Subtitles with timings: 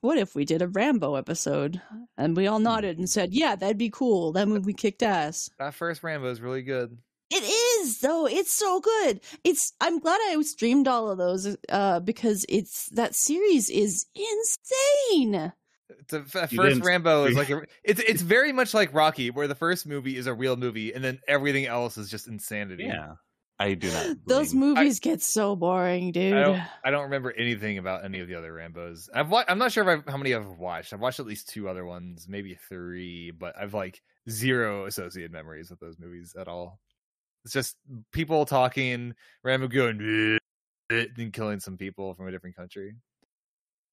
[0.00, 1.80] what if we did a Rambo episode?
[2.16, 4.32] And we all nodded and said, yeah, that'd be cool.
[4.32, 5.50] That movie kicked ass.
[5.58, 6.96] That first Rambo is really good.
[7.30, 8.26] It is though.
[8.26, 9.20] It's so good.
[9.42, 9.72] It's.
[9.80, 15.52] I'm glad I streamed all of those uh, because it's that series is insane.
[16.08, 19.86] The first Rambo is like a, it's it's very much like Rocky, where the first
[19.86, 22.84] movie is a real movie, and then everything else is just insanity.
[22.84, 23.14] Yeah,
[23.58, 24.16] I do not.
[24.26, 26.34] Those blame- movies get so boring, dude.
[26.34, 29.08] I don't, I don't remember anything about any of the other Rambo's.
[29.14, 30.92] I've wa- I'm not sure if I've, how many I've watched.
[30.92, 35.70] I've watched at least two other ones, maybe three, but I've like zero associated memories
[35.70, 36.78] with those movies at all.
[37.44, 37.76] It's just
[38.12, 40.38] people talking, Rambo going
[40.90, 42.96] and killing some people from a different country.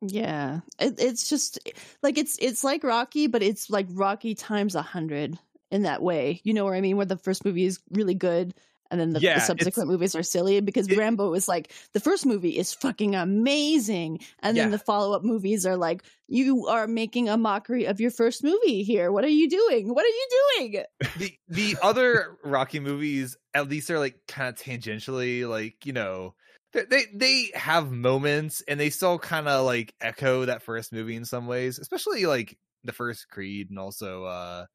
[0.01, 1.59] Yeah, it, it's just
[2.01, 5.39] like it's it's like Rocky, but it's like Rocky times a hundred
[5.71, 6.41] in that way.
[6.43, 6.97] You know what I mean?
[6.97, 8.53] Where the first movie is really good,
[8.93, 11.99] and then the, Yeah, the subsequent movies are silly because it- Rambo is like the
[11.99, 14.77] first movie is fucking amazing, and then Yeah.
[14.77, 18.83] the follow up movies are like you are making a mockery of your first movie
[18.83, 19.11] here.
[19.11, 19.93] What are you doing?
[19.93, 20.27] What are you
[20.59, 20.83] doing?
[21.17, 26.35] the the other Rocky movies at least are like kind of tangentially like you know
[26.73, 31.15] they they, they have moments and they still kind of like echo that first movie
[31.15, 34.65] in some ways, especially like the first Creed and also uh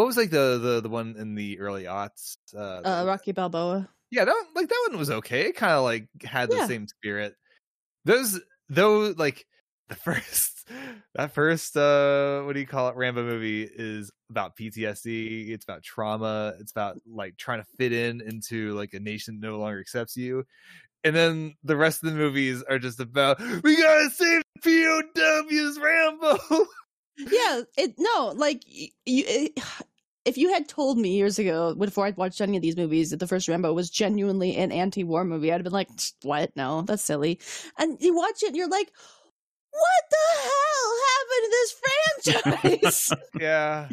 [0.00, 3.88] what was like the the the one in the early aughts uh, Uh, Rocky Balboa.
[4.10, 6.66] yeah that one, like that one was okay it kind of like had the Yeah.
[6.66, 7.34] same spirit
[8.04, 9.46] those those like
[9.90, 10.68] the first
[11.16, 15.82] that first uh what do you call it rambo movie is about ptsd it's about
[15.82, 19.80] trauma it's about like trying to fit in into like a nation that no longer
[19.80, 20.44] accepts you
[21.02, 26.38] and then the rest of the movies are just about we gotta save POWs, Rambo.
[27.16, 29.58] yeah it no like you it,
[30.30, 33.18] if you had told me years ago before i'd watched any of these movies that
[33.18, 35.88] the first rambo was genuinely an anti-war movie i'd have been like
[36.22, 36.52] what?
[36.54, 37.40] No that's silly.
[37.76, 38.92] And you watch it and you're like
[39.72, 41.74] what the hell happened to this
[42.62, 43.10] franchise?
[43.40, 43.88] Yeah.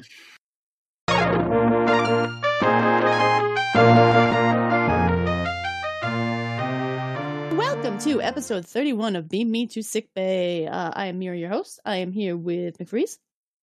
[7.57, 10.67] welcome to episode 31 of beam me to sick bay.
[10.67, 11.79] Uh, i am mira your host.
[11.83, 13.17] I am here with mcfreeze.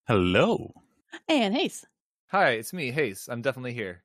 [0.08, 0.72] Hello.
[1.28, 1.86] and hayes
[2.34, 3.28] Hi, it's me, Hayes.
[3.30, 4.02] I'm definitely here.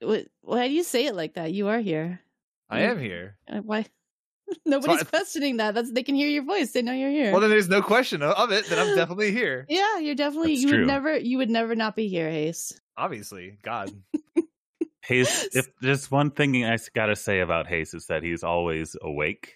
[0.00, 2.20] What, why do you say it like that you are here
[2.68, 3.38] I am here.
[3.48, 3.86] Uh, why
[4.66, 7.40] nobody's I- questioning that that's they can hear your voice they know you're here Well,
[7.40, 9.66] then there's no question of- of it that I'm definitely here.
[9.68, 10.78] Yeah, you're definitely That's you true.
[10.80, 12.78] would never you would never not be here, Ace.
[12.96, 13.92] Obviously, God.
[15.04, 18.96] Hayes, if there's one thing I got to say about Hayes is that he's always
[19.00, 19.54] awake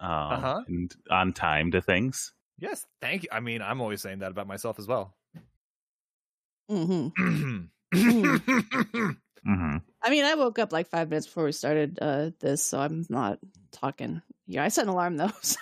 [0.00, 0.60] um, Uh-huh.
[0.66, 2.32] and on time to things.
[2.58, 3.28] Yes, thank you.
[3.30, 5.14] I mean, I'm always saying that about myself as well.
[6.68, 7.60] Hmm mm-hmm.
[9.44, 12.78] hmm I mean, I woke up like five minutes before we started uh, this, so
[12.78, 13.38] I'm not
[13.72, 14.20] talking.
[14.46, 15.58] Yeah, I set an alarm though, so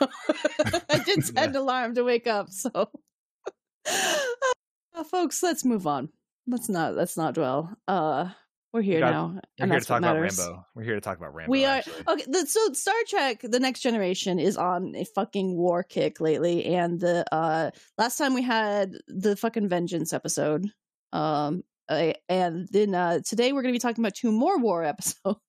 [0.91, 2.51] I did set an alarm to wake up.
[2.51, 2.71] So,
[3.87, 6.09] uh, folks, let's move on.
[6.47, 7.77] Let's not let's not dwell.
[7.87, 8.31] Uh,
[8.73, 10.39] we're here got- now, We're and here that's to talk what about matters.
[10.39, 10.67] Rambo.
[10.75, 11.51] We're here to talk about Rambo.
[11.51, 12.05] We are actually.
[12.09, 12.25] okay.
[12.27, 16.99] The, so Star Trek: The Next Generation is on a fucking war kick lately, and
[16.99, 20.69] the uh last time we had the fucking Vengeance episode,
[21.13, 25.41] um, uh, and then uh today we're gonna be talking about two more war episodes.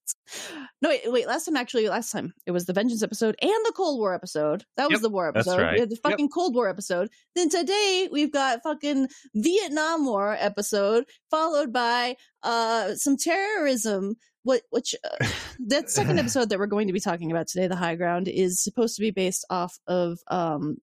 [0.82, 1.28] no, wait, wait.
[1.28, 4.66] Last time, actually, last time it was the Vengeance episode and the Cold War episode.
[4.76, 5.62] That was Yep, the war that's episode.
[5.62, 5.74] right.
[5.76, 7.10] We had the fucking Cold War episode.
[7.36, 14.96] Then today we've got fucking Vietnam War episode, followed by uh some terrorism what which
[15.06, 15.26] uh,
[15.68, 18.62] that second episode that we're going to be talking about today the high ground is
[18.62, 20.78] supposed to be based off of um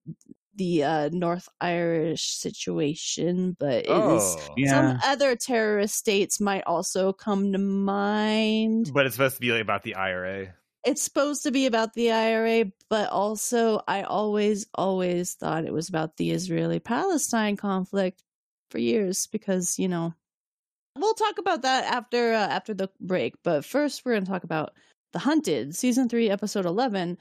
[0.55, 4.69] the uh north irish situation but it is Oh, Yeah.
[4.71, 9.61] some other terrorist states might also come to mind but it's supposed to be like
[9.61, 10.53] about the IRA.
[10.83, 15.87] it's supposed to be about the ira but also i always always thought it was
[15.89, 18.23] about the israeli palestine conflict
[18.71, 20.13] for years because you know
[20.97, 24.43] we'll talk about that after uh, after the break but first we're going to talk
[24.43, 24.73] about
[25.13, 27.17] the hunted season 3 episode 11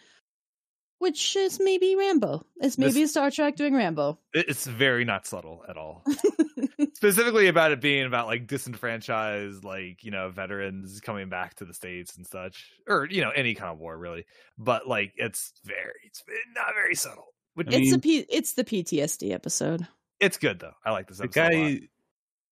[1.00, 5.64] which is maybe rambo it's This- maybe star trek doing rambo It's very not subtle
[5.68, 6.04] at all.
[6.94, 11.74] Specifically about it being about like disenfranchised, like you know, veterans coming back to the
[11.74, 14.24] states and such, or you know, any kind of war really.
[14.58, 16.22] But like, it's very, it's
[16.54, 17.34] not very subtle.
[17.54, 19.86] Which, I it's the mean- P- it's the ptsd episode
[20.20, 20.74] it's good though.
[20.84, 21.40] I like this The episode.
[21.40, 21.72] a lot.
[21.80, 21.80] guy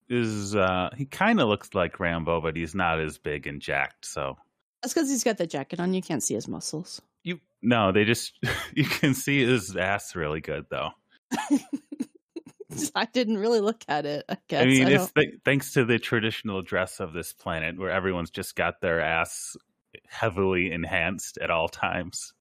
[0.09, 4.07] is, uh, he kind of looks like Rambo, but he's not as big and jacked.
[4.07, 4.39] So,
[4.83, 7.03] that's because he's got the jacket on you can't see his muscles
[7.63, 8.33] no, they just,
[8.75, 10.91] you can see his ass really good, though.
[12.95, 15.85] i didn't really look at it i guess I mean, I it's th- thanks to
[15.87, 19.57] the traditional dress of this planet where everyone's just got their ass
[20.07, 22.33] heavily enhanced at all times.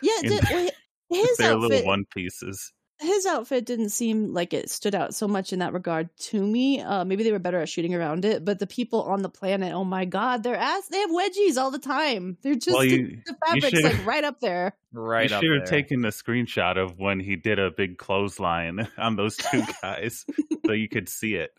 [0.00, 0.72] Yeah, in did,
[1.10, 2.72] his Their outfit little one pieces.
[3.02, 6.80] His outfit didn't seem like it stood out so much in that regard to me.
[6.80, 9.72] Uh, maybe they were better at shooting around it, but the people on the planet,
[9.74, 12.38] oh my god, their ass they have wedgies all the time.
[12.42, 14.74] They're just Well, the, you- the you fabric's like right up there.
[14.92, 15.60] right you up should there.
[15.60, 20.24] have taken a screenshot of when he did a big clothesline on those two guys
[20.64, 21.50] so you could see it.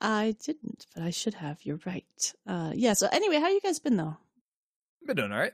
[0.00, 1.58] I didn't, but I should have.
[1.62, 2.32] You're right.
[2.46, 2.92] Uh, yeah.
[2.92, 4.16] So anyway, how you guys been though?
[5.06, 5.52] Been doing all right.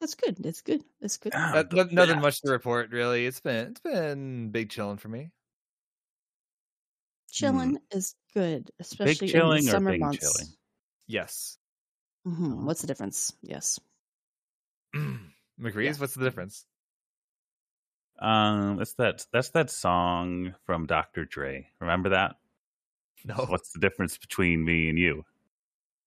[0.00, 0.36] That's good.
[0.38, 0.82] That's good.
[1.00, 1.34] That's good.
[1.34, 2.22] Not- the nothing best.
[2.22, 3.26] much to report really.
[3.26, 5.30] It's been it's been big chilling for me.
[7.30, 10.18] Chilling is good, especially Big chilling in the or summer big months.
[10.18, 10.52] chilling?
[11.06, 11.58] Yes.
[12.24, 13.32] hmm What's the difference?
[13.42, 13.78] Yes.
[14.94, 16.64] McCree's, what's the difference?
[18.18, 21.24] Um, it's that that's that song from Dr.
[21.24, 21.68] Dre.
[21.80, 22.36] Remember that?
[23.24, 23.34] No.
[23.34, 25.24] What's the difference between me and you?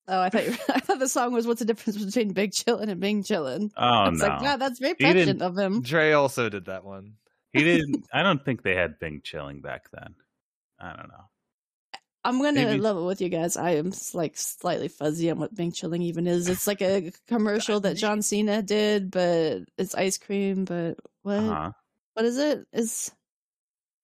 [0.07, 2.89] Oh, I thought you I thought the song was "What's the difference between big chillin'
[2.89, 5.81] and bing chillin'?" Oh it's no, like, God, that's very He prescient of him.
[5.81, 7.13] Dre also did that one.
[7.53, 8.05] he didn't.
[8.13, 10.15] I don't think they had Bing chilling back then.
[10.79, 11.23] I don't know.
[12.25, 13.57] I'm gonna Maybe- level with you guys.
[13.57, 16.47] I am like slightly fuzzy on what Bing Chilling even is.
[16.47, 20.63] It's like a commercial that John Cena did, but it's ice cream.
[20.65, 21.37] But what?
[21.39, 21.71] Uh-huh.
[22.13, 22.65] What is it?
[22.71, 23.11] Is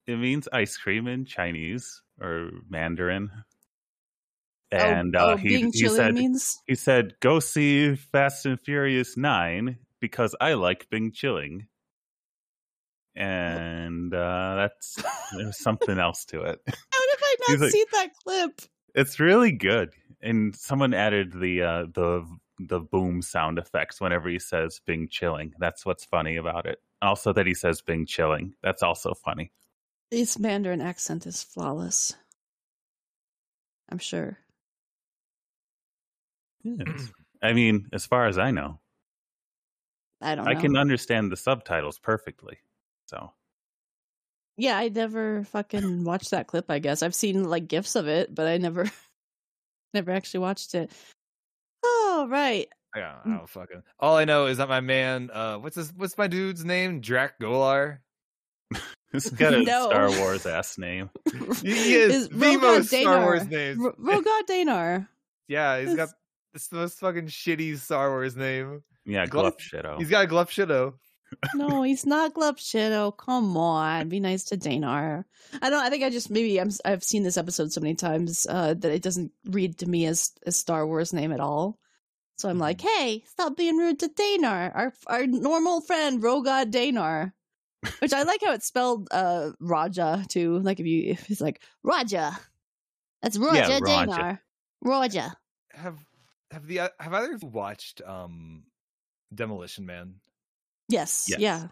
[0.07, 3.29] It means ice cream in Chinese or Mandarin.
[4.71, 8.59] Oh, And oh, uh, he being he said means he said go see Fast and
[8.59, 11.67] Furious Nine because I like Bing chilling.
[13.15, 14.97] And uh, that's
[15.35, 16.59] there's something else to it.
[16.67, 18.61] how have I not like- seen that clip?
[18.95, 19.91] It's really good.
[20.21, 22.25] And someone added the uh, the
[22.59, 25.53] the boom sound effects whenever he says Bing chilling.
[25.59, 26.79] That's what's funny about it.
[27.01, 28.53] Also that he says Bing chilling.
[28.61, 29.51] That's also funny.
[30.11, 32.15] His Mandarin accent is flawless.
[33.89, 34.37] I'm sure.
[36.77, 37.09] Yes.
[37.41, 38.79] I mean, as far as I know,
[40.21, 40.47] I don't.
[40.47, 40.59] I know.
[40.61, 42.57] can understand the subtitles perfectly.
[43.07, 43.31] So
[44.57, 46.65] Yeah, I never fucking watched that clip.
[46.69, 48.91] I guess I've seen like gifs of it, but I never,
[49.93, 50.91] never actually watched it.
[51.83, 53.83] Oh right, Yeah, I don't fucking.
[53.99, 55.93] All I know is that my man, uh, what's this?
[55.95, 56.99] What's my dude's name?
[56.99, 57.99] Drac Golar.
[59.13, 59.85] this got a No.
[59.89, 61.09] Star Wars ass name.
[61.63, 63.79] He is Is the Rogad most Star Wars names.
[63.83, 65.07] R- Rogad Danar.
[65.47, 66.13] Yeah, he's got Yes.
[66.53, 68.83] It's the most fucking shitty Star Wars name.
[69.05, 70.93] Yeah, Gluff- Gluff He's got a Gluff Shido.
[71.53, 73.11] No, he's not Glub Shadow.
[73.11, 75.25] Come on, be nice to Danar.
[75.61, 75.83] I don't.
[75.83, 76.71] I think I just maybe I'm.
[76.83, 80.31] I've seen this episode so many times uh, that it doesn't read to me as
[80.47, 81.77] a Star Wars name at all.
[82.39, 87.31] So I'm like, hey, stop being rude to Danar, our our normal friend Rogad Danar.
[87.99, 90.57] Which I like how it's spelled uh Raja too.
[90.59, 92.37] Like if you if it's like Raja.
[93.21, 94.11] That's Raja Yeah, Raja.
[94.11, 94.39] Danar.
[94.81, 95.37] Raja.
[95.73, 95.99] Have
[96.51, 98.63] have the uh, have either of you watched um
[99.33, 100.15] Demolition Man?
[100.87, 101.27] Yes.
[101.29, 101.39] Yes.
[101.39, 101.67] Yeah.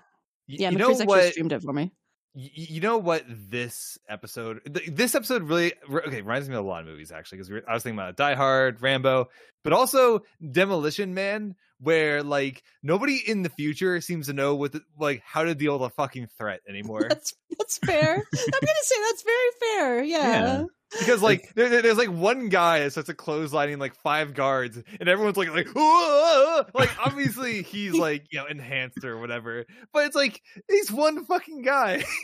[0.47, 1.31] Yeah, you know actually what?
[1.31, 1.91] streamed it for me.
[2.33, 6.63] y- you know what this episode th- this episode really re- okay reminds me of
[6.63, 9.27] a lot of movies actually because i was thinking about die hard rambo
[9.63, 10.21] but also
[10.51, 15.43] demolition man where like nobody in the future seems to know what the, like how
[15.43, 18.13] to deal with a fucking threat anymore That's that's fair.
[18.15, 18.19] I'm
[18.51, 20.03] gonna say that's very fair.
[20.03, 20.17] Yeah.
[20.29, 20.63] Yeah.
[20.99, 24.81] Because like there, there- there's like one guy that starts a clotheslining like five guards
[24.99, 30.05] and everyone's like like "Whoa!" like obviously he's like you know enhanced or whatever but
[30.05, 32.03] it's like he's one fucking guy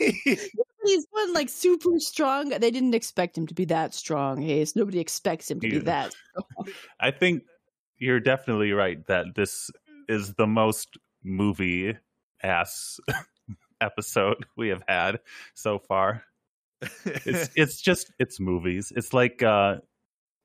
[0.86, 2.50] He's one like super strong.
[2.50, 4.76] They didn't expect him to be that strong, Hayes.
[4.76, 5.82] Nobody expects him to be Yeah.
[5.84, 6.14] that.
[7.00, 7.44] I think
[7.96, 9.70] you're definitely right that this
[10.10, 11.96] is the most movie
[12.42, 13.00] ass
[13.80, 15.20] episode we have had
[15.54, 16.24] so far.
[17.04, 18.92] It's it's just it's movies.
[18.94, 19.76] It's like uh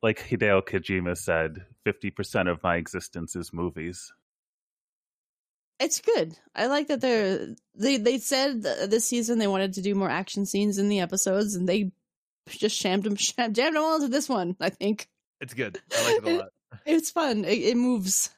[0.01, 4.13] like Hideo Kojima said, fifty percent of my existence is movies.
[5.79, 6.37] It's good.
[6.55, 10.45] I like that they're they they said this season they wanted to do more action
[10.45, 11.91] scenes in the episodes, and they
[12.47, 13.15] just shammed them,
[13.51, 14.55] jammed them all into this one.
[14.59, 15.07] I think
[15.41, 16.49] it's good i like it a lot
[16.85, 17.45] it's fun.
[17.45, 18.29] It, it moves.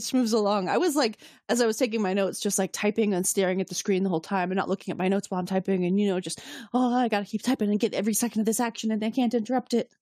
[0.00, 0.68] Just moves along.
[0.68, 3.68] I was like, as I was taking my notes, just like typing and staring at
[3.68, 6.00] the screen the whole time and not looking at my notes while I'm typing, and
[6.00, 6.40] you know, just
[6.72, 9.34] oh, I gotta keep typing and get every second of this action, and I can't
[9.34, 9.92] interrupt it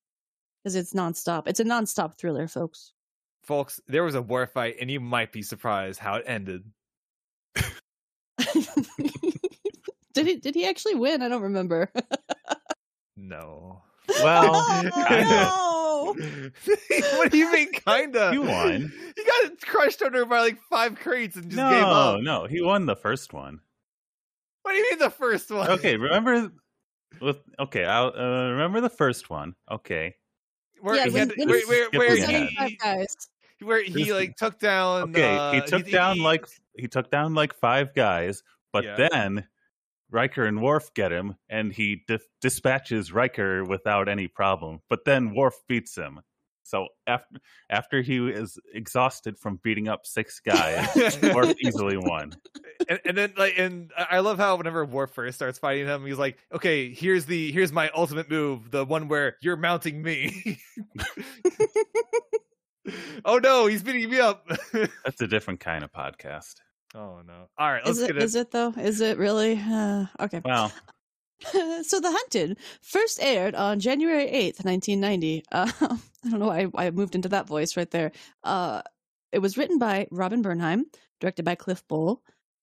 [0.63, 1.49] because it's nonstop.
[1.49, 2.93] It's a nonstop thriller, folks.
[3.43, 6.65] folks, there was a war fight, and you might be surprised how it ended.
[10.15, 10.37] did he?
[10.37, 11.23] Did he actually win?
[11.23, 11.91] I don't remember.
[13.21, 13.83] No.
[14.23, 14.53] Well,
[16.01, 16.49] Oh, no.
[17.19, 18.31] what do you mean, kinda?
[18.33, 18.93] You won.
[19.17, 22.17] He got crushed under by like five crates and just gave up.
[22.17, 23.61] no, no, he won the first one.
[24.63, 25.69] What do you mean the first one?
[25.71, 26.51] Okay, remember
[27.21, 29.55] with okay, I'll uh, remember the first one.
[29.71, 30.15] Okay.
[30.81, 32.49] where Yeah, he when- had, when where, he- where, where the Presenting
[33.59, 35.11] he, where he This- like took down.
[35.11, 36.47] Okay, he uh, took down like
[36.77, 39.09] he took down like five guys, but Yeah.
[39.11, 39.47] then
[40.11, 44.81] Riker and Worf get him, and he dis- dispatches Riker without any problem.
[44.89, 46.21] But then Worf beats him.
[46.69, 47.39] So after
[47.71, 52.35] after he is exhausted from beating up six guys, Worf easily won.
[52.89, 56.05] and, and then like and I I love how whenever Worf first starts fighting him,
[56.05, 60.61] he's like, "Okay, here's the here's my ultimate move, the one where you're mounting me."
[63.25, 64.47] oh no, he's beating me up.
[65.05, 66.57] That's a different kind of podcast.
[66.99, 67.49] Oh no!
[67.57, 68.23] All right, let's Is it, get it.
[68.25, 68.71] is it though?
[68.77, 69.57] Is it really?
[69.57, 70.43] Uh, okay.
[70.45, 70.73] Wow.
[71.83, 75.45] so The Hunted first aired on January 8th, 1990.
[75.53, 75.71] Uh,
[76.25, 78.11] I don't know why I moved into that voice right there.
[78.43, 78.83] Uh,
[79.31, 80.87] it was written by Robin Bernheim,
[81.21, 82.21] directed by Cliff Bole,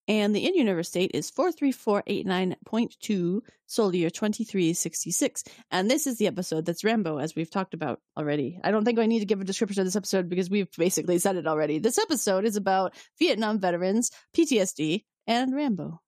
[0.08, 5.44] and the in-universe date is 43489.2, solar year 2366.
[5.72, 8.60] And this is the episode that's Rambo, as we've talked about already.
[8.64, 11.18] I don't think I need to give a description of this episode because we've basically
[11.20, 11.80] said it already.
[11.80, 16.02] This episode is about Vietnam veterans, PTSD, and Rambo.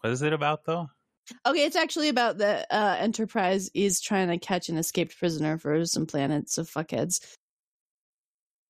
[0.00, 0.88] what is it about though?
[1.46, 5.84] Okay, it's actually about the uh, Enterprise is trying to catch an escaped prisoner for
[5.84, 7.20] some planets of fuckheads.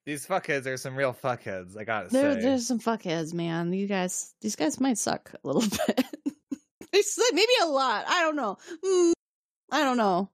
[0.08, 1.76] These fuckheads are some real fuckheads.
[1.76, 2.40] I gotta There, say.
[2.40, 3.74] there's some fuckheads, man.
[3.74, 6.06] You guys, these guys might suck a little bit.
[6.90, 8.06] they suck, maybe a lot.
[8.08, 8.56] I don't know.
[8.82, 9.12] Mm,
[9.70, 10.30] I don't know.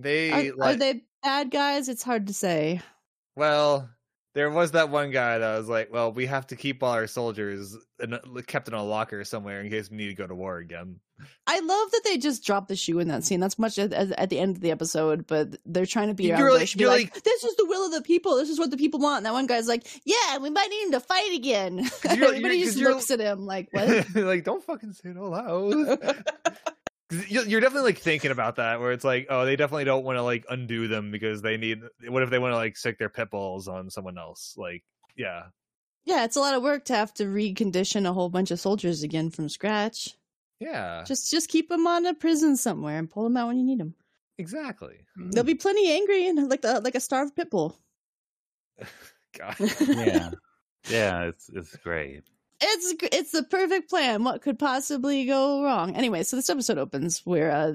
[0.00, 1.88] They Are, are they bad guys?
[1.88, 2.80] It's hard to say.
[3.36, 3.88] well.
[4.36, 7.06] There was that one guy that was like, "Well, we have to keep all our
[7.06, 10.58] soldiers in kept in a locker somewhere in case we need to go to war
[10.58, 11.00] again."
[11.46, 13.40] I love that they just dropped the shoe in that scene.
[13.40, 16.52] That's much at, at, the end of the episode, but they're trying to be You're
[16.52, 18.36] like- you're like, "This is the will of the people.
[18.36, 20.82] This is what the people want." And that one guy's like, "Yeah, we might need
[20.82, 25.08] him to fight again." Everybody just looks at him like, "What?" like, don't fucking say
[25.08, 26.16] it out loud.
[27.08, 30.04] 'Cause you- You're definitely like thinking about that, where it's like, oh, they definitely don't
[30.04, 31.80] want to like undo them because they need.
[32.08, 34.54] What if they want to like stick their pit bulls on someone else?
[34.56, 34.82] Like,
[35.16, 35.44] yeah,
[36.04, 39.02] Yeah, it's a lot of work to have to recondition a whole bunch of soldiers
[39.02, 40.16] again from scratch.
[40.58, 43.64] yeah, Just just keep them on a prison somewhere and pull them out when you
[43.64, 43.94] need them.
[44.38, 45.04] exactly.
[45.16, 47.78] They'll be plenty angry and like the, like a starved pit bull.
[49.38, 49.56] God.
[49.88, 50.30] yeah,
[50.88, 52.24] yeah, it's it's great.
[52.60, 54.24] It's it's the perfect plan.
[54.24, 55.94] What could possibly go wrong?
[55.94, 57.72] Anyway, so this episode opens where uh,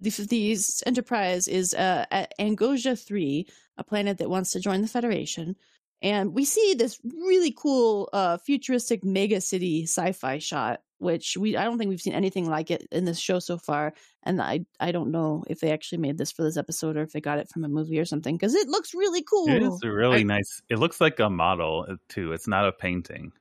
[0.00, 4.88] the these Enterprise is uh, at Angosia Three, a planet that wants to join the
[4.88, 5.56] Federation,
[6.00, 11.64] and we see this really cool uh, futuristic mega city sci-fi shot, which we I
[11.64, 14.92] don't think we've seen anything like it in this show so far, and I I
[14.92, 17.48] don't know if they actually made this for this episode or if they got it
[17.48, 19.48] from a movie or something because it looks really cool.
[19.48, 20.62] It is really I- nice.
[20.68, 22.32] It looks like a model uh, too.
[22.32, 23.32] It's not a painting.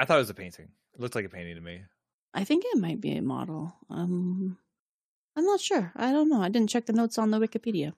[0.00, 0.68] I thought it was a painting.
[0.94, 1.82] It looked like a painting to me.
[2.32, 3.76] I think it might be a model.
[3.90, 4.56] Um,
[5.36, 5.92] I'm not sure.
[5.94, 6.40] I don't know.
[6.40, 7.92] I didn't check the notes on the Wikipedia.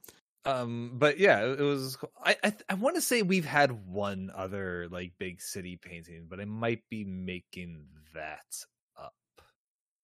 [0.45, 1.97] Um, but yeah, it, was.
[2.25, 6.41] I I, I want to say we've had one other like big city painting, but
[6.41, 8.65] I might be making that
[9.01, 9.15] up.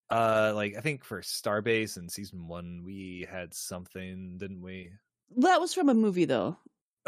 [0.09, 4.91] Uh, like I think for Starbase in season one, we had something, didn't we?
[5.39, 6.57] That was from a movie, though.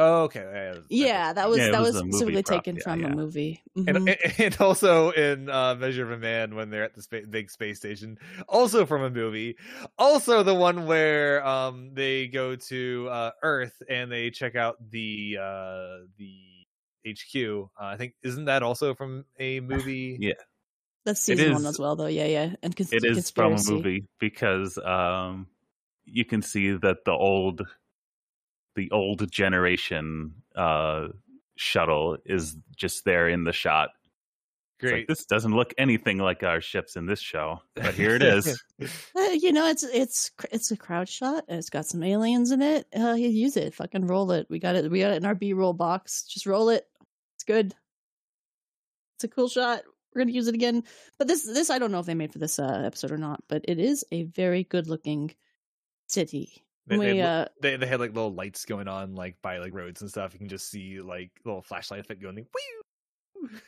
[0.00, 0.40] Oh, okay.
[0.40, 2.82] yeah, that- Yeah, that was Yeah, that was was, a movie specifically prop, taken yeah,
[2.82, 3.06] from yeah.
[3.06, 3.62] a movie.
[3.76, 4.44] And, Mhm.
[4.46, 7.78] and also in uh, Measure of a Man when they're at the spa- big space
[7.78, 9.56] station, also from a movie.
[9.98, 15.36] Also the one where um they go to uh, Earth and they check out the
[15.40, 16.34] uh the
[17.06, 17.68] HQ.
[17.80, 20.16] Uh, I think isn't that also from a movie?
[20.20, 20.34] Yeah.
[21.06, 22.06] That's it season one as well, though.
[22.06, 22.54] Yeah, yeah.
[22.62, 25.46] And cons- It is from a movie because um,
[26.04, 27.62] you can see that the old,
[28.76, 31.08] the old generation uh,
[31.56, 33.90] shuttle is just there in the shot.
[34.82, 35.08] It's like, Great.
[35.08, 38.62] this doesn't look anything like our ships in this show, but here it is.
[39.14, 41.44] Uh, you know, it's it's it's a crowd shot.
[41.48, 42.86] and It's got some aliens in it.
[42.98, 43.74] Uh, use it.
[43.74, 44.46] Fucking roll it.
[44.48, 44.90] We got it.
[44.90, 46.22] We got it in our B roll box.
[46.22, 46.86] Just roll it.
[47.36, 47.74] It's good.
[49.16, 49.82] It's a cool shot.
[50.14, 50.84] We're gonna use it again.
[51.18, 53.42] But this this I don't know if they made for this uh, episode or not.
[53.48, 55.34] But it is a very good looking
[56.06, 56.64] city.
[56.90, 59.72] They, we they, uh they they had like little lights going on like by like
[59.72, 60.32] roads and stuff.
[60.34, 62.36] You can just see like little flashlight effect going.
[62.36, 62.46] Like,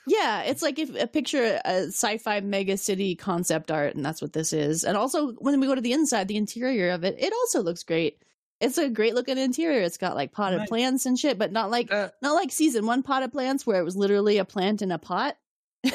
[0.06, 4.32] Yeah, it's like if a picture a sci-fi mega city concept art, and that's what
[4.34, 4.84] this is.
[4.84, 7.82] And also, when we go to the inside, the interior of it, it also looks
[7.82, 8.22] great.
[8.60, 9.80] It's a great looking interior.
[9.80, 10.68] It's got like potted Nice.
[10.68, 13.84] plants and shit, but not like Uh, not like season one potted plants where it
[13.84, 15.36] was literally a plant in a pot.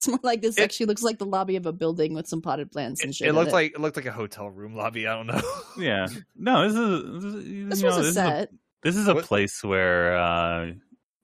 [0.00, 0.56] it's more like this.
[0.58, 3.16] It- actually looks like the lobby of a building with some potted plants and it,
[3.16, 3.26] shit.
[3.26, 5.06] it in looked like it looked like a hotel room lobby.
[5.06, 5.40] I don't know.
[5.78, 8.48] yeah, no, this is this, is, this was know, a this is set.
[8.82, 10.72] this is a What- place where uh,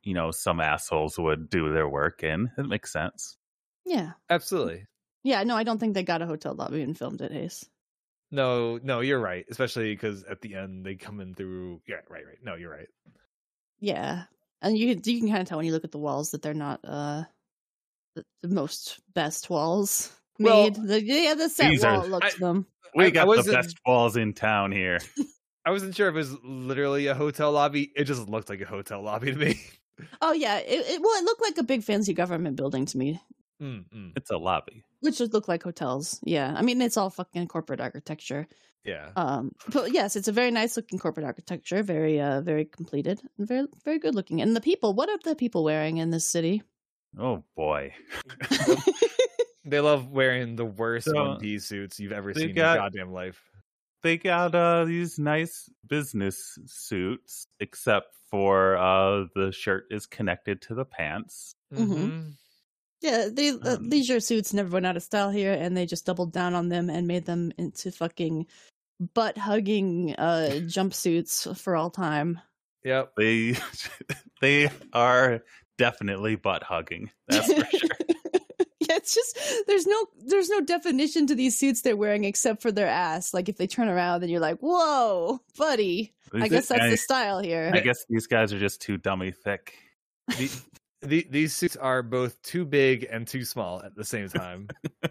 [0.02, 2.50] you know some assholes would do their work in.
[2.58, 3.38] It makes sense.
[3.86, 4.84] yeah, Absolutely.
[5.24, 5.42] yeah.
[5.44, 7.32] No, I don't think they got a hotel lobby and filmed it.
[7.32, 7.64] Ace.
[8.30, 9.46] No, no, you're right.
[9.50, 11.80] Especially because at the end they come in through.
[11.88, 12.38] Yeah, right, right.
[12.42, 12.88] No, you're right.
[13.78, 14.24] Yeah,
[14.62, 16.52] and you you can kind of tell when you look at the walls that they're
[16.54, 17.24] not uh
[18.16, 20.74] the, the most best walls Well, made.
[20.74, 22.66] The, yeah, the set these are- wall look I- to them.
[22.94, 24.98] We I- I got the best walls in town here.
[25.64, 27.92] I wasn't sure if it was literally a hotel lobby.
[27.96, 29.60] It just looked like a hotel lobby to me.
[30.20, 33.18] Oh yeah, it, it well, it looked like a big fancy government building to me,
[33.62, 34.84] Mm, mm, It's a lobby.
[35.00, 36.20] which would look like hotels.
[36.22, 38.46] Yeah, I mean it's all fucking corporate architecture.
[38.84, 39.08] yeah.
[39.16, 43.48] Um, but yes, it's a very nice looking corporate architecture, very uh, very completed, and
[43.48, 44.42] very very good looking.
[44.42, 46.62] And the people, what are the people wearing in this city?
[47.18, 47.94] Oh boy.
[49.68, 52.74] They love wearing the worst So, one piece suits you've ever they seen in your
[52.76, 53.42] goddamn life.
[54.04, 60.74] They got uh these nice business suits, except for uh the shirt is connected to
[60.74, 61.56] the pants.
[61.74, 61.88] Mhm.
[61.88, 62.32] Mhm.
[63.02, 66.06] Yeah, they, uh, Um, leisure suits never went out of style here, and they just
[66.06, 68.46] doubled down on them and made them into fucking
[69.14, 72.40] butt hugging uh, jumpsuits for all time.
[72.84, 73.12] Yep.
[73.16, 73.56] They
[74.40, 75.42] they are
[75.78, 77.10] definitely butt hugging.
[77.28, 77.90] That's for sure.
[78.80, 82.72] yeah, it's just there's no there's no definition to these suits they're wearing except for
[82.72, 83.34] their ass.
[83.34, 86.90] Like if they turn around, then you're like, "Whoa, buddy!" I guess it- that's I,
[86.90, 87.70] the style here.
[87.74, 89.74] I guess these guys are just too dummy thick.
[90.36, 90.50] The,
[91.02, 94.68] the, these suits are both too big and too small at the same time.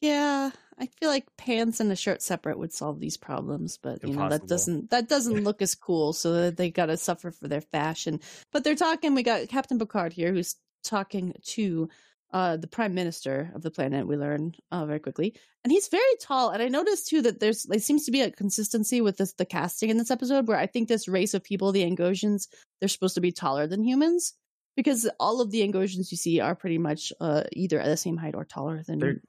[0.00, 4.14] Yeah, I feel like pants and a shirt separate would solve these problems, but you
[4.14, 6.12] know that doesn't that doesn't look as cool.
[6.12, 8.20] So they got to suffer for their fashion.
[8.52, 9.14] But they're talking.
[9.14, 11.88] We got Captain Picard here, who's talking to
[12.32, 14.06] uh, the Prime Minister of the planet.
[14.06, 16.50] We learn uh, very quickly, and he's very tall.
[16.50, 19.44] And I noticed too that there's there seems to be a consistency with this the
[19.44, 22.48] casting in this episode, where I think this race of people, the Angosians,
[22.80, 24.34] they're supposed to be taller than humans.
[24.74, 28.16] Because all of the Angosians you see are pretty much uh, either at the same
[28.16, 29.20] height or taller than They're-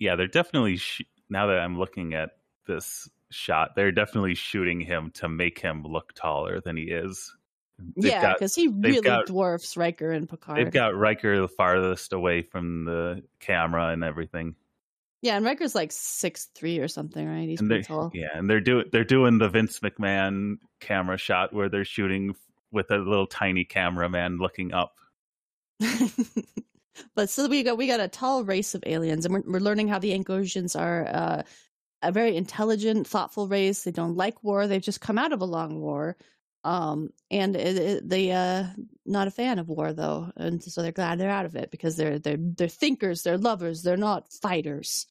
[0.00, 2.30] Yeah, they're definitely sh- now that I'm looking at
[2.66, 7.32] this shot, they're definitely shooting him to make him look taller than he is.
[7.96, 10.58] They've yeah, because he really got- dwarfs Riker and Picard.
[10.58, 14.54] They've got Riker the farthest away from the camera and everything.
[15.22, 17.48] yeah, and Riker's like six three or something, right?
[17.48, 18.10] He's and pretty tall.
[18.12, 22.34] yeah, and they're doing they're doing the Vince McMahon camera shot where they're shooting
[22.70, 24.96] with a little tiny cameraman looking up.
[27.14, 29.88] but so we got we got a tall race of aliens, and we're we're learning
[29.88, 31.42] how the Angosians are uh,
[32.02, 33.84] a very intelligent, thoughtful race.
[33.84, 34.66] They don't like war.
[34.66, 36.16] They've just come out of a long war,
[36.64, 38.64] um, and it, it, they uh
[39.06, 41.96] not a fan of war though, and so they're glad they're out of it because
[41.96, 45.06] they're they're they're thinkers, they're lovers, they're not fighters.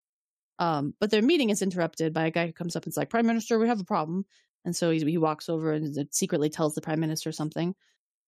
[0.60, 3.26] Um, but their meeting is interrupted by a guy who comes up and's like, "Prime
[3.28, 4.26] Minister, we have a problem."
[4.66, 7.76] And so he, he walks over and secretly tells the prime minister something.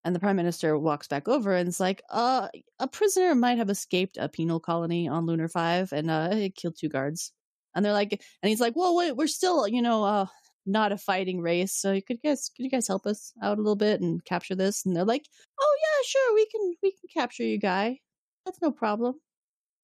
[0.03, 2.47] And the prime minister walks back over and is like, uh,
[2.79, 6.75] a prisoner might have escaped a penal colony on Lunar 5 and uh, it killed
[6.77, 7.31] two guards.
[7.75, 10.25] And they're like, and he's like, well, wait, we're still, you know, uh,
[10.65, 11.73] not a fighting race.
[11.73, 14.55] So could you guys, could you guys help us out a little bit and capture
[14.55, 14.85] this?
[14.85, 15.25] And they're like,
[15.59, 16.35] oh yeah, sure.
[16.35, 17.99] We can, we can capture you guy.
[18.45, 19.15] That's no problem.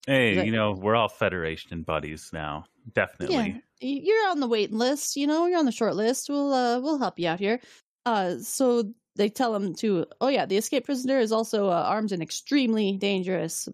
[0.07, 2.65] Hey, But- you know, we're all Federation buddies now.
[2.93, 3.35] Definitely.
[3.35, 5.15] Yeah, you're on the waiting list.
[5.15, 6.29] You know, you're on the short list.
[6.29, 7.59] We'll uh, we'll help you out here.
[8.05, 10.05] Uh, so they tell him to.
[10.21, 13.67] Oh yeah, the escaped prisoner is also uh, armed and extremely dangerous.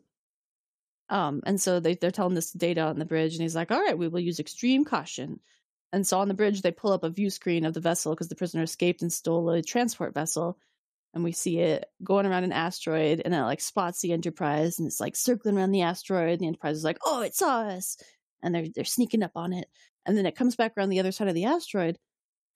[1.10, 3.82] Um, and so they they're telling this Data on the bridge, and he's like, "All
[3.82, 5.40] right, we will use extreme caution."
[5.92, 8.30] And so on the bridge, they pull up a view screen of the vessel because
[8.30, 10.58] the prisoner escaped and stole a transport vessel.
[11.14, 14.88] And we see it going around an asteroid, and it like spots the Enterprise, and
[14.88, 16.34] it's like circling around the asteroid.
[16.34, 17.98] And the Enterprise is like, "Oh, it saw us!"
[18.44, 19.68] and they're they're sneaking up on it.
[20.06, 21.98] And then it comes back around the other side of the asteroid.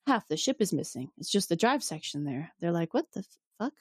[0.08, 1.10] Half the ship is missing.
[1.18, 2.50] It's just the drive section there.
[2.60, 3.22] They're like, "What the
[3.58, 3.74] fuck?"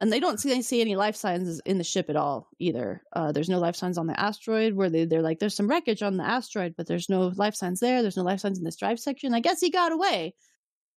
[0.00, 3.02] And they don't see they see any life signs in the ship at all either.
[3.12, 6.02] Uh, there's no life signs on the asteroid where they they're like, "There's some wreckage
[6.02, 8.02] on the asteroid, but there's no life signs there.
[8.02, 9.34] There's no life signs in this drive section.
[9.34, 10.34] I guess he got away."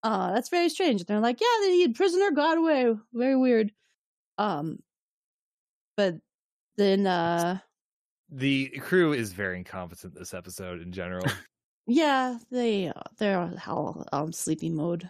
[0.04, 1.02] Uh, that's very strange.
[1.02, 2.94] And they're like, "Yeah, the prisoner got away.
[3.14, 3.72] Very weird."
[4.38, 4.80] Um,
[5.98, 6.16] but
[6.78, 7.60] then uh
[8.30, 11.26] the crew is very incompetent this episode in general.
[11.90, 15.10] Yeah, they uh, they're all um sleeping mode.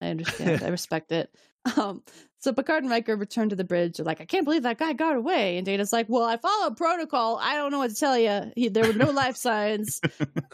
[0.00, 0.62] I understand.
[0.62, 1.34] I respect it.
[1.76, 2.02] Um,
[2.38, 3.96] so Picard and Riker return to the bridge.
[3.96, 5.56] They're like, I can't believe that guy got away.
[5.56, 7.38] And Data's like, Well, I followed protocol.
[7.42, 8.52] I don't know what to tell you.
[8.54, 10.00] He, there were no life signs.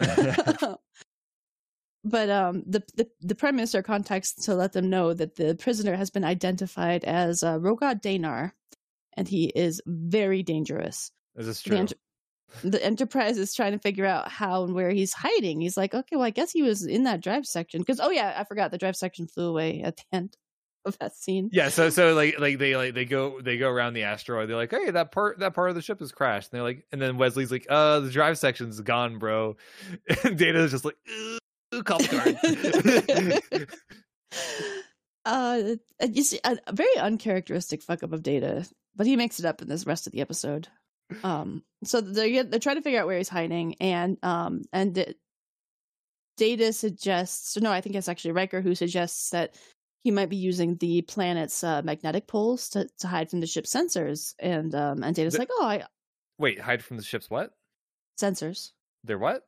[2.03, 5.95] but um, the, the the prime minister contacts to let them know that the prisoner
[5.95, 8.53] has been identified as uh, Rogad Danar,
[9.13, 11.77] and he is very dangerous Is this true?
[11.77, 11.95] Enter-
[12.63, 15.61] the Enterprise is trying to figure out how and where he's hiding.
[15.61, 18.35] He's like, okay, well, I guess he was in that drive section because, oh yeah,
[18.37, 20.37] I forgot the drive section flew away at the end
[20.85, 21.49] of that scene.
[21.51, 24.49] yeah, so so like like they like they go they go around the asteroid.
[24.49, 26.51] They're like, hey, that part that part of the ship has crashed.
[26.51, 29.57] And they're like, and then Wesley's like, uh, the drive section's gone, bro.
[30.23, 30.95] And Data's just like,
[31.83, 33.67] call the card.
[35.25, 35.75] uh,
[36.11, 39.61] you see, a, a very uncharacteristic fuck up of Data, but he makes it up
[39.61, 40.67] in this rest of the episode.
[41.23, 45.13] Um, so they they're trying to figure out where he's hiding, and um, and D-
[46.37, 49.55] Data suggests, no, I think it's actually Riker who suggests that
[50.03, 53.73] he might be using the planet's uh, magnetic poles to, to hide from the ship's
[53.73, 55.83] sensors, and um, and Data's The- like, oh, I
[56.37, 57.51] Wait, hide from the ship's what?
[58.19, 58.71] sensors,
[59.03, 59.43] They're what?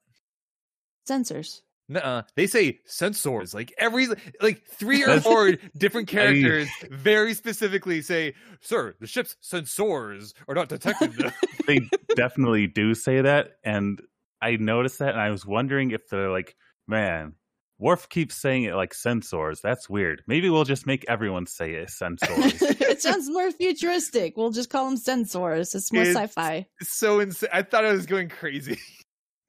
[1.10, 1.62] sensors.
[1.89, 2.23] Nuh-uh.
[2.36, 3.54] They say sensors.
[3.54, 4.08] Like every
[4.41, 10.69] like three or four different characters very specifically say, "Sir, the ship's sensors are not
[10.69, 11.32] detected.
[11.67, 11.80] they
[12.15, 14.02] definitely do say that, and
[14.41, 16.56] I noticed that, and I was wondering if they're like,
[16.88, 17.34] man,
[17.80, 19.62] Worf keeps saying it like sensors.
[19.62, 20.23] That's weird.
[20.28, 22.62] Maybe we'll just make everyone say it sensors.
[22.82, 24.36] it sounds more futuristic.
[24.36, 25.73] We'll just call them sensors.
[25.73, 26.67] It's more It's- sci-fi.
[26.82, 27.50] so insane.
[27.54, 28.78] I thought I was going crazy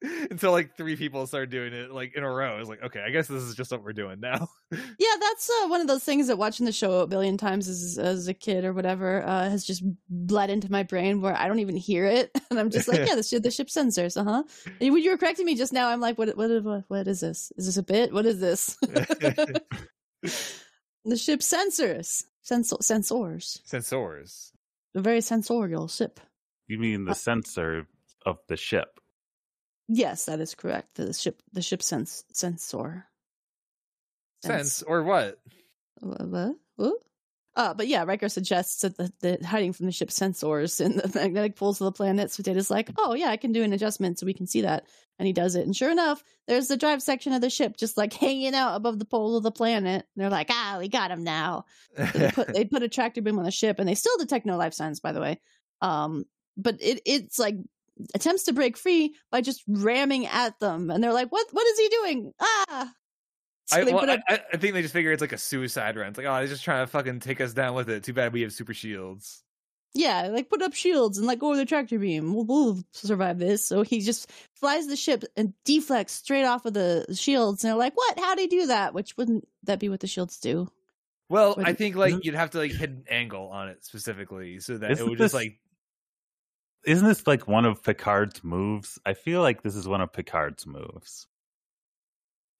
[0.31, 2.55] until like three people started doing it like in a row.
[2.55, 4.49] I was like, okay, I guess this is just what we're doing now.
[4.99, 7.97] Yeah, that's uh, one of those things that watching the show a billion times as
[7.97, 11.59] as a kid or whatever uh, has just bled into my brain where I don't
[11.59, 14.43] even hear it, and I'm just like, yeah, the ship, the ship sensors, uh huh.
[14.79, 17.51] When you were correcting me just now, I'm like, what, what, what, what is this?
[17.57, 18.13] Is this a bit?
[18.13, 18.77] What is this?
[18.81, 19.61] the
[21.17, 24.51] ship sensors, Sensor, sensors, sensors.
[24.93, 26.19] a very sensorial ship.
[26.67, 27.87] you mean the sensor
[28.25, 28.99] of the ship?
[29.89, 30.95] Yes, that is correct.
[30.95, 33.05] The ship, the ship sense sensor.
[34.43, 35.39] Sense or what?
[35.99, 36.27] What?
[36.27, 36.55] what?
[36.75, 36.93] what?
[37.55, 41.19] Uh, but yeah, Riker suggests that the, the hiding from the ship sensors and the
[41.19, 42.31] magnetic poles of the planet.
[42.31, 44.85] So Data's like, oh, yeah, I can do an adjustment so we can see that.
[45.17, 45.65] And he does it.
[45.65, 48.99] And sure enough, there's the drive section of the ship just like hanging out above
[48.99, 50.05] the pole of the planet.
[50.15, 51.65] And they're like, ah, we got him now.
[51.97, 54.45] So they put they put a tractor beam on the ship and they still detect
[54.45, 55.41] no life signs, by the way.
[55.81, 56.25] Um,
[56.55, 57.55] but it it's like
[58.13, 60.89] attempts to break free by just ramming at them.
[60.89, 62.33] And they're like, what what is he doing?
[62.39, 62.91] Ah.
[63.65, 65.37] So I, they well, put a I, I think they just figure it's like a
[65.37, 66.09] suicide run.
[66.09, 68.03] It's like, oh, they're just trying to fucking take us down with it.
[68.03, 69.43] Too bad we have super shields.
[69.95, 72.33] Yeah, like put up shields and let go of the tractor beam.
[72.33, 73.65] We'll, we'll survive this.
[73.65, 77.63] So he just flies the ship and deflects straight off of the shields.
[77.63, 78.19] And they're like, "What?
[78.19, 80.67] How'd he do that?" Which wouldn't that be what the shields do?
[81.27, 83.83] Well, What I think like Isn't- you'd have to like hit an angle on it
[83.85, 85.59] specifically so that it Isn't would just like
[86.85, 88.99] Isn't this like one of Picard's moves?
[89.05, 91.27] I feel like this is one of Picard's moves.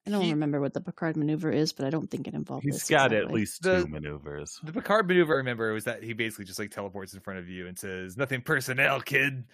[0.06, 2.64] I don't He- remember what the Picard maneuver is, but I don't think it involves.
[2.64, 3.40] He's this got at exactly.
[3.40, 4.58] least The- two maneuvers.
[4.62, 5.34] the Picard maneuver.
[5.34, 8.16] I remember was that he basically just like teleports in front of you and says,
[8.16, 9.44] "Nothing personnel, kid."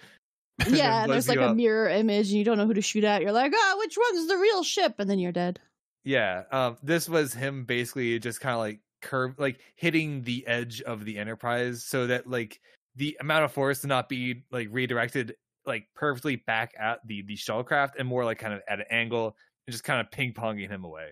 [0.65, 1.57] and Yeah, and there's like you a up.
[1.57, 3.23] mirror image, and you don't know who to shoot at.
[3.23, 5.61] You're like, "Ah, which one's the real ship?" And then you're dead.
[6.05, 10.81] Yeah, um, this was him basically just kind of like curve, like hitting the edge
[10.83, 12.61] of the Enterprise, so that like
[12.97, 17.37] the amount of force to not be like redirected like perfectly back at the the
[17.37, 20.69] shuttlecraft, and more like kind of at an angle and just kind of ping ponging
[20.69, 21.11] him away.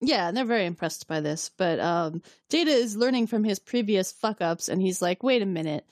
[0.00, 1.50] Yeah, and they're very impressed by this.
[1.56, 5.46] But um, Data is learning from his previous fuck ups, and he's like, wait a
[5.46, 5.84] minute.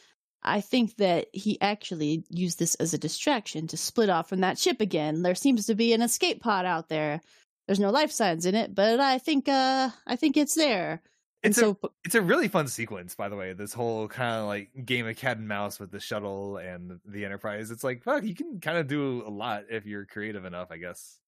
[0.42, 4.58] I think that he actually used this as a distraction to split off from that
[4.58, 5.22] ship again.
[5.22, 7.20] There seems to be an escape pod out there.
[7.66, 11.02] There's no life signs in it, but I think uh I think it's there.
[11.42, 13.52] And It's a so it's a really fun sequence, by the way.
[13.52, 17.24] This whole kind of like game of cat and mouse with the shuttle and the
[17.24, 17.70] Enterprise.
[17.70, 20.78] It's like fuck, you can kind of do a lot if you're creative enough, I
[20.78, 21.18] guess.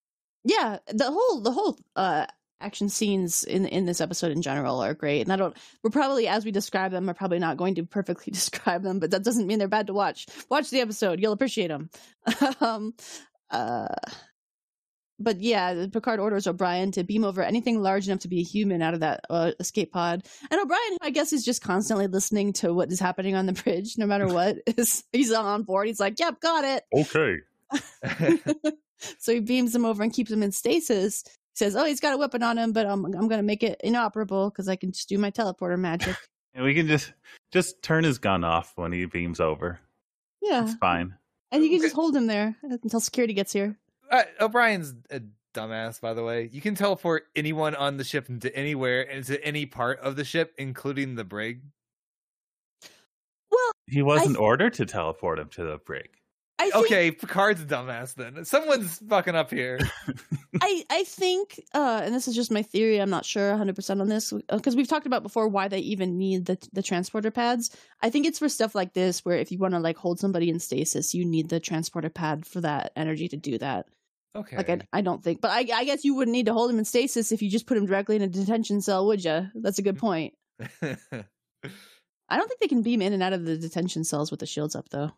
[0.44, 2.26] yeah, the whole the whole uh
[2.62, 5.22] action scenes in in this episode in general are great.
[5.22, 8.32] And I don't we're probably as we describe them, are probably not going to perfectly
[8.32, 10.26] describe them, but that doesn't mean they're bad to watch.
[10.50, 11.90] Watch the episode, you'll appreciate them.
[12.60, 12.94] um
[13.50, 13.88] uh
[15.20, 18.82] but yeah, Picard orders O'Brien to beam over anything large enough to be a human
[18.82, 20.24] out of that uh, escape pod.
[20.50, 23.98] And O'Brien, I guess is just constantly listening to what is happening on the bridge,
[23.98, 25.86] no matter what, is he's on board.
[25.86, 27.36] He's like, "Yep, got it." Okay.
[29.18, 31.24] so he beams him over and keeps him in stasis.
[31.26, 31.32] He
[31.64, 34.50] says, "Oh, he's got a weapon on him, but I'm I'm gonna make it inoperable
[34.50, 36.16] because I can just do my teleporter magic."
[36.54, 37.12] And we can just
[37.52, 39.78] just turn his gun off when he beams over.
[40.42, 41.14] yeah, It's fine.
[41.52, 43.78] and you can just hold him there until security gets here.
[44.10, 45.20] Uh, O'Brien's a
[45.54, 46.48] dumbass, by the way.
[46.52, 50.24] You can teleport anyone on the ship into anywhere and to any part of the
[50.24, 51.62] ship, including the brig.
[53.50, 56.08] Well, He wasn't I- ordered to teleport him to the brig.
[56.58, 58.44] I think, Okay, Picard's a dumbass then.
[58.44, 59.78] Someone's fucking up here.
[60.60, 63.00] I I think, uh, and this is just my theory.
[63.00, 66.18] I'm not sure 100 percent on this because we've talked about before why they even
[66.18, 67.74] need the the transporter pads.
[68.02, 70.50] I think it's for stuff like this where if you want to like hold somebody
[70.50, 73.86] in stasis, you need the transporter pad for that energy to do that.
[74.34, 74.56] Okay.
[74.56, 76.78] Like I, I don't think, but I, I guess you wouldn't need to hold him
[76.78, 79.48] in stasis if you just put him directly in a detention cell, would you?
[79.56, 80.34] That's a good point.
[80.82, 84.46] I don't think they can beam in and out of the detention cells with the
[84.46, 85.10] shields up, though.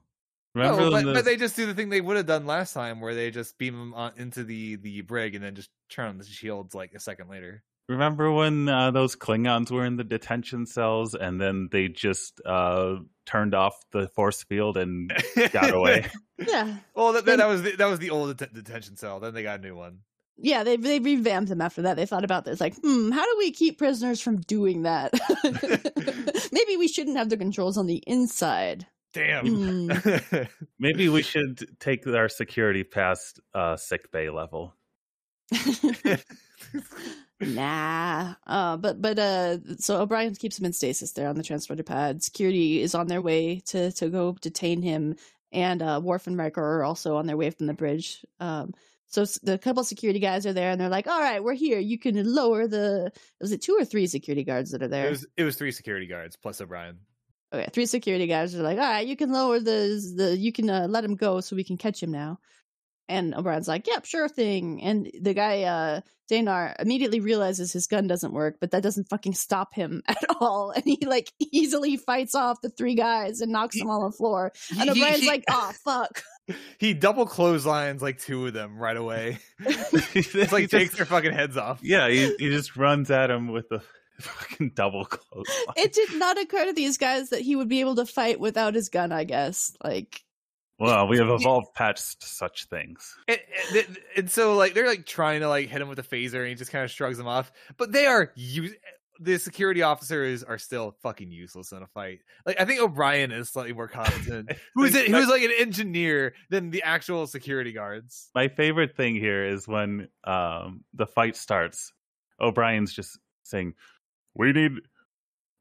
[0.54, 2.72] Remember no, but, the- but they just do the thing they would have done last
[2.72, 6.08] time, where they just beam them on into the the brig and then just turn
[6.08, 7.62] on the shields like a second later.
[7.88, 12.96] Remember when uh, those Klingons were in the detention cells and then they just uh,
[13.26, 15.12] turned off the force field and
[15.52, 16.06] got away?
[16.48, 19.20] Yeah, well, that, Then- that was the, that was the old det- detention cell.
[19.20, 19.98] Then they got a new one.
[20.36, 20.64] yeah.
[20.64, 21.96] They they revamped them after that.
[21.96, 25.12] They thought about this, like, hmm, how do we keep prisoners from doing that?
[26.52, 28.86] Maybe we shouldn't have the controls on the inside.
[29.14, 29.46] Damn.
[29.46, 29.90] Hmm.
[30.78, 34.74] Maybe we should take our security past uh, sick bay level.
[37.40, 38.34] nah.
[38.46, 42.22] Uh, but but uh, so O'Brien keeps him in stasis there on the transporter pad.
[42.22, 45.16] Security is on their way to to go detain him,
[45.52, 48.24] and uh, Worf and Riker are also on their way from the bridge.
[48.40, 48.72] Um,
[49.06, 51.78] so the couple security guys are there, and they're like, "All right, we're here.
[51.78, 55.06] You can lower the was it two or three security guards that are there?
[55.06, 56.98] it was it was three security guards plus O'Brien.
[57.52, 60.70] Okay, three security guys are like, "All right, you can lower the the you can
[60.70, 62.38] uh, let him go so we can catch him now."
[63.08, 68.06] And O'Brien's like, "Yep, sure thing." And the guy uh Danar immediately realizes his gun
[68.06, 70.70] doesn't work, but that doesn't fucking stop him at all.
[70.70, 74.16] And he like easily fights off the three guys and knocks them all on the
[74.16, 74.52] floor.
[74.70, 76.22] And He- he- O'Brien's he- like, "Oh fuck."
[76.78, 79.38] he double clotheslines like two of them right away.
[79.60, 81.80] it's like, like takes their fucking heads off.
[81.82, 83.80] yeah, he, he just runs at him with a
[84.20, 85.46] fucking double close.
[85.76, 88.74] It did not occur to these guys that he would be able to fight without
[88.74, 89.76] his gun, I guess.
[89.84, 90.22] Like
[90.82, 93.14] Well, we have evolved past such things.
[93.28, 93.38] And,
[93.72, 96.48] and, and so like they're like trying to like hit him with a phaser and
[96.48, 97.52] he just kind of shrugs them off.
[97.76, 98.74] But they are use
[99.20, 102.18] the security officers are still fucking useless in a fight.
[102.44, 104.50] Like I think O'Brien is slightly more competent.
[104.74, 105.06] Who's it?
[105.08, 108.30] Who's like an engineer than the actual security guards.
[108.34, 111.92] My favorite thing here is when um, the fight starts.
[112.40, 113.74] O'Brien's just saying,
[114.34, 114.72] "We need,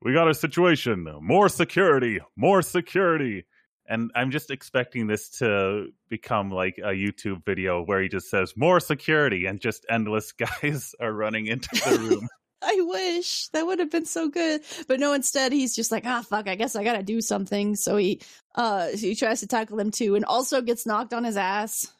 [0.02, 1.08] we got a situation.
[1.22, 3.46] More security, more security."
[3.92, 8.54] And I'm just expecting this to become like a YouTube video where he just says
[8.56, 12.30] more security and just endless guys are running into the room.
[12.64, 15.14] I wish that would have been so good, but no.
[15.14, 16.48] Instead, he's just like, ah, fuck.
[16.48, 17.76] I guess I gotta do something.
[17.76, 18.22] So he,
[18.56, 21.92] uh, he tries to tackle them too, and also gets knocked on his ass.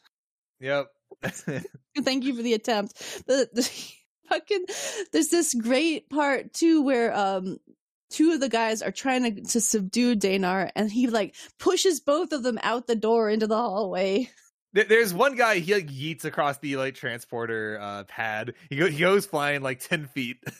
[0.60, 0.86] Yep.
[1.98, 2.96] Thank you for the attempt.
[3.26, 3.68] The, the
[4.28, 4.64] fucking
[5.12, 7.58] there's this great part too where um
[8.12, 12.32] two of the guys are trying to to subdue Danar, and he like pushes both
[12.32, 14.30] of them out the door into the hallway.
[14.74, 18.54] There's one guy he like yeets across the like transporter uh, pad.
[18.70, 20.38] He go he goes flying like ten feet.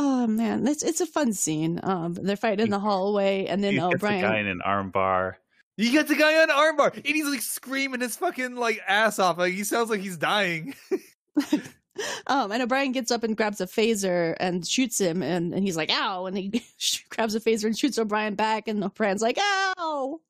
[0.00, 1.80] Oh man, it's it's a fun scene.
[1.82, 4.20] Um, they're fighting in the hallway, and then he gets O'Brien.
[4.20, 5.32] the guy in an armbar.
[5.76, 9.38] You got the guy on armbar, and he's like screaming his fucking like ass off.
[9.38, 10.76] Like he sounds like he's dying.
[12.26, 15.76] um, and O'Brien gets up and grabs a phaser and shoots him, and, and he's
[15.76, 16.48] like, "Ow!" And he
[17.10, 20.20] grabs a phaser and shoots O'Brien back, and O'Brien's like, "Ow!"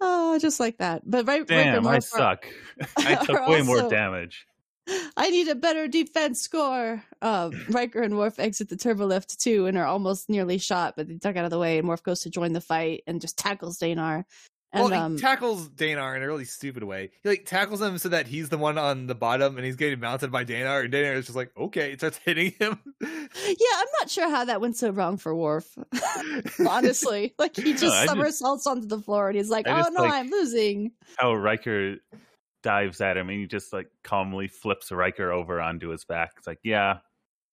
[0.00, 1.02] oh, just like that.
[1.04, 2.46] But right, Damn, and I suck.
[2.98, 4.46] I took way more damage.
[5.16, 7.02] I need a better defense score.
[7.22, 11.14] Uh, Riker and Worf exit the turbolift too and are almost nearly shot, but they
[11.14, 11.78] duck out of the way.
[11.78, 14.24] And Worf goes to join the fight and just tackles Danar.
[14.74, 17.10] And well, um, he tackles Danar in a really stupid way.
[17.22, 20.00] He like tackles him so that he's the one on the bottom, and he's getting
[20.00, 22.80] mounted by Danar, and Danar is just like, okay, it starts hitting him.
[23.00, 23.08] yeah,
[23.76, 25.78] I'm not sure how that went so wrong for Worf.
[26.68, 29.82] Honestly, like he just I just- somersaults onto the floor and he's like, I "Oh
[29.84, 31.96] just no, like- I'm losing." How Riker
[32.62, 36.32] dives at him and he just like calmly flips Riker over onto his back.
[36.38, 36.98] It's like, yeah,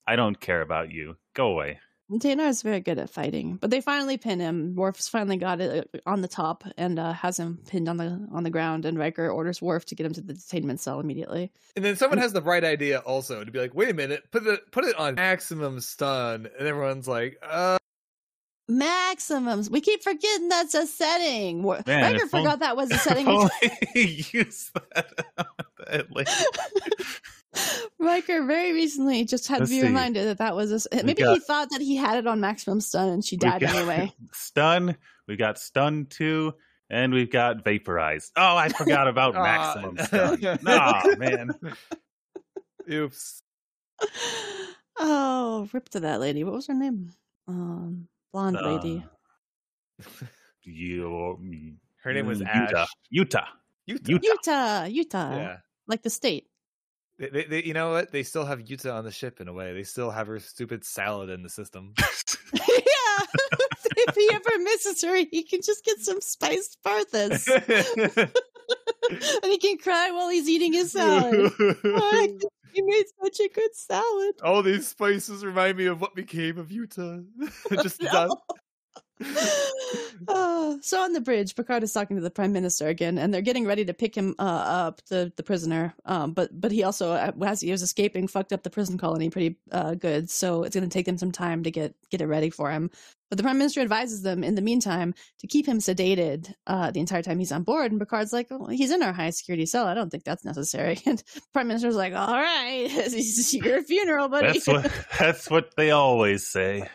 [0.06, 1.16] I don't care about you.
[1.34, 1.78] Go away.
[2.18, 4.74] Danar is very good at fighting, but they finally pin him.
[4.76, 8.28] Worf's finally got it uh, on the top and uh, has him pinned on the
[8.32, 8.84] on the ground.
[8.84, 11.50] And Riker orders Worf to get him to the detainment cell immediately.
[11.76, 14.46] and then someone has the bright idea also to be like, wait a minute, put
[14.46, 17.78] it put it on maximum stun, and everyone's like, uh,
[18.68, 19.68] Maximums.
[19.68, 21.62] We keep forgetting that's a setting.
[21.62, 23.26] Wor- Man, Riker if only- forgot that was a setting.
[23.26, 23.50] Only
[24.32, 25.26] use that.
[25.88, 26.30] that later.
[27.98, 29.86] Riker very recently just had Let's to be see.
[29.86, 31.04] reminded that that was a.
[31.04, 34.12] Maybe he thought that he had it on maximum stun and she died got anyway.
[34.32, 34.96] Stun.
[35.28, 36.54] We got stun two,
[36.90, 38.32] and we've got vaporized.
[38.36, 40.58] Oh, I forgot about maximum stun.
[40.62, 41.50] No, man.
[42.90, 43.42] oops.
[44.98, 46.44] oh, rip to that lady.
[46.44, 47.10] What was her name?
[47.48, 49.04] Um, blonde lady.
[50.00, 50.06] Uh,
[50.62, 51.38] you,
[52.02, 52.82] Her name was Utah.
[52.82, 52.88] Ash.
[53.10, 53.46] Utah.
[53.86, 54.10] Utah.
[54.10, 54.22] Utah.
[54.22, 55.56] Utah, Utah, Yeah.
[55.86, 56.46] like the state.
[57.22, 58.10] They, they, they, you know what?
[58.10, 59.72] They still have Utah on the ship in a way.
[59.72, 61.94] They still have her stupid salad in the system.
[62.52, 62.58] yeah.
[63.96, 67.46] if he ever misses her, he can just get some spiced Barthas.
[69.10, 71.52] and he can cry while he's eating his salad.
[71.60, 72.38] Oh,
[72.72, 74.34] he made such a good salad.
[74.42, 77.18] All these spices remind me of what became of Utah.
[77.82, 78.36] Just No.
[80.28, 83.42] Uh, so on the bridge, Picard is talking to the prime minister again, and they're
[83.42, 85.94] getting ready to pick him uh, up, the the prisoner.
[86.04, 89.30] Um, but but he also, uh, as he was escaping, fucked up the prison colony
[89.30, 90.30] pretty uh, good.
[90.30, 92.90] So it's going to take them some time to get get it ready for him.
[93.32, 97.00] But the prime minister advises them, in the meantime, to keep him sedated uh, the
[97.00, 97.90] entire time he's on board.
[97.90, 99.86] And Picard's like, oh, he's in our high security cell.
[99.86, 100.98] I don't think that's necessary.
[101.06, 101.22] And
[101.54, 104.58] prime minister's like, all right, it's your funeral, buddy.
[104.58, 106.86] That's what that's what they always say.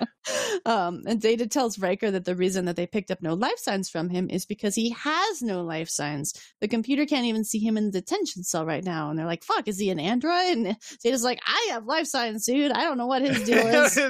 [0.65, 3.89] um, and Data tells Riker that the reason that they picked up no life signs
[3.89, 6.34] from him is because he has no life signs.
[6.62, 9.10] The computer can't even see him in the detention cell right now.
[9.10, 10.58] And they're like, fuck, is he an android?
[10.58, 12.71] And Data's like, I have life signs, dude.
[12.71, 13.97] I don't know what his deal is.
[13.97, 14.10] I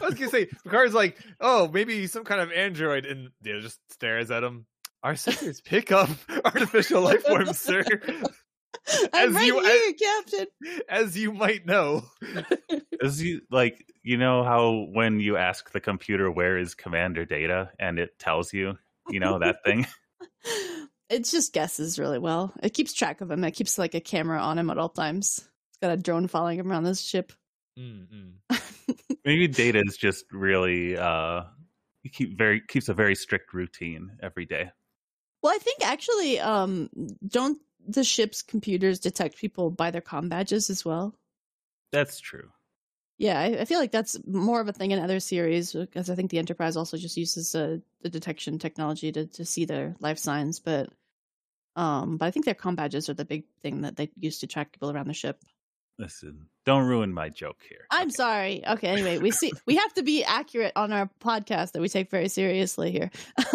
[0.00, 4.30] was gonna say, Picard's like, oh, maybe some kind of android, and Data just stares
[4.30, 4.66] at him.
[5.02, 6.08] Our sensors pick up
[6.44, 7.84] artificial life forms, sir.
[9.12, 10.46] I'm As right you- here, Captain.
[10.88, 12.04] As you might know.
[13.02, 17.70] as you like you know how when you ask the computer where is Commander Data
[17.78, 18.76] and it tells you,
[19.08, 19.86] you know that thing.
[21.08, 22.52] It just guesses really well.
[22.62, 23.44] It keeps track of him.
[23.44, 25.38] It keeps like a camera on him at all times.
[25.38, 27.32] It's got a drone following him around this ship.
[27.78, 28.32] Mm-mm.
[29.24, 31.42] Maybe Data is just really uh
[32.06, 34.70] he keep very keeps a very strict routine every day.
[35.42, 36.88] Well, I think actually, um,
[37.26, 41.14] don't the ship's computers detect people by their com badges as well?
[41.92, 42.50] That's true.
[43.18, 46.14] Yeah, I, I feel like that's more of a thing in other series because I
[46.14, 50.18] think the Enterprise also just uses uh, the detection technology to to see their life
[50.18, 50.60] signs.
[50.60, 50.90] But
[51.74, 54.46] um, but I think their com badges are the big thing that they use to
[54.46, 55.42] track people around the ship.
[55.98, 57.86] Listen, don't ruin my joke here.
[57.90, 58.14] I'm Okay.
[58.14, 58.66] sorry.
[58.66, 62.10] Okay, anyway, we see we have to be accurate on our podcast that we take
[62.10, 63.10] very seriously here.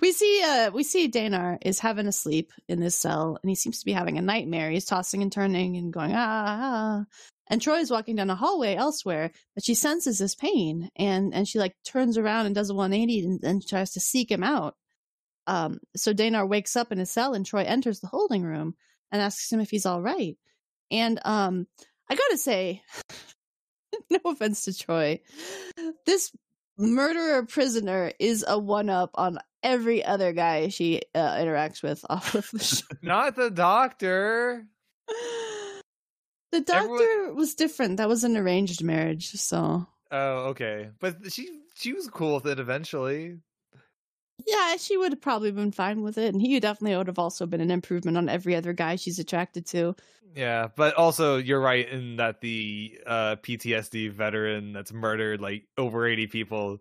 [0.00, 3.54] We see uh we see Danar is having a sleep in this cell and he
[3.54, 4.70] seems to be having a nightmare.
[4.70, 7.04] He's tossing and turning and going ah, ah.
[7.48, 11.58] and is walking down a hallway elsewhere, but she senses his pain and and she
[11.58, 14.76] like turns around and does a 180 and, and tries to seek him out.
[15.46, 18.74] Um so Danar wakes up in his cell and Troi enters the holding room
[19.10, 20.36] and asks him if he's all right.
[20.92, 21.66] And um
[22.08, 22.82] I gotta say,
[24.10, 25.20] no offense to Troi,
[26.06, 26.30] this
[26.78, 32.34] murderer prisoner is a one up on every other guy she uh, interacts with off
[32.34, 32.86] of the show.
[33.00, 34.66] Not the doctor.
[36.52, 37.96] the doctor Everyone- was different.
[37.96, 40.90] That was an arranged marriage, so Oh, okay.
[41.00, 43.38] But she she was cool with it eventually.
[44.46, 47.46] Yeah, she would have probably been fine with it, and he definitely would have also
[47.46, 49.94] been an improvement on every other guy she's attracted to.
[50.34, 56.06] Yeah, but also you're right in that the uh, PTSD veteran that's murdered like over
[56.06, 56.78] 80 people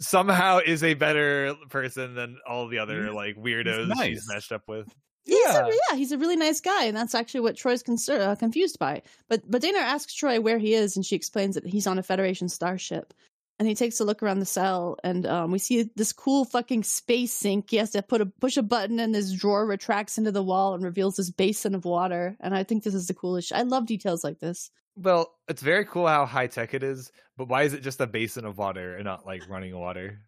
[0.00, 4.06] somehow is a better person than all the other like weirdos nice.
[4.06, 4.88] she's matched up with.
[5.24, 5.66] He's Yeah.
[5.66, 8.78] a, yeah, he's a really nice guy, and that's actually what Troi's concer- uh, confused
[8.78, 9.02] by.
[9.28, 12.02] But but Danar asks Troi where he is, and she explains that he's on a
[12.02, 13.14] Federation starship.
[13.58, 16.82] And he takes a look around the cell, and um, we see this cool fucking
[16.82, 17.70] space sink.
[17.70, 20.74] He has to put a push a button, and this drawer retracts into the wall
[20.74, 22.36] and reveals this basin of water.
[22.40, 23.52] And I think this is the coolest.
[23.52, 24.70] I love details like this.
[24.96, 28.06] Well, it's very cool how high tech it is, but why is it just a
[28.06, 30.20] basin of water and not like running water?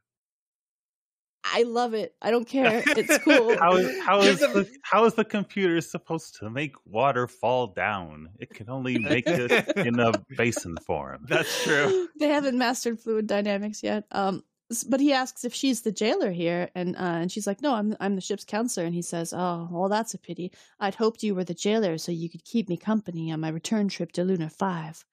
[1.54, 2.14] I love it.
[2.20, 2.82] I don't care.
[2.86, 3.56] It's cool.
[3.58, 8.30] How is how Give the how is the computer supposed to make water fall down?
[8.38, 11.26] It can only make it in a basin form.
[11.28, 12.08] That's true.
[12.18, 14.04] they haven't mastered fluid dynamics yet.
[14.12, 14.42] Um,
[14.88, 17.96] but he asks if she's the jailer here, and uh, and she's like, "No, I'm
[18.00, 20.50] I'm the ship's counselor." And he says, "Oh, well, that's a pity.
[20.80, 23.86] I'd hoped you were the jailer so you could keep me company on my return
[23.88, 25.04] trip to Luna Five.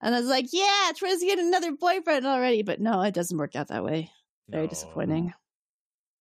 [0.00, 3.56] And I was like, "Yeah, Troi's getting another boyfriend already." But no, it doesn't work
[3.56, 4.12] out that way.
[4.48, 4.70] Very No.
[4.70, 5.34] disappointing.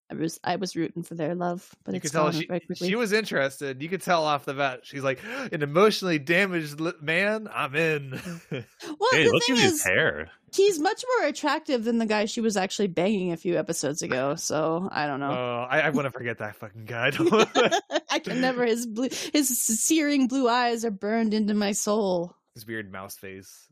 [0.10, 2.96] I was I was rooting for their love, but You it's could tell she, she
[2.96, 3.82] was interested.
[3.82, 4.82] You could tell off the bat.
[4.84, 5.20] She's like,
[5.52, 7.50] an emotionally damaged man.
[7.54, 8.12] I'm in.
[8.12, 8.42] Mm.
[9.00, 10.30] well, Hey, the look thing at his is, hair.
[10.56, 14.36] he's much more attractive than the guy she was actually banging a few episodes ago.
[14.36, 15.32] So I don't know.
[15.32, 17.12] Oh, I, I want to forget that fucking guy.
[18.10, 18.66] I can never.
[18.66, 22.34] His blue, his searing blue eyes are burned into my soul.
[22.54, 23.68] His weird mouse face.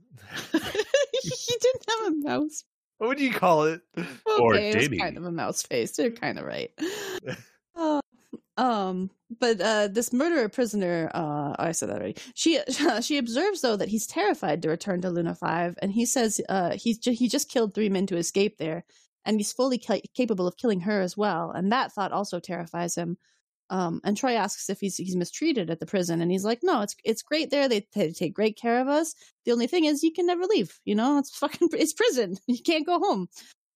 [0.52, 0.60] he
[1.62, 2.64] didn't have a mouse.
[2.98, 3.82] What would you call it?
[3.98, 5.98] Or Okay, it was kind of a mouse face.
[6.00, 6.72] You're kind of right.
[7.78, 8.00] Uh,
[8.56, 12.16] um, but uh, this murderer prisoner, uh, I said that already.
[12.36, 12.60] She
[13.02, 16.72] she observes though that he's terrified to return to Luna Five, and he says uh,
[16.78, 18.86] he's ju- he just killed three men to escape there,
[19.26, 22.96] and he's fully ca- capable of killing her as well, and that thought also terrifies
[22.96, 23.18] him.
[23.70, 26.82] Um, and Troi asks if he's he's mistreated at the prison, and he's like, "No,
[26.82, 27.68] it's it's great there.
[27.68, 29.16] They, they take great care of us.
[29.46, 30.80] The only thing is, you can never leave.
[30.86, 32.38] You know, it's fucking it's prison.
[32.48, 33.28] You can't go home."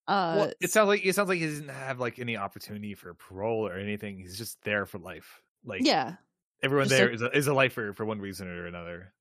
[0.08, 3.14] Uh, well, it sounds like it sounds like he doesn't have like any opportunity for
[3.14, 4.18] parole or anything.
[4.18, 5.42] He's just there for life.
[5.64, 6.16] Like yeah,
[6.64, 9.14] everyone just there a- is a, is a lifer for one reason or another.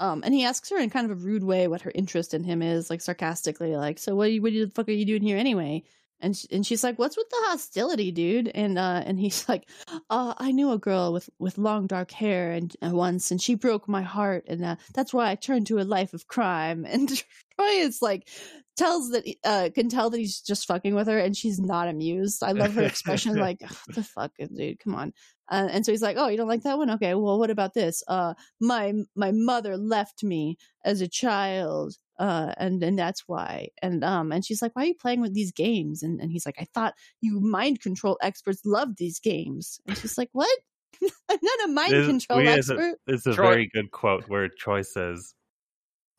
[0.00, 2.42] Um, and he asks her in kind of a rude way what her interest in
[2.42, 4.32] him is, like sarcastically, like, "So what?
[4.36, 5.84] What the fuck are you doing here anyway?"
[6.20, 9.68] And sh- and she's like, "What's with the hostility, dude?" And uh and he's like,
[10.10, 13.54] "Uh, I knew a girl with with long dark hair and uh, once, and she
[13.54, 17.08] broke my heart, and uh, that's why I turned to a life of crime." And
[17.08, 18.28] Troi is like,
[18.76, 22.42] tells that uh can tell that he's just fucking with her, and she's not amused.
[22.42, 25.12] I love her expression, like, "Ugh, "The fuck, dude, come on."
[25.50, 26.90] Uh, and so he's like, "Oh, you don't like that one?
[26.90, 28.02] Okay, well, what about this?
[28.08, 34.04] Uh, my my mother left me as a child." Uh and and that's why and
[34.04, 36.54] um and she's like why are you playing with these games and and he's like
[36.60, 40.48] i thought you mind control experts loved these games and she's like what
[41.02, 44.28] i'm not a mind This- control we has a- expert It's a very good quote
[44.28, 45.34] where Troi says,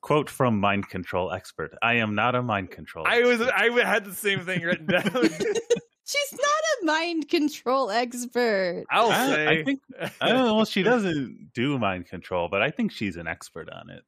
[0.01, 3.85] "Quote from mind control expert: I am not a mind control." I was expert." I
[3.87, 5.01] had the same thing written down.
[6.05, 9.47] she's not a mind control expert I'll I- say.
[9.47, 9.79] I think-
[10.21, 10.55] I don't know.
[10.55, 14.03] Well, she doesn't do mind control, but I think she's an expert on it.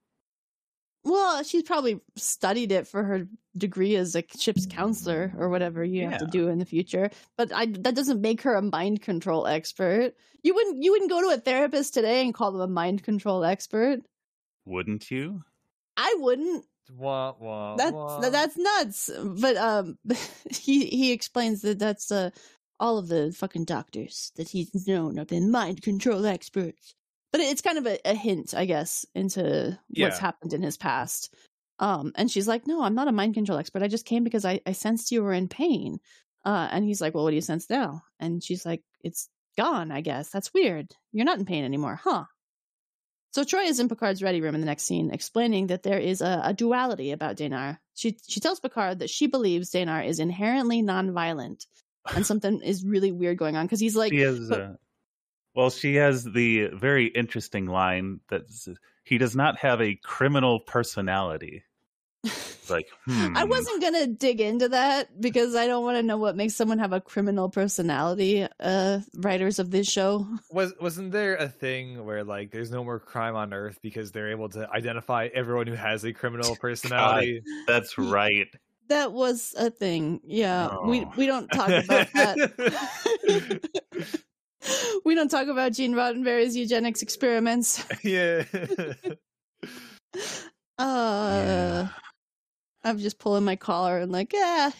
[1.03, 3.27] Well she's probably studied it for her
[3.57, 7.51] degree as a ship's counselor or whatever you have to do in the future but
[7.53, 10.13] I, that doesn't make her a mind control expert.
[10.43, 13.43] You wouldn't you wouldn't go to a therapist today and call them a mind control
[13.43, 13.99] expert.
[14.65, 15.43] Wouldn't you?
[15.99, 16.65] i wouldn't.
[16.95, 18.29] Wah, wah, that's wah.
[18.29, 19.09] that's nuts
[19.41, 19.97] but um
[20.49, 22.29] he he explains that that's uh
[22.79, 26.95] all of the fucking doctors that he's known have been mind control experts
[27.37, 30.19] but it's kind of a, a hint i guess into what's Yeah.
[30.19, 31.33] happened in his past.
[31.79, 33.83] Um and she's like no i'm not a mind control expert.
[33.83, 35.99] I just came because i i sensed you were in pain.
[36.43, 38.01] Uh and he's like well what do you sense now?
[38.19, 40.29] And she's like it's gone i guess.
[40.29, 40.87] That's weird.
[41.13, 42.23] You're not in pain anymore huh?
[43.33, 46.21] So Troi is in Picard's ready room in the next scene, explaining that there is
[46.21, 47.77] a, a duality about Danar.
[47.93, 51.67] She she tells Picard that she believes Danar is inherently nonviolent,
[52.15, 54.11] and something is really weird going on because he's like,
[54.49, 54.73] but- Uh,
[55.57, 58.43] well, she has the very interesting line that
[59.03, 61.63] he does not have a criminal personality.
[62.69, 63.31] Like, hmm.
[63.37, 66.79] I wasn't gonna dig into that because I don't want to know what makes someone
[66.79, 68.45] have a criminal personality.
[68.59, 72.99] Uh, writers of this show, Was wasn't there a thing where like there's no more
[72.99, 77.41] crime on Earth because they're able to identify everyone who has a criminal personality?
[77.67, 78.49] That's right.
[78.89, 80.19] that was a thing.
[80.25, 81.13] Yeah, we Oh.
[81.15, 83.61] we don't talk about that.
[85.05, 87.85] we don't talk about Gene Roddenberry's eugenics experiments.
[88.03, 88.43] yeah.
[90.79, 91.87] Uh,
[92.83, 94.71] I'm just pulling my collar and like, ah,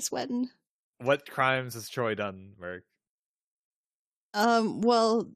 [0.00, 0.48] sweating.
[1.02, 2.84] what crimes has Troi done, Merc?
[4.32, 5.28] Um, well,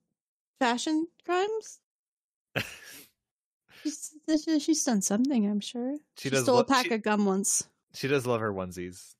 [0.58, 1.80] fashion crimes.
[3.82, 4.12] She's,
[4.60, 5.96] she's done something, I'm sure.
[6.18, 7.66] She She, does stole lo- a pack she- of gum once.
[7.94, 9.14] She does love her onesies.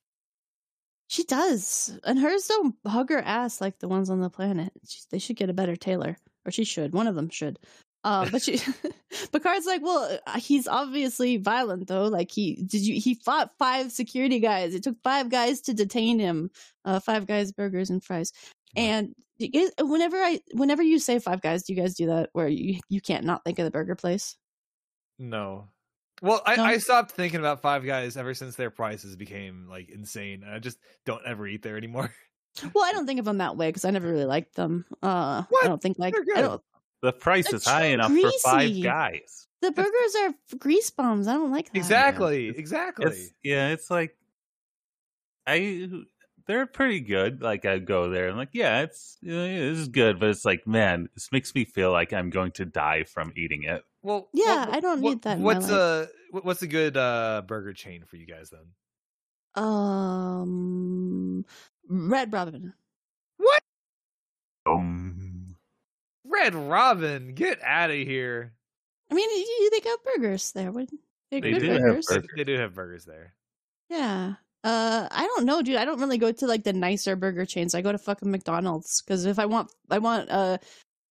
[1.11, 4.71] She does, and hers don't hug her ass like the ones on the planet.
[4.87, 6.93] She, they should get a better tailor, or she should.
[6.93, 7.59] One of them should.
[8.05, 8.61] Uh, but she,
[9.33, 12.05] Picard's like, well, uh, he's obviously violent though.
[12.05, 12.97] Like he did you?
[12.97, 14.73] He fought five security guys.
[14.73, 16.49] It took five guys to detain him.
[16.85, 18.31] Uh, five guys, burgers and fries.
[18.77, 22.47] And guys, whenever I, whenever you say five guys, do you guys do that where
[22.47, 24.37] you you can't not think of the burger place?
[25.19, 25.67] No.
[26.21, 26.63] Well, I, No?
[26.63, 30.43] I stopped thinking about Five Guys ever since their prices became like insane.
[30.47, 32.13] I just don't ever eat there anymore.
[32.73, 34.85] Well, I don't think of them that way because I never really liked them.
[35.01, 35.63] Uh, What?
[35.63, 36.61] I don't think like They're I don't.
[37.01, 39.47] The price They're is high too enough for five guys.
[39.61, 41.29] The burgers are grease bombs.
[41.29, 41.77] I don't like that.
[41.77, 42.49] Exactly.
[42.49, 43.05] It's- Exactly.
[43.05, 44.17] It's yeah, it's like
[45.47, 45.87] I
[46.47, 47.41] they're pretty good.
[47.41, 50.67] Like I go there and like, yeah, it's yeah, this is good, but it's like,
[50.67, 53.83] man, this makes me feel like I'm going to die from eating it.
[54.03, 56.09] Well, Yeah, what- I don't what- need that in my What's life.
[56.31, 58.65] a what's a good uh, burger chain for you guys then?
[59.63, 61.45] Um,
[61.89, 62.73] Red Robin.
[63.37, 63.61] What?
[64.65, 65.55] Um,
[66.25, 68.53] Red Robin, get out of here.
[69.09, 70.71] I mean, you- they got burgers there.
[70.71, 70.89] What?
[71.31, 72.05] They're good do have burgers.
[72.07, 72.29] They, burgers.
[72.37, 73.33] they do have burgers there.
[73.89, 74.33] Yeah.
[74.63, 75.77] Uh, I don't know, dude.
[75.77, 77.73] I don't really go to like the nicer burger chains.
[77.73, 80.29] I go to fucking McDonald's because if I want, I want.
[80.29, 80.57] Uh,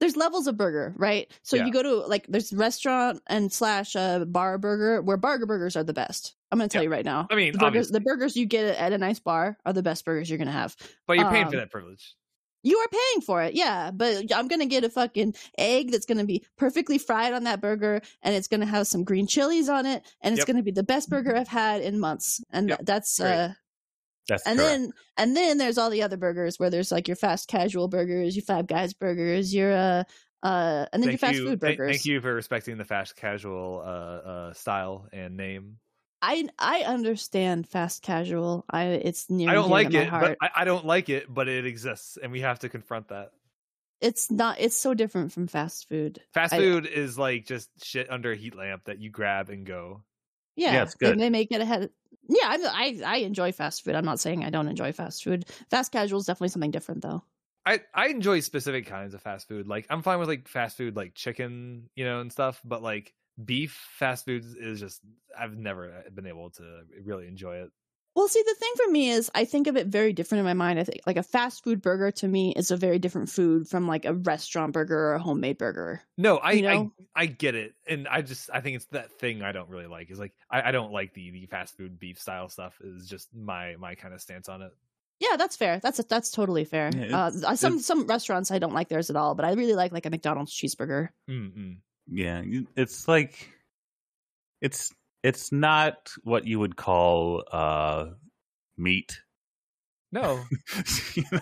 [0.01, 1.31] there's levels of burger, right?
[1.43, 1.67] So Yeah.
[1.67, 5.85] you go to like there's restaurant and slash uh bar burger where burger burgers are
[5.85, 6.35] the best.
[6.51, 6.87] I'm gonna tell Yeah.
[6.89, 7.29] you right now.
[7.31, 10.05] I mean, The burgers, the burgers you get at a nice bar are the best
[10.05, 10.77] burgers you're gonna have.
[11.07, 12.17] but you're paying for um, that privilege.
[12.63, 13.91] You are paying for it, yeah.
[13.91, 18.03] But I'm gonna get a fucking egg that's gonna be perfectly fried on that burger,
[18.23, 20.47] and it's gonna have some green chilies on it, and it's Yep.
[20.47, 22.43] gonna be the best burger I've had in months.
[22.51, 22.81] And Yep.
[22.85, 23.33] that's Great.
[23.33, 23.49] uh,
[24.31, 24.71] that's and correct.
[24.73, 28.35] then and then there's all the other burgers where there's like your fast casual burgers,
[28.35, 30.05] your Five Guys burgers, your uh
[30.43, 31.97] uh, and then your fast you, food thank- burgers.
[31.97, 35.77] Thank you for respecting the fast casual uh, uh, style and name.
[36.23, 38.65] I I understand fast casual.
[38.71, 41.67] I it's near I don't like it, but I, I don't like it, but it
[41.67, 43.33] exists, and we have to confront that.
[44.01, 44.57] it's not.
[44.61, 46.21] It's so different from fast food.
[46.33, 49.67] Fast I- food is like just shit under a heat lamp that you grab and
[49.67, 50.05] go.
[50.57, 51.19] Yeah, it's they- good.
[51.21, 51.91] They, make it ahead.
[52.31, 53.95] Yeah, I, I I enjoy fast food.
[53.95, 55.47] I'm not saying I don't enjoy fast food.
[55.71, 57.25] Fast casual is definitely something different, though.
[57.67, 59.69] I I enjoy specific kinds of fast food.
[59.69, 62.61] Like I'm fine with like fast food, like chicken, you know, and stuff.
[62.65, 65.03] But like beef fast food is just
[65.39, 67.71] I've never uh, been able to really enjoy it.
[68.21, 70.53] Well, see, the thing for me is I think of it very different in my
[70.53, 70.79] mind.
[70.79, 73.89] I think like a fast food burger to me is a very different food from
[73.89, 76.03] like a restaurant burger or a homemade burger.
[76.19, 76.93] No, I You know?
[77.17, 79.87] I, I get it, and I just I think it's that thing I don't really
[79.87, 80.11] like.
[80.11, 82.77] Is like I, I don't like the the fast food beef style stuff.
[82.85, 84.73] Is just my my kind of stance on it.
[85.19, 85.81] Yeah, that's fair.
[85.81, 86.91] That's that's totally fair.
[86.95, 89.75] Yeah, uh, uh, some some restaurants I don't like theirs at all, but I really
[89.75, 91.09] like like a McDonald's cheeseburger.
[91.31, 91.79] Mm-mm.
[92.07, 92.43] Yeah,
[92.77, 93.51] it's like
[94.61, 94.93] it's
[95.23, 98.07] it's not what you would call uh
[98.79, 99.21] meat.
[100.13, 100.43] No,
[101.15, 101.41] You know?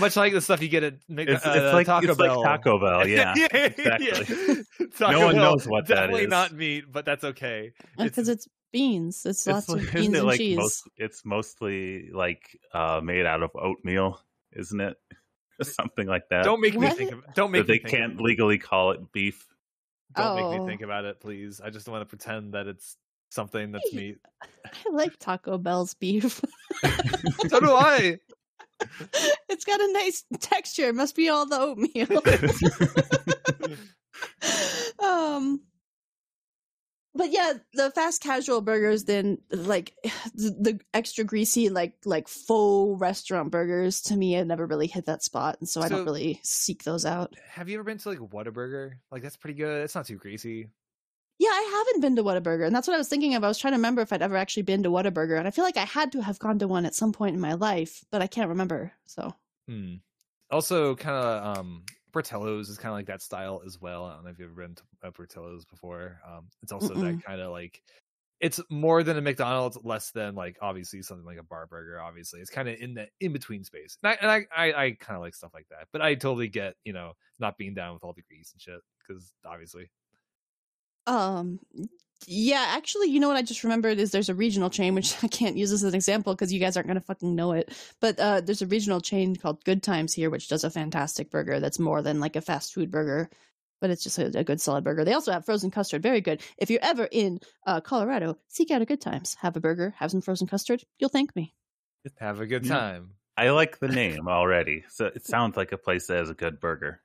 [0.00, 2.40] Much like the stuff you get at Mc- It's, uh, it's like Taco it's Bell.
[2.40, 3.06] like Taco Bell.
[3.08, 4.64] Yeah, exactly.
[4.98, 7.72] Taco No one Bell, knows what that definitely not meat, but that's okay.
[7.96, 9.24] Because it's, beans.
[9.24, 10.56] It's, lots like- of isn't beans it and like cheese.
[10.56, 10.88] most?
[10.96, 14.20] It's mostly like uh made out of oatmeal,
[14.52, 14.96] isn't it?
[15.62, 16.42] Something like that.
[16.44, 17.22] Don't make me think of.
[17.34, 19.46] Don't make that they think can't legally call it beef.
[20.16, 20.58] Don't make Oh.
[20.64, 21.60] me think about it, please.
[21.64, 22.96] I just want to pretend that it's
[23.30, 24.18] something that's meat.
[24.42, 26.40] I like Taco Bell's beef.
[27.48, 28.18] so do I.
[29.48, 30.88] it's got a nice texture.
[30.88, 32.22] It must be all the oatmeal.
[35.04, 35.60] um
[37.14, 39.94] but yeah the fast casual burgers then like
[40.34, 45.06] the, the extra greasy like like faux restaurant burgers to me i never really hit
[45.06, 48.08] that spot and so, i don't really seek those out Have you ever been to
[48.08, 48.92] like Whataburger?
[49.10, 49.84] Like that's pretty good.
[49.84, 50.70] It's not too greasy.
[51.48, 53.58] Yeah i haven't been to whataburger and that's what i was thinking of i was
[53.58, 55.84] trying to remember if i'd ever actually been to whataburger and i feel like i
[55.84, 58.48] had to have gone to one at some point in my life but i can't
[58.48, 59.34] remember so
[59.68, 59.96] Hmm.
[60.50, 61.82] Also, kind of um,
[62.12, 64.06] Portillo's is kind of like that style as well.
[64.06, 66.20] I don't know if you've ever been to uh, Portillo's before.
[66.26, 67.02] Um, it's also Mm-mm.
[67.02, 67.82] that kind of like
[68.40, 72.00] it's more than a McDonald's, less than like obviously something like a bar burger.
[72.00, 73.98] Obviously, it's kind of in the in between space.
[74.02, 75.88] And I and I I, I kind of like stuff like that.
[75.92, 78.80] But I totally get you know not being down with all the grease and shit
[79.06, 79.90] because obviously.
[81.08, 81.58] Um,
[82.26, 85.28] yeah, actually, you know what I just remembered is there's a regional chain, which I
[85.28, 87.72] can't use as an example because you guys aren't gonna fucking know it.
[88.00, 91.60] But uh, there's a regional chain called Good Times here, which does a fantastic burger
[91.60, 93.30] that's more than like a fast food burger,
[93.80, 95.04] but it's just a, a good solid burger.
[95.04, 96.42] They also have frozen custard, very good.
[96.58, 100.10] If you're ever in uh, Colorado, seek out a Good Times, have a burger, have
[100.10, 100.84] some frozen custard.
[100.98, 101.54] You'll thank me.
[102.18, 102.74] Have a good Yeah.
[102.74, 103.10] time.
[103.36, 104.84] I like the name already.
[104.88, 107.00] So it sounds like a place that has a good burger.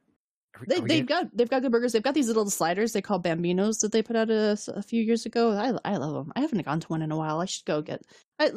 [0.56, 1.94] Are we- they, they've gonna- got they've got good burgers.
[1.94, 5.02] They've got these little sliders they call Bambinos that they put out a, a few
[5.02, 5.52] years ago.
[5.52, 6.32] I I love them.
[6.36, 7.40] I haven't gone to one in a while.
[7.42, 8.02] I should go get.
[8.40, 8.50] I,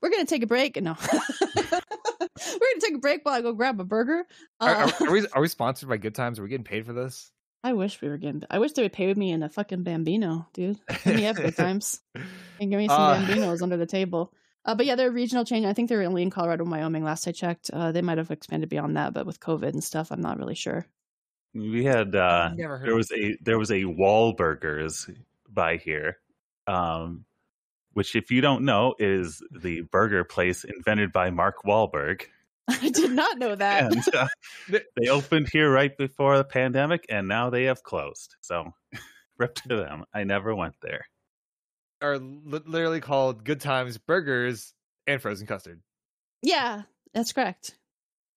[0.00, 0.80] we're gonna take a break.
[0.82, 0.96] No,
[1.56, 1.80] we're
[2.40, 4.24] gonna take a break while I go grab a burger.
[4.60, 6.38] are, Uh, are, are we are we sponsored by Good Times?
[6.38, 7.30] Are we getting paid for this?
[7.62, 8.42] I wish we were getting.
[8.50, 10.78] I wish they would pay me in a fucking Bambino, dude.
[11.06, 12.00] Let me have good times
[12.60, 14.32] and give me some Uh, Bambinos under the table.
[14.66, 15.64] Uh, but yeah, they're a regional chain.
[15.64, 17.04] I think they're only in Colorado and Wyoming.
[17.04, 20.10] Last I checked, uh, they might have expanded beyond that, but with COVID and stuff,
[20.10, 20.86] I'm not really sure.
[21.54, 25.14] We had uh Never heard there was a there was a Wahlburgers
[25.48, 26.18] by here,
[26.66, 27.24] um,
[27.92, 32.22] which if you don't know is the burger place invented by Mark Wahlberg,
[32.68, 33.92] I did not know that.
[33.92, 34.28] and uh,
[34.96, 38.34] they opened here right before the pandemic, and now they have closed.
[38.40, 38.72] So,
[39.38, 40.04] rip to them.
[40.12, 41.06] I never went there.
[42.00, 44.72] are literally called Good Times Burgers
[45.06, 45.80] and Frozen Custard.
[46.42, 46.82] Yeah,
[47.12, 47.76] that's correct.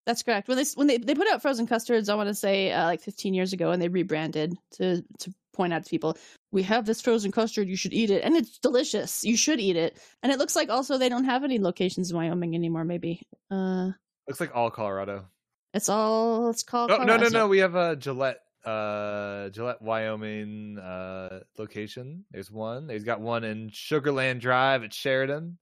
[0.07, 0.47] That's correct.
[0.47, 3.01] When they when they, they put out frozen custards, I want to say uh, like
[3.01, 6.17] 15 years ago, and they rebranded to to point out to people,
[6.53, 7.67] we have this frozen custard.
[7.67, 9.25] You should eat it, and it's delicious.
[9.25, 9.99] You should eat it.
[10.23, 12.85] And it looks like also they don't have any locations in Wyoming anymore.
[12.85, 13.21] Maybe.
[13.51, 13.89] Uh,
[14.29, 15.25] Looks like all Colorado.
[15.73, 16.89] it's all it's called.
[16.89, 17.47] Oh, no, no, no.
[17.49, 22.23] We have a Gillette, uh, Gillette, Wyoming, uh, location.
[22.31, 22.87] There's one.
[22.87, 25.57] There's got one in Sugarland Drive at Sheridan.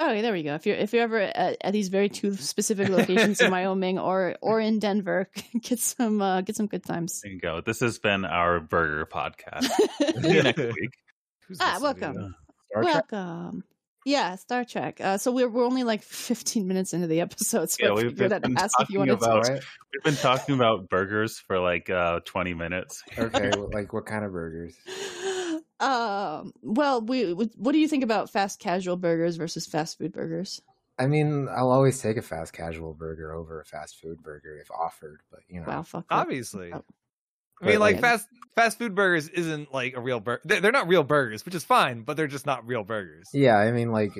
[0.00, 0.54] Oh, yeah, there we go.
[0.54, 4.36] If you're if you're ever at, at these very two specific locations in Wyoming or
[4.40, 5.28] or in Denver,
[5.62, 7.20] get some uh, get some good times.
[7.20, 7.60] There you go.
[7.60, 9.64] This has been our burger podcast.
[10.22, 10.90] See you next week.
[11.48, 12.34] Who's Ah, welcome.
[12.70, 13.12] Star Trek?
[13.12, 13.64] Welcome.
[14.06, 15.00] Yeah, Star Trek.
[15.00, 18.32] Uh, so we're we're only like 15 minutes into the episode, so Yeah, we've figured
[18.32, 19.52] I'd been ask if you talking about- to.
[19.54, 19.62] What?
[19.92, 23.02] We've been talking about burgers for like uh, 20 minutes.
[23.18, 24.76] Okay, like what kind of burgers?
[25.80, 26.52] Um.
[26.62, 27.32] Well, we.
[27.32, 30.60] What do you think about fast casual burgers versus fast food burgers?
[30.98, 34.68] I mean, I'll always take a fast casual burger over a fast food burger if
[34.70, 36.06] offered, but you know, Wow, fuck.
[36.10, 36.72] Obviously.
[36.72, 36.84] Oh.
[37.62, 38.26] I mean, like like- fast
[38.56, 40.42] fast food burgers isn't like a real burger.
[40.44, 43.28] They're, they're not real burgers, which is fine, but they're just not real burgers.
[43.32, 44.12] yeah, I mean, like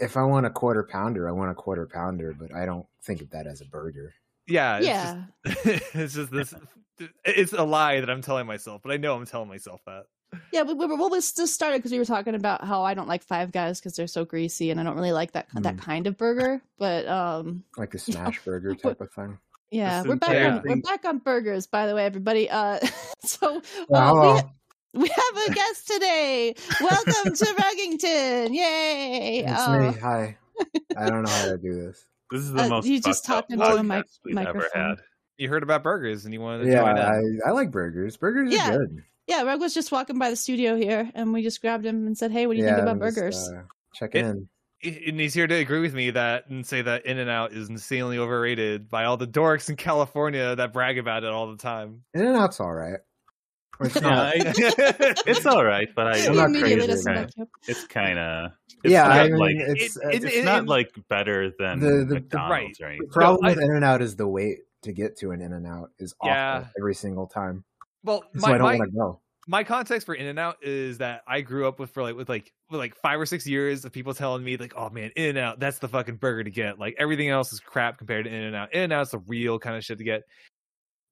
[0.00, 3.20] if I want a quarter pounder, I want a quarter pounder, but I don't think
[3.22, 4.12] of that as a burger.
[4.48, 5.22] Yeah, it's Yeah.
[5.46, 6.54] Just, it's just this.
[7.24, 10.04] It's a lie that I'm telling myself, but I know I'm telling myself that.
[10.52, 12.94] Yeah, we, we were well, we just started because we were talking about how I
[12.94, 15.76] don't like Five Guys because they're so greasy, and I don't really like that that
[15.76, 15.80] Mm.
[15.80, 16.60] kind of burger.
[16.78, 19.38] But um, like a smash burger type of thing.
[19.70, 22.48] yeah, This we're back entire on we're back on burgers, by the way, everybody.
[22.50, 22.78] Uh,
[23.24, 24.42] so Well, uh,
[24.94, 26.54] we, we have a guest today.
[26.80, 28.54] Welcome to Ruggington!
[28.54, 29.44] Yay!
[29.46, 29.98] It's Uh, me.
[30.00, 30.36] Hi.
[30.96, 32.04] I don't know how to do this.
[32.30, 34.88] This is the Uh, most you just talked into a podcast mic- we've ever microphone.
[34.90, 34.98] had.
[35.36, 37.48] You heard about burgers and you wanted to Yeah, join I.
[37.48, 38.16] I like burgers.
[38.16, 38.70] Burgers Yeah.
[38.74, 39.02] are good.
[39.26, 42.16] Yeah, Rug was just walking by the studio here, and we just grabbed him and
[42.16, 43.62] said, "Hey, what do you think about I'm just, burgers?" uh,
[43.94, 44.48] checking It- in.
[45.08, 47.68] and he's here to agree with me that and say that In and Out is
[47.68, 52.02] insanely overrated by all the dorks in California that brag about it all the time.
[52.14, 53.00] In and Out's all right.
[53.80, 54.20] It's Yeah.
[54.34, 54.34] I-
[55.26, 56.86] it's all right, but I, I'm not immediately crazy.
[56.86, 57.48] doesn't Kinda- back you up.
[57.68, 58.50] it's kind of
[58.84, 61.80] yeah, not I mean, like it's, it- it's it- it's not it- like better than
[61.80, 63.08] The- the- the- McDonald's or the anything.
[63.10, 65.66] problem I- with In and Out is the wait to get to an In and
[65.66, 66.64] Out is awful Yeah.
[66.78, 67.64] every single time.
[68.06, 69.20] Well, So I my, don't my, want to go.
[69.48, 72.28] my context for In and Out is that I grew up with for like with
[72.28, 75.30] like with like five or six years of people telling me like, oh man, In
[75.30, 76.78] and Out, that's the fucking burger to get.
[76.78, 78.72] Like everything else is crap compared to In and Out.
[78.72, 80.22] In and Out's the real kind of shit to get.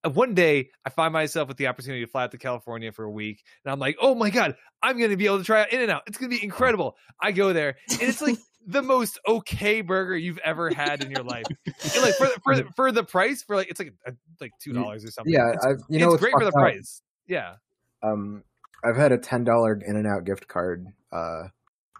[0.05, 3.05] Uh, one day I find myself with the opportunity to fly out to California for
[3.05, 5.72] a week, and I'm like, oh my god, I'm gonna be able to try out
[5.72, 6.03] In and Out.
[6.07, 6.97] It's gonna be incredible.
[7.22, 8.36] I go there, and it's like
[8.67, 11.45] the most okay burger you've ever had in your life.
[11.67, 14.53] And, like for the, for the, for the price, for like it's like a, like
[14.62, 15.33] two dollars or something.
[15.33, 16.55] Yeah, it's, I, you know it's what's great for the up?
[16.55, 17.03] price.
[17.27, 17.57] Yeah.
[18.03, 18.45] Um,
[18.83, 21.45] I've had a ten dollar In and Out gift card uh,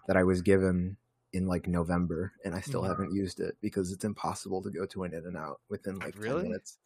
[0.07, 0.97] that I was given
[1.33, 2.87] in like November, and I still Mhm.
[2.89, 6.15] haven't used it because it's impossible to go to an In and Out within like
[6.17, 6.41] Really?
[6.41, 6.77] ten minutes.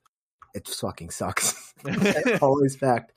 [0.56, 1.74] It fucking sucks.
[2.42, 3.14] Always fact.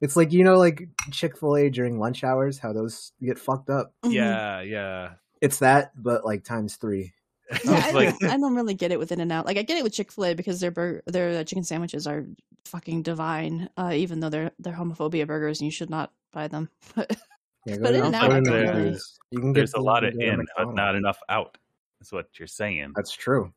[0.00, 3.68] It's like you know, like Chick Fil A during lunch hours, how those get fucked
[3.68, 3.92] up.
[4.04, 5.10] Yeah, yeah.
[5.40, 7.12] It's that, but like times three.
[7.64, 9.44] Yeah, I, like- don't, I don't really get it with In and Out.
[9.46, 12.06] Like I get it with Chick Fil A because their burger, their uh, chicken sandwiches
[12.06, 12.24] are
[12.64, 13.68] fucking divine.
[13.76, 16.68] Uh, even though they're they're homophobia burgers and you should not buy them.
[16.94, 17.16] But
[17.66, 18.98] Yeah, But In-N-Out, go to I don't really-
[19.32, 21.58] You can get There's a lot of in, but not enough out.
[22.00, 22.92] Is what you're saying.
[22.96, 23.52] That's true.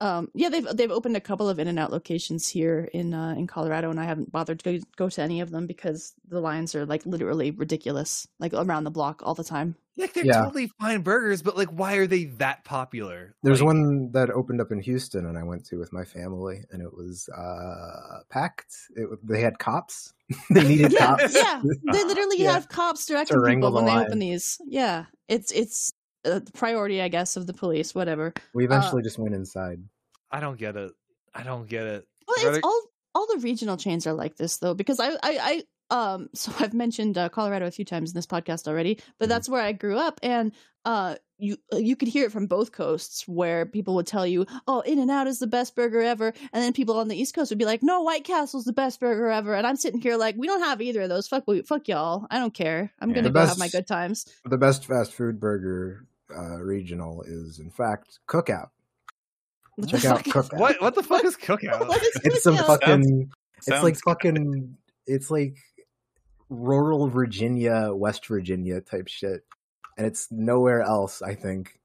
[0.00, 3.34] um, yeah, they've they've opened a couple of In and Out locations here in uh,
[3.36, 6.40] in Colorado, and I haven't bothered to go, go to any of them because the
[6.40, 9.74] lines are like literally ridiculous, like around the block all the time.
[9.98, 10.44] Like they're Yeah.
[10.44, 13.34] totally fine burgers, but like, why are they that popular?
[13.42, 16.64] There's Like, one that opened up in Houston, and I went to with my family,
[16.70, 18.74] and it was uh, packed.
[18.96, 20.14] It, they had cops.
[20.50, 21.34] they needed Yeah, cops.
[21.34, 21.60] yeah,
[21.92, 22.52] they literally Yeah.
[22.52, 24.06] have cops directing wrangle people the when they line.
[24.06, 24.58] open these.
[24.66, 25.92] Yeah, it's it's
[26.24, 27.94] a priority, I guess, of the police.
[27.94, 28.32] Whatever.
[28.54, 29.82] We eventually just went inside.
[30.30, 30.92] I don't get it.
[31.34, 32.06] I don't get it.
[32.26, 32.82] Well, Rather- it's all
[33.14, 35.62] all the regional chains are like this though, because I I, I
[35.92, 39.28] um so I've mentioned uh, Colorado a few times in this podcast already, but Mhm.
[39.28, 40.52] that's where I grew up, and
[40.84, 44.80] uh you you could hear it from both coasts where people would tell you, oh,
[44.80, 47.50] In and Out is the best burger ever, and then people on the East Coast
[47.50, 50.36] would be like, no, White Castle's the best burger ever, and I'm sitting here like,
[50.38, 51.26] we don't have either of those.
[51.28, 52.26] Fuck, we, fuck y'all.
[52.30, 52.92] I don't care.
[53.00, 53.16] I'm Yeah.
[53.16, 54.26] gonna The go have my good times.
[54.44, 58.70] The best fast food burger uh, regional is, in fact, Cookout.
[59.76, 60.24] What the Check out?
[60.24, 60.58] Cookout.
[60.58, 61.88] What what the fuck is cookout?
[61.88, 62.66] What is It's some Cookout?
[62.66, 63.30] fucking.
[63.56, 64.02] It's Sounds like good.
[64.04, 64.76] fucking.
[65.06, 65.56] It's like
[66.52, 69.44] rural Virginia, West Virginia type shit,
[69.96, 71.22] and it's nowhere else.
[71.22, 71.78] I think,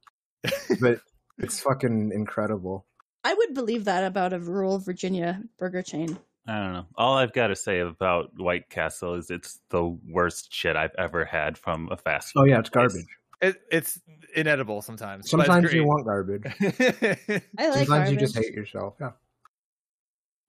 [0.80, 1.00] but
[1.38, 2.86] it's fucking incredible.
[3.24, 6.18] I would believe that about a rural Virginia burger chain.
[6.48, 6.86] I don't know.
[6.96, 11.26] All I've got to say about White Castle is it's the worst shit I've ever
[11.26, 12.42] had from a fast food.
[12.42, 12.94] Oh yeah, it's place.
[12.94, 13.08] garbage.
[13.42, 14.00] It, it's
[14.36, 15.30] inedible sometimes.
[15.30, 16.44] Sometimes you want garbage.
[16.62, 18.12] I like Sometimes garbage.
[18.14, 18.96] you just hate yourself.
[19.00, 19.12] Yeah.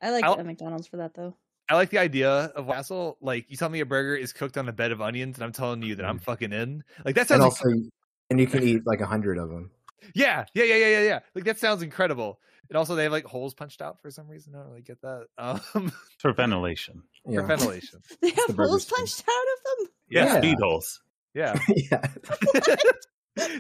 [0.01, 1.35] I like I'll- McDonald's for that though.
[1.71, 3.17] I like the idea of Wassel.
[3.21, 5.53] Like you tell me a burger is cooked on a bed of onions, and I'm
[5.53, 6.83] telling you that I'm fucking in.
[7.05, 7.43] Like that sounds.
[7.45, 7.67] And sounds.
[7.67, 7.91] also,
[8.31, 9.71] and you can eat like a hundred of them.
[10.15, 11.19] yeah, yeah, yeah, yeah, yeah, yeah.
[11.35, 12.41] Like that sounds incredible.
[12.71, 14.55] And also, they have like holes punched out for some reason.
[14.55, 15.27] I don't really get that.
[15.39, 17.03] Um, for ventilation.
[17.27, 17.41] Yeah.
[17.41, 18.01] for ventilation.
[18.21, 19.89] They have the holes burger punched out of them.
[20.11, 20.39] Yeah, Yeah.
[20.39, 21.01] speed holes.
[21.35, 21.59] Yeah.
[21.91, 22.07] yeah.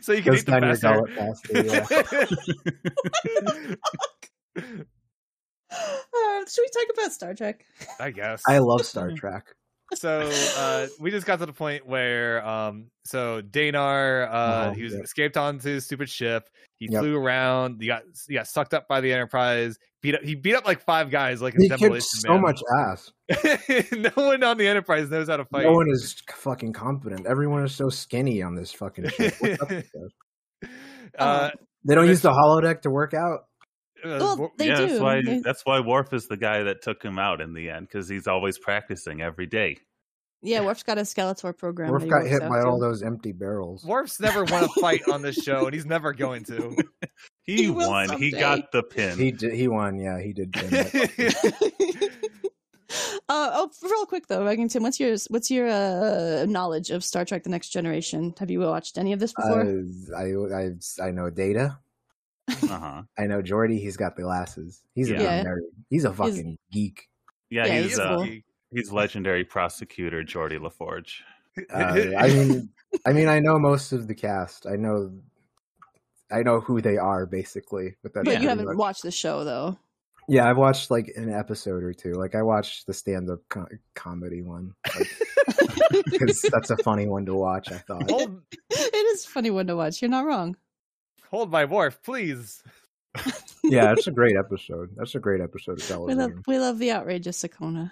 [0.03, 1.53] so you can Goes eat them down your faster.
[1.53, 2.29] gullet faster.
[4.57, 4.85] Yeah.
[5.71, 7.65] Uh, should we talk about Star Trek?
[8.01, 8.43] I guess.
[8.47, 9.45] I love Star Trek.
[9.95, 10.21] so
[10.59, 14.93] uh we just got to the point where um so Danar uh Oh, he was
[14.95, 15.01] yeah.
[15.01, 16.49] escaped onto his stupid ship.
[16.77, 17.01] He Yep.
[17.01, 20.55] flew around, he got he got sucked up by the Enterprise, beat up he beat
[20.55, 22.43] up like five guys like He kicked demolition so man.
[22.43, 23.13] much ass.
[23.93, 25.65] no one on the Enterprise knows how to fight.
[25.65, 27.27] No one is fucking competent.
[27.27, 29.35] Everyone is so skinny on this fucking ship.
[29.41, 29.91] What's up this?
[31.19, 31.51] uh,
[31.85, 33.47] They don't use the holodeck to work out.
[34.05, 34.87] Uh, Well, they yeah, do.
[34.89, 37.71] that's why They- that's why Worf is the guy that took him out in the
[37.71, 39.77] end because he's always practicing every day.
[40.41, 41.91] Yeah, Worf's got a Skeletor program.
[41.91, 42.67] Worf got hit by to.
[42.67, 43.85] all those empty barrels.
[43.85, 46.77] Worf's never won a fight on this show, and he's never going to.
[47.43, 48.19] He, He will won.
[48.19, 49.19] He got the pin.
[49.19, 49.99] He did, he won.
[49.99, 50.55] Yeah, he did.
[50.55, 51.31] win.
[53.31, 57.43] Uh, oh, real quick though, Ruggington, what's your what's your uh, knowledge of Star Trek:
[57.43, 58.35] The Next Generation?
[58.39, 59.61] Have you watched any of this before?
[59.61, 60.63] Uh, I,
[61.03, 61.79] I I know Data.
[62.49, 63.03] Uh-huh.
[63.19, 63.79] I know Geordi.
[63.79, 64.83] He's got the glasses.
[64.95, 65.19] He's a Yeah.
[65.19, 65.45] big Yeah.
[65.45, 65.59] nerd.
[65.91, 67.09] He's a fucking geek.
[67.51, 68.29] Yeah, Yeah, he's he's uh, cool.
[68.73, 71.23] he's legendary prosecutor Geordi La Forge.
[71.73, 72.69] Uh, I mean,
[73.07, 74.67] I mean, I know most of the cast.
[74.67, 75.13] I know,
[76.31, 77.97] I know who they are basically.
[78.03, 78.41] But that's but Yeah.
[78.41, 79.79] you haven't much- watched the show though.
[80.31, 82.13] Yeah, I've watched like an episode or two.
[82.13, 84.75] Like I watched the stand-up co- comedy one
[86.05, 87.73] because that's a funny one to watch.
[87.73, 88.11] I thought.
[88.11, 90.03] hold, it is a funny one to watch.
[90.03, 90.57] You're not wrong.
[91.31, 92.63] Hold my wharf, please.
[93.65, 94.91] Yeah, it's a great episode.
[94.97, 96.19] That's a great episode of We television.
[96.19, 97.91] love we love the outrageous Okona.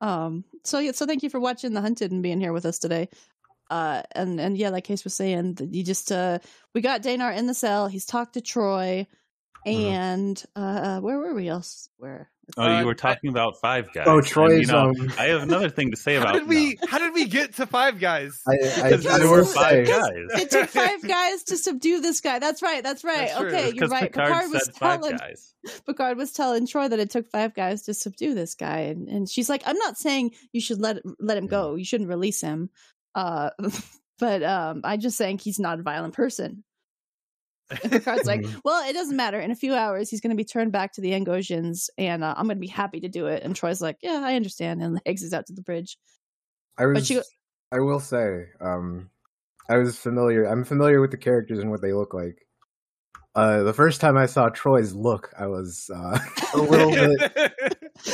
[0.00, 0.44] Um.
[0.64, 0.92] So yeah.
[0.92, 3.08] So thank you for watching The Hunted and being here with us today.
[3.70, 4.02] Uh.
[4.14, 6.38] And and yeah, like Case was saying, you just uh
[6.74, 7.88] we got Danar in the cell.
[7.88, 9.06] He's talked to Troi.
[9.66, 11.88] And uh, where were we else?
[11.98, 12.30] Where?
[12.56, 14.04] Oh, Uh, you were I- talking about Five Guys.
[14.06, 16.28] Oh, and, Troi's, you know, um, I have another thing to say about.
[16.28, 16.78] How about did we?
[16.88, 18.40] How did we get to Five Guys?
[18.46, 20.12] I, I, Because there were five guys.
[20.40, 22.38] It took five guys to subdue this guy.
[22.38, 22.84] That's right.
[22.84, 23.28] That's right.
[23.28, 24.04] That's okay, you're right.
[24.12, 25.54] Picard, Picard was telling guys.
[25.84, 29.28] Picard was telling Troi that it took five guys to subdue this guy, and, and
[29.28, 31.74] she's like, "I'm not saying you should let let him go.
[31.74, 32.70] You shouldn't release him,
[33.16, 33.50] uh,
[34.20, 36.62] but um, I'm just saying he's not a violent person."
[37.70, 38.60] And Picard's like, Mhm.
[38.64, 39.40] "Well, it doesn't matter.
[39.40, 42.34] In a few hours, he's going to be turned back to the Angosians, and uh,
[42.36, 45.00] I'm going to be happy to do it." And Troi's like, "Yeah, I understand," and
[45.06, 45.98] exits out to the bridge.
[46.78, 46.94] I was.
[47.00, 47.22] But you-
[47.72, 49.10] I will say, um,
[49.68, 50.44] I was familiar.
[50.44, 52.46] I'm familiar with the characters and what they look like.
[53.34, 56.18] Uh, the first time I saw Troi's look, I was uh,
[56.54, 57.20] a little bit,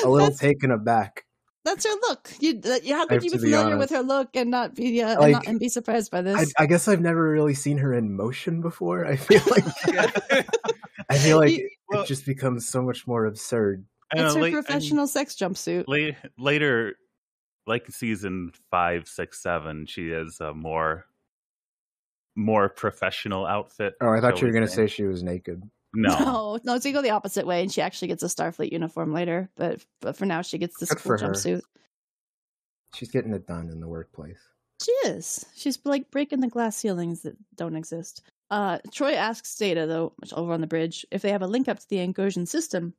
[0.05, 1.25] a little taken aback.
[1.65, 2.33] That's her look.
[2.41, 5.01] You, that- how could you be to be familiar with her look and not be
[5.01, 6.53] uh, and, not, and be surprised by this?
[6.59, 9.07] I, I guess I've never really seen her in motion before.
[9.07, 9.65] I feel like
[11.09, 13.85] I feel like You- it, well- it just becomes so much more absurd.
[14.15, 15.85] It's her late- professional sex jumpsuit.
[15.87, 16.97] late- later,
[17.67, 21.07] like season five, six, seven, she has a more
[22.35, 23.95] more professional outfit.
[24.01, 25.63] Oh, I thought you were gonna say she was naked.
[25.95, 26.11] No.
[26.21, 29.13] No, no, so you go the opposite way, and she actually gets a Starfleet uniform
[29.13, 29.51] later.
[29.57, 31.63] But but for now, she gets this Good cool jumpsuit.
[32.95, 34.39] She's getting it done in the workplace.
[34.83, 35.45] She is.
[35.55, 38.23] She's like breaking the glass ceilings that don't exist.
[38.51, 41.79] Uh, Troi asks Data though, over on the bridge, if they have a link up
[41.79, 42.95] to the Angosian system.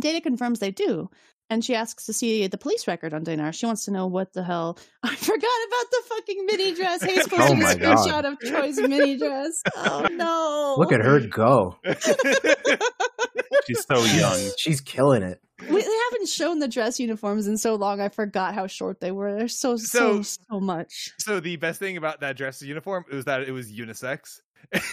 [0.00, 1.08] Data confirms they do,
[1.50, 3.52] and she asks to see the police record on Danar.
[3.54, 4.78] She wants to know what the hell.
[5.02, 7.02] I forgot about the fucking mini dress.
[7.02, 7.98] Hayes oh posted Oh a my God.
[7.98, 9.62] screenshot of Troi's mini dress.
[9.76, 10.74] Oh no!
[10.78, 11.76] Look at her go.
[13.66, 14.38] She's so young.
[14.58, 15.40] She's killing it.
[15.60, 18.00] We, they haven't shown the dress uniforms in so long.
[18.00, 19.34] I forgot how short they were.
[19.36, 21.12] They're so so So- so much.
[21.18, 24.40] so the best thing about that dress uniform was that it was unisex.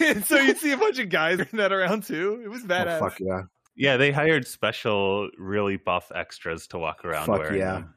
[0.01, 2.41] and so you'd see a bunch of guys wearing that around too.
[2.43, 2.99] It was Oh, badass.
[2.99, 3.41] fuck yeah.
[3.75, 7.71] Yeah, they hired special, really buff extras to walk around Fuck wearing yeah.
[7.73, 7.93] them.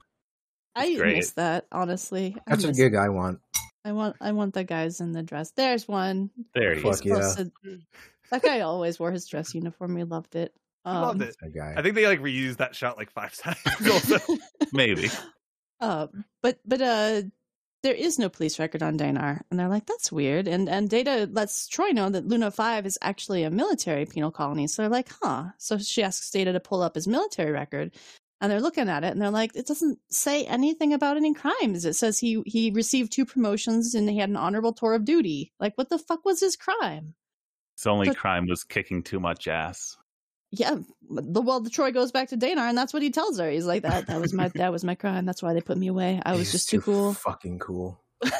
[0.74, 1.16] I great.
[1.16, 2.36] miss that honestly.
[2.46, 3.40] I That's a miss- gig I want.
[3.84, 5.52] I want I want the guys in the dress.
[5.52, 6.30] There's one.
[6.54, 7.04] There he Fuck is.
[7.06, 7.14] yeah.
[7.16, 7.52] Posted-
[8.30, 9.94] That guy always wore his dress uniform.
[9.94, 10.52] We loved it.
[10.84, 11.36] I loved Um, it.
[11.40, 11.74] That guy.
[11.76, 13.58] I think they like reused that shot like five times.
[13.90, 14.18] Also.
[14.72, 15.10] Maybe.
[15.80, 16.08] Uh,
[16.42, 17.22] but but uh,
[17.82, 20.48] there is no police record on Danar, and they're like, that's weird.
[20.48, 24.66] And and Data lets Troi know that Luna Five is actually a military penal colony.
[24.66, 25.46] So they're like, huh.
[25.58, 27.94] So she asks Data to pull up his military record,
[28.40, 31.84] and they're looking at it, and they're like, it doesn't say anything about any crimes.
[31.84, 35.52] It says he he received two promotions and he had an honorable tour of duty.
[35.60, 37.14] Like, what the fuck was his crime?
[37.76, 39.96] His only But- crime was kicking too much ass.
[40.53, 40.76] Yeah,
[41.11, 43.51] the well, the Troi goes back to Danar, and that's what he tells her.
[43.51, 45.24] He's like, that that was my that was my crime.
[45.26, 46.20] That's why they put me away.
[46.24, 47.14] I was He's just too cool.
[47.14, 48.01] Fucking cool.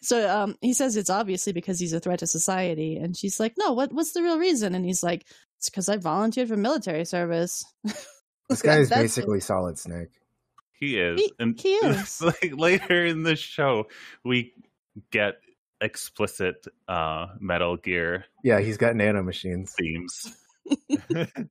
[0.00, 3.54] so um he says it's obviously because he's a threat to society and she's like
[3.56, 5.24] no what what's the real reason and he's like
[5.58, 7.64] it's because i volunteered for military service
[8.48, 9.04] This guy is That's it.
[9.04, 10.08] basically Solid Snake.
[10.72, 11.20] He is.
[11.20, 12.20] He- and he is.
[12.20, 13.86] like later in the show,
[14.24, 14.52] we
[15.12, 15.34] get
[15.80, 19.72] explicit uh Metal Gear Yeah, he's got nano machines.
[19.78, 20.36] themes.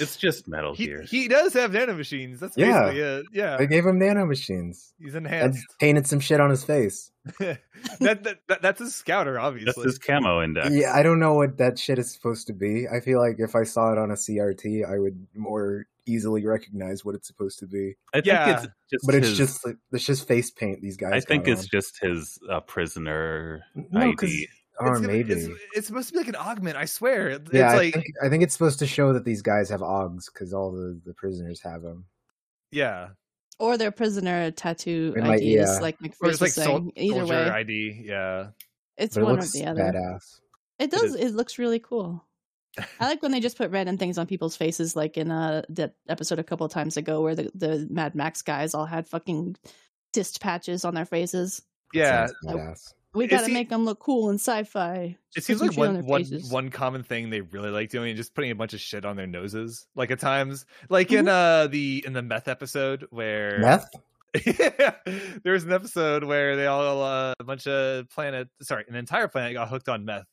[0.00, 1.02] It's just Metal he, Gear.
[1.02, 2.40] he does have nano machines.
[2.40, 2.84] That's Yeah.
[2.84, 3.26] basically it.
[3.34, 3.56] Yeah.
[3.58, 4.94] They gave him nano machines.
[4.98, 5.62] He's And enhanced.
[5.78, 7.12] painted some shit on his face.
[7.38, 7.58] that,
[8.00, 9.66] that, that that's a scouter, obviously.
[9.66, 9.90] That's obviously.
[9.90, 10.70] his camo index.
[10.74, 12.86] Yeah, I don't know what that shit is supposed to be.
[12.88, 17.04] I feel like if I saw it on a CRT, I would more easily recognize
[17.04, 17.96] what it's supposed to be.
[18.14, 18.54] I think Yeah.
[18.54, 21.12] it's just But it's his- just like- it's just face paint these guys.
[21.12, 21.68] I think it's on.
[21.70, 24.48] just his uh, prisoner no, 'cause- ID.
[24.78, 25.32] Or It's gonna- maybe.
[25.32, 26.76] it's, it's supposed to be like an augment.
[26.76, 27.28] I swear.
[27.30, 29.80] It's yeah, I like think I think it's supposed to show that these guys have
[29.80, 32.06] Augs because all the, the prisoners have them.
[32.70, 33.08] yeah,
[33.58, 35.78] or their prisoner tattoo It might- yeah.
[35.80, 38.02] like or mcpherson like was sol- either way ID.
[38.04, 38.48] Yeah,
[38.96, 40.40] it's But it one or the other badass.
[40.78, 41.14] it does is.
[41.14, 42.24] it, looks really cool
[42.98, 45.94] I like when they just put random things on people's faces, like in uh that
[46.08, 49.54] episode a couple of times ago where the, the Mad Max guys all had fucking
[50.12, 51.62] dist patches on their faces.
[51.92, 52.92] Yeah, Sounds badass.
[53.14, 55.16] We got to se- make them look cool in sci-fi.
[55.36, 58.16] it seems like some shit on one one common thing they really like doing is
[58.16, 59.86] just putting a bunch of shit on their noses.
[59.94, 63.88] Like at times, like in uh the in the meth episode where Meth?
[64.46, 64.94] yeah,
[65.44, 69.28] there was an episode where they all uh, a bunch of planet, sorry, an entire
[69.28, 70.26] planet got hooked on meth.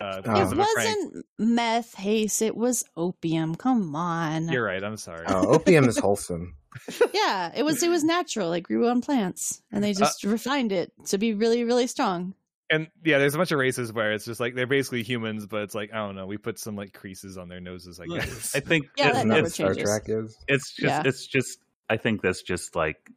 [0.00, 0.34] Uh, Oh.
[0.34, 0.76] It of a prank.
[0.76, 2.42] wasn't meth, Haze.
[2.42, 3.54] It was opium.
[3.54, 4.48] Come on.
[4.48, 4.82] You're right.
[4.84, 5.24] I'm sorry.
[5.28, 6.54] Oh, opium is wholesome.
[7.12, 7.82] yeah, it was.
[7.82, 8.52] It was natural.
[8.52, 12.34] It grew on plants, and Uh they just refined it to be really, really strong.
[12.68, 15.62] And yeah, there's a bunch of races where it's just like they're basically humans, but
[15.62, 16.26] it's like I don't know.
[16.26, 18.56] We put some like creases on their noses, I guess.
[18.56, 19.84] I think Yeah, it- that Isn't that never what Star changes.
[19.90, 20.36] Trek is?
[20.48, 21.02] it's just Yeah.
[21.04, 21.58] it's just
[21.88, 23.08] I think that's just like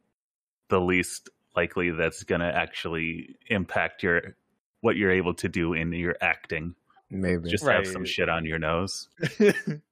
[0.69, 4.35] the least likely that's going to actually impact your
[4.81, 6.75] what you're able to do in your acting.
[7.09, 7.49] Maybe.
[7.49, 9.09] Just have some shit on your nose.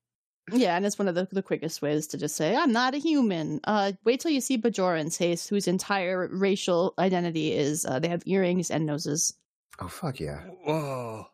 [0.51, 2.99] Yeah, and it's one of the, the quickest ways to just say, I'm not a
[2.99, 3.59] human.
[3.65, 8.23] Uh, wait till you see Bajorans, Haze, whose entire racial identity is uh, they have
[8.25, 9.33] earrings and noses.
[9.79, 10.39] oh fuck yeah.
[10.63, 11.27] Whoa.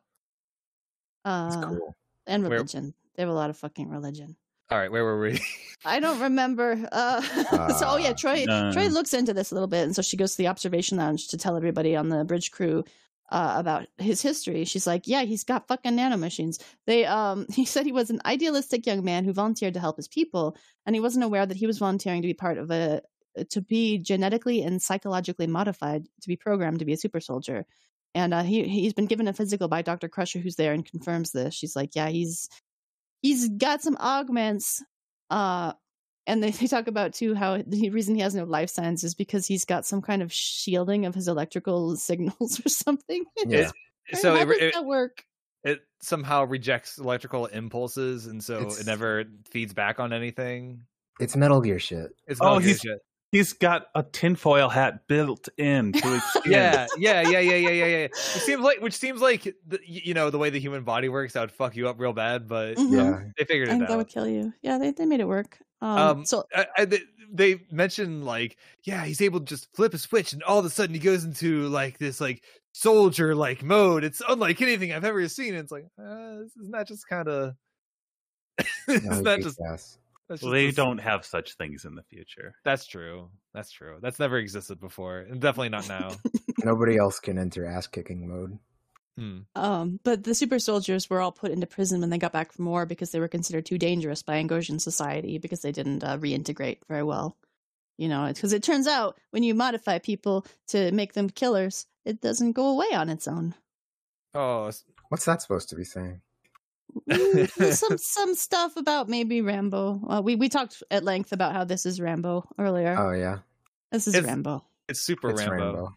[1.26, 1.96] That's Uh, cool.
[2.28, 2.94] and Where- religion.
[3.16, 4.36] They have a lot of fucking religion.
[4.72, 5.40] All right, where were we?
[5.86, 6.88] I don't remember.
[6.92, 7.22] Uh,
[7.78, 8.46] so, oh yeah, Ah, Troi.
[8.48, 8.72] no.
[8.74, 11.28] Troi looks into this a little bit, and so she goes to the observation lounge
[11.28, 12.84] to tell everybody on the bridge crew
[13.32, 14.66] uh, about his history.
[14.66, 18.86] She's like, "Yeah, he's got fucking nanomachines." They, um, he said he was an idealistic
[18.86, 21.80] young man who volunteered to help his people, and he wasn't aware that he was
[21.80, 23.02] volunteering to be part of a
[23.50, 27.66] to be genetically and psychologically modified to be programmed to be a super soldier.
[28.16, 31.32] And uh, he he's been given a physical by Doctor Crusher, who's there and confirms
[31.32, 31.54] this.
[31.54, 32.50] She's like, "Yeah, he's
[33.22, 34.84] he's got some augments."
[35.30, 35.74] Uh,
[36.28, 39.14] and they, they talk about too how the reason he has no life signs is
[39.16, 43.24] because he's got some kind of shielding of his electrical signals or something.
[43.46, 43.72] Yeah.
[44.14, 45.26] so how it, does it, that work?
[45.64, 50.84] it somehow rejects electrical impulses, and so It's- it never feeds back on anything.
[51.20, 52.12] It's Metal Gear shit.
[52.28, 53.00] It's Oh, Metal Gear he's- shit.
[53.32, 56.52] He's got a tinfoil hat built in to his skin.
[56.52, 57.98] yeah, yeah, yeah, yeah, yeah, yeah, yeah.
[58.06, 61.34] It seems like, which seems like, the, you know, the way the human body works,
[61.34, 62.48] that would fuck you up real bad.
[62.48, 62.92] But Mhm.
[62.92, 63.24] Yeah.
[63.36, 63.88] they figured I it out.
[63.88, 64.54] that would kill you.
[64.62, 65.58] Yeah, they, they made it work.
[65.84, 67.00] Um, Um, so I, I, they,
[67.32, 70.70] they mentioned like, yeah, he's able to just flip a switch, and all of a
[70.70, 74.04] sudden he goes into like this like soldier like mode.
[74.04, 75.54] It's unlike anything I've ever seen.
[75.56, 77.56] It's like, uh, isn't that just kind of?
[78.88, 79.60] No, isn't that just?
[79.70, 79.98] ass.
[80.42, 82.56] Well, they don't have such things in the future.
[82.64, 83.30] That's true.
[83.54, 83.98] That's true.
[84.02, 86.12] That's never existed before, and definitely not now.
[86.64, 88.58] Nobody else can enter ass kicking mode.
[89.18, 89.40] Hmm.
[89.56, 92.66] Um, but the super soldiers were all put into prison when they got back from
[92.66, 96.80] war because they were considered too dangerous by Angosian society because they didn't uh, reintegrate
[96.88, 97.38] very well.
[97.98, 102.22] You know, because it turns out when you modify people to make them killers, it
[102.22, 103.54] doesn't go away on its own.
[104.34, 104.72] Oh,
[105.10, 106.22] What's that supposed to be saying?
[107.08, 110.02] Mm, some some stuff about maybe Rambo.
[110.10, 112.96] Uh, we we talked at length about how this is Rambo earlier.
[112.98, 113.40] Oh yeah.
[113.92, 114.64] this is it's- Rambo.
[114.90, 115.56] it's super It's Rambo.
[115.66, 115.96] Rainbow.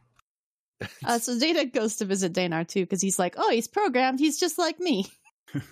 [1.05, 4.18] Uh, so Data goes to visit Danar too because he's like, oh, he's programmed.
[4.18, 5.07] He's just like me.
[5.55, 5.62] Even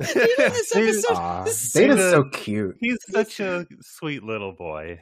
[0.00, 2.76] this episode, Aw, Data's Data- so cute.
[2.80, 5.00] He's such a sweet little boy.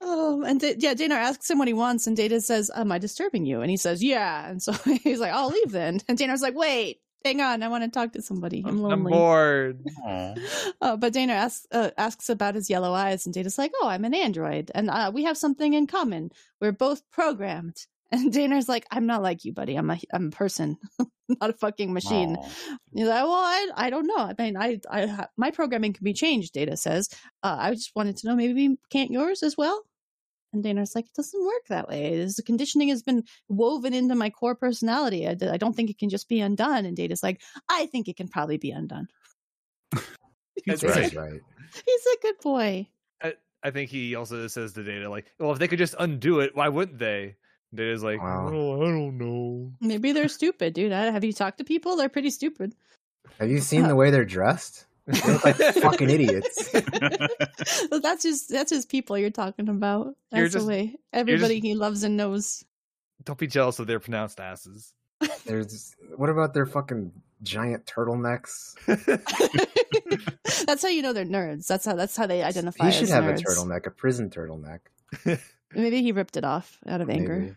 [0.00, 2.98] Oh, and Da- yeah, Danar asks him what he wants, and Data says, "Am I
[2.98, 6.42] disturbing you?" And he says, "Yeah." And so he's like, "I'll leave then." And Danar's
[6.42, 8.62] like, "Wait, hang on, I want to talk to somebody.
[8.66, 9.12] I'm lonely.
[9.12, 9.84] I'm bored.
[10.80, 14.04] Uh, but Danar asks uh, asks about his yellow eyes, and Data's like, "Oh, I'm
[14.04, 16.30] an android, and uh, we have something in common.
[16.60, 19.74] We're both programmed." And Danar's like, "I'm not like you, buddy.
[19.74, 20.76] I'm a I'm a person,
[21.28, 22.78] not a fucking machine." Aw.
[22.92, 24.18] He's like, "Well, I I don't know.
[24.18, 27.08] I mean, I I my programming can be changed." Data says,
[27.42, 29.82] uh, "I just wanted to know, maybe can't yours as well?"
[30.52, 32.16] And Danar's like, "It doesn't work that way.
[32.16, 35.26] This, the conditioning has been woven into my core personality.
[35.26, 38.16] I, I don't think it can just be undone." And Data's like, "I think it
[38.16, 39.08] can probably be undone."
[40.64, 41.32] That's Data's right.
[41.32, 41.40] right.
[41.84, 42.86] He's a good boy.
[43.66, 46.54] I think he also says to Data like, "Well, if they could just undo it,
[46.54, 47.34] why wouldn't they?"
[47.74, 48.48] Data's like, Wow.
[48.52, 50.92] "Oh, I don't know." Maybe they're stupid, dude.
[50.92, 51.96] I, have you talked to people?
[51.96, 52.74] They're pretty stupid.
[53.38, 54.84] Have you seen the way they're dressed?
[55.06, 56.70] They look like fucking idiots.
[57.90, 60.14] Well, that's just that's just people you're talking about.
[60.30, 62.64] That's You're the way everybody he loves and knows.
[63.24, 64.92] Don't be jealous of their pronounced asses.
[65.46, 67.12] There's what about their fucking
[67.42, 68.74] giant turtlenecks?
[70.66, 71.66] that's how you know they're nerds.
[71.66, 72.86] That's how that's how they identify.
[72.86, 73.40] He should as have nerds.
[73.40, 74.80] a turtleneck, a prison turtleneck.
[75.74, 77.36] Maybe he ripped it off out of anger.
[77.36, 77.56] Maybe.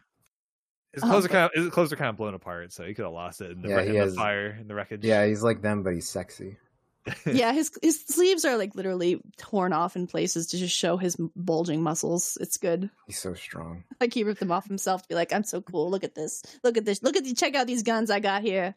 [0.94, 2.94] His Oh, clothes are kind of his clothes are kind of blown apart, so he
[2.96, 4.74] could have lost it in the, Yeah, wreck- he in the has- fire in the
[4.76, 5.06] wreckage.
[5.06, 6.58] Yeah, he's like them, but he's sexy.
[7.26, 11.16] yeah, his his sleeves are like literally torn off in places to just show his
[11.36, 12.38] bulging muscles.
[12.42, 12.90] It's good.
[13.08, 13.84] He's so strong.
[14.02, 15.90] Like he ripped them off himself to be like, "I'm so cool.
[15.90, 16.44] Look at this.
[16.64, 17.02] Look at this.
[17.04, 18.76] Look at the check out these guns I got here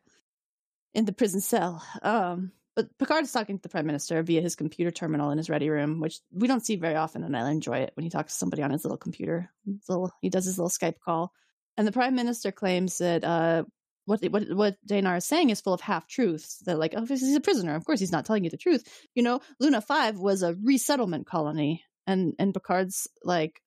[0.95, 4.57] in the prison cell." Um, but Picard is talking to the prime minister via his
[4.57, 7.79] computer terminal in his ready room, which we don't see very often, and I enjoy
[7.79, 9.51] it when he talks to somebody on his little computer.
[9.67, 11.33] His little, he does his little Skype call,
[11.77, 13.65] and the prime minister claims that uh,
[14.07, 16.59] what what what Danar is saying is full of half truths.
[16.67, 17.75] That like, oh, he's a prisoner.
[17.75, 18.85] Of course, he's not telling you the truth.
[19.15, 23.61] You know, Luna Five was a resettlement colony, and and Picard's like,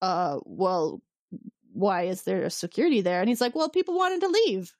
[0.00, 1.02] uh, well,
[1.72, 3.20] why is there a security there?
[3.20, 4.72] And he's like, well, people wanted to leave.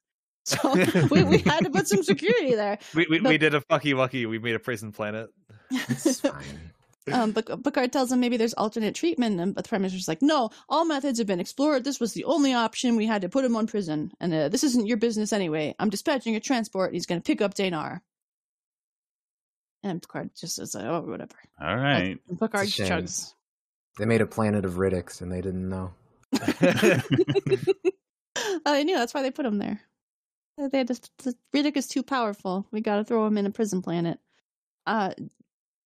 [0.45, 0.75] So
[1.11, 2.79] we, we had to put some security there.
[2.95, 4.29] We we, But- we did a fucky wucky.
[4.29, 5.31] We made a prison planet.
[5.71, 6.73] It's fine.
[7.13, 10.21] um, but Picard tells him maybe there's alternate treatment, and but the prime minister's like,
[10.23, 11.85] no, all methods have been explored.
[11.85, 12.97] This was the only option.
[12.97, 15.75] We had to put him on prison, and uh, this isn't your business anyway.
[15.79, 16.93] I'm dispatching a transport.
[16.93, 18.01] He's going to pick up Danar.
[19.85, 21.35] And Picard just says, oh, whatever.
[21.61, 22.19] All right.
[22.29, 23.03] And Picard It's a shame.
[23.05, 23.33] chugs.
[23.99, 25.93] They made a planet of Riddicks and they didn't know.
[28.65, 28.97] Oh, they knew.
[28.97, 29.81] That's why they put him there.
[30.57, 32.67] They the Riddick is too powerful.
[32.71, 34.19] We got to throw him in a prison planet.
[34.87, 35.15] Uh,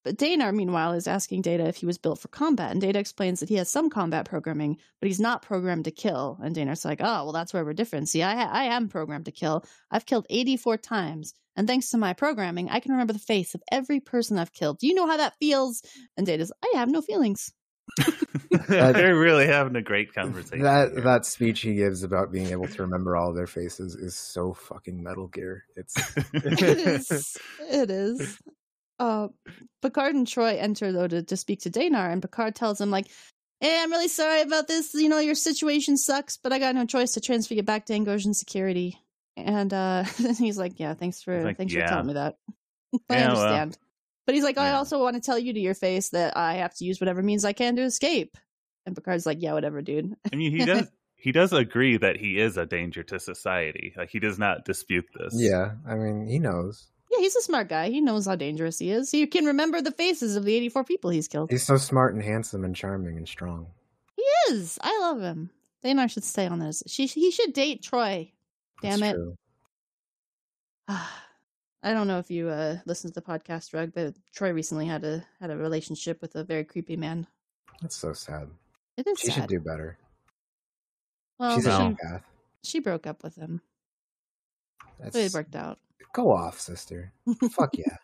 [0.05, 3.41] but Danar, meanwhile, is asking Data if he was built for combat, and Data explains
[3.41, 6.39] that he has some combat programming, but he's not programmed to kill.
[6.43, 8.09] And Danar's like, "Oh, well, that's where we're different.
[8.09, 9.65] See, I I am programmed to kill.
[9.91, 13.63] I've killed 84 times, and thanks to my programming, I can remember the face of
[13.73, 14.79] every person I've killed.
[14.81, 15.83] Do you know how that feels?"
[16.17, 17.53] And Data's, "I have no feelings."
[18.69, 20.63] They're really having a great conversation.
[20.63, 21.01] That here.
[21.03, 25.03] that speech he gives about being able to remember all their faces is so fucking
[25.03, 25.65] Metal Gear.
[25.77, 25.95] It's
[26.35, 27.39] it is.
[27.61, 28.39] It is.
[28.99, 29.29] Uh,
[29.83, 33.07] Picard and Troi enter though to, to speak to Danar, and Picard tells him like,
[33.61, 34.93] "Hey, I'm really sorry about this.
[34.95, 37.93] You know, your situation sucks, but I got no choice to transfer you back to
[37.95, 38.99] Angosian security."
[39.37, 40.05] And uh,
[40.39, 42.37] he's like, "Yeah, thanks for like, thanks "Yeah." for telling me that.
[43.11, 43.43] I Yeah, well.
[43.43, 43.79] understand."
[44.27, 44.77] But he's like, "I Yeah.
[44.79, 47.45] also want to tell you to your face that I have to use whatever means
[47.45, 48.37] I can to escape."
[48.85, 50.89] And Picard's like, "Yeah, whatever, dude." I mean, he does.
[51.19, 53.95] He does agree that he is a danger to society.
[53.97, 55.33] Like he does not dispute this.
[55.35, 55.73] yeah.
[55.89, 56.87] I mean, he knows.
[57.11, 57.89] Yeah, he's a smart guy.
[57.89, 59.11] He knows how dangerous he is.
[59.11, 61.51] He can remember the faces of the 84 people he's killed.
[61.51, 63.69] He's so smart and handsome and charming and strong.
[64.15, 64.23] He
[64.53, 64.79] is.
[64.83, 65.51] I love him.
[65.83, 66.83] Danar should stay on this.
[66.87, 68.31] She he should date Troi.
[68.83, 69.17] Damn It's it.
[70.89, 71.26] Ah.
[71.87, 75.05] I don't know if you uh listen to the podcast, Rug, but Troi recently had
[75.05, 77.27] a had a relationship with a very creepy man.
[77.81, 78.49] That's so sad.
[78.97, 79.35] It is She sad.
[79.35, 79.97] should do better.
[81.39, 82.21] well, She's she, a No.
[82.65, 83.61] she broke up with him.
[84.99, 85.79] That's, So it worked out.
[86.13, 87.13] go off, sister.
[87.53, 87.97] Fuck yeah.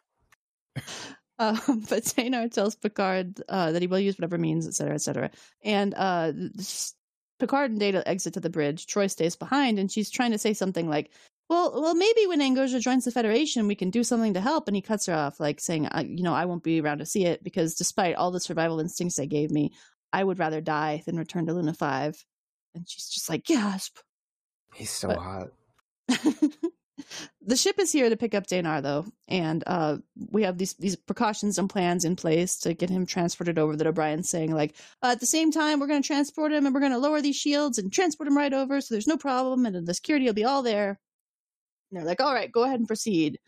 [1.38, 1.56] Um,
[1.88, 5.30] but Danar tells Picard uh, that he will use whatever means, etc., etc.
[5.64, 6.32] And uh,
[7.40, 8.86] Picard and Data exit to the bridge.
[8.86, 11.10] Troi stays behind, and she's trying to say something like,
[11.52, 14.74] "Well, well, maybe when Angosia joins the Federation, we can do something to help." And
[14.74, 17.26] he cuts her off, like saying, I, "You know, I won't be around to see
[17.26, 19.72] it because, despite all the survival instincts they gave me,
[20.12, 22.24] I would rather die than return to Lunar Five.
[22.74, 23.98] And she's just like, "Gasp."
[24.74, 25.48] He's so But- hot.
[27.42, 29.98] the ship is here to pick up Danar, though, and uh,
[30.30, 33.76] we have these these precautions and plans in place to get him transported over.
[33.76, 36.74] That O'Brien's saying, like, uh, at the same time, we're going to transport him, and
[36.74, 39.66] we're going to lower these shields and transport him right over, so there's no problem,
[39.66, 40.98] and the security will be all there.
[41.92, 43.38] And they're like, all right, go ahead and proceed.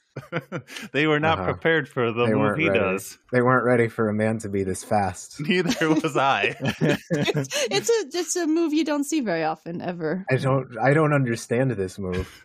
[0.92, 1.52] they were not Uh-huh.
[1.54, 2.78] prepared for the They move he ready.
[2.78, 3.18] does.
[3.32, 5.40] They weren't ready for a man to be this fast.
[5.40, 6.54] Neither was I.
[6.60, 10.26] it's, it's a it's a move you don't see very often, ever.
[10.30, 10.76] I don't.
[10.78, 12.44] I don't understand this move.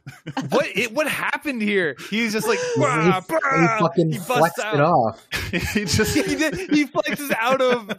[0.50, 1.96] what it, what happened here?
[2.10, 4.76] He's just like he, "Bah, he fucking he busts flexed out.
[4.76, 5.28] it off,
[5.74, 6.56] he just he did.
[6.72, 7.92] He flexes out of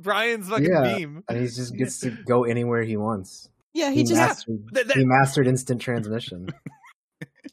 [0.00, 0.96] Brian's fucking Yeah.
[0.96, 1.24] beam.
[1.28, 3.48] and he just gets to go anywhere he wants.
[3.74, 4.68] Yeah, he, He, just mastered.
[4.72, 6.48] That- that- he mastered instant transmission.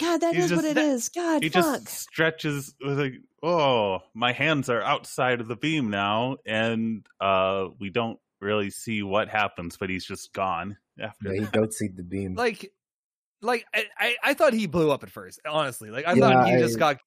[0.01, 1.09] God, that He's is what just- it that- is.
[1.09, 1.63] God, he fuck.
[1.83, 7.67] just stretches with like, oh, my hands are outside of the beam now, and uh,
[7.79, 11.33] we don't really see what happens, but he's just gone after.
[11.33, 12.35] Yeah, he don't see the beam.
[12.35, 12.71] like
[13.43, 15.39] like I, I I thought he blew up at first.
[15.47, 16.97] Honestly, like I Yeah, thought he I- just got.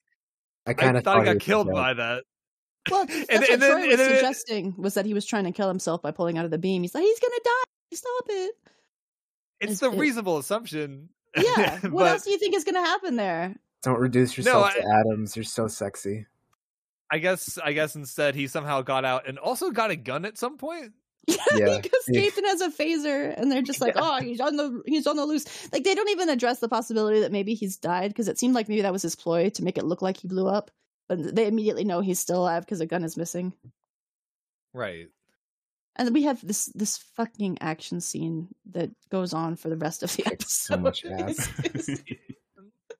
[0.66, 1.74] I I kind thought, of he got killed dead.
[1.74, 2.24] by that.
[2.90, 5.26] Well, that's And- what and then- Troi was and then- suggesting was that he was
[5.26, 6.82] trying to kill himself by pulling out of the beam.
[6.82, 7.94] He's like, he's gonna die.
[7.96, 8.54] Stop it.
[9.60, 11.10] It's It- the it- reasonable assumption.
[11.36, 11.78] Yeah.
[11.82, 13.56] What but else do you think is gonna happen there?
[13.82, 15.36] Don't reduce No, yourself I- to atoms.
[15.36, 16.26] You're so sexy.
[17.10, 20.38] I guess I guess instead he somehow got out and also got a gun at
[20.38, 20.92] some point.
[21.28, 21.80] Yeah, Yeah.
[21.80, 25.06] he escaped and has a phaser, and they're just like, "Oh, he's on the he's
[25.06, 28.28] on the loose." Like they don't even address the possibility that maybe he's died because
[28.28, 30.46] it seemed like maybe that was his ploy to make it look like he blew
[30.48, 30.70] up.
[31.08, 33.52] But they immediately know he's still alive because a gun is missing.
[34.72, 35.08] Right.
[35.96, 40.02] And then we have this this fucking action scene that goes on for the rest
[40.02, 40.74] of the Kicks episode.
[40.74, 41.48] so much ass.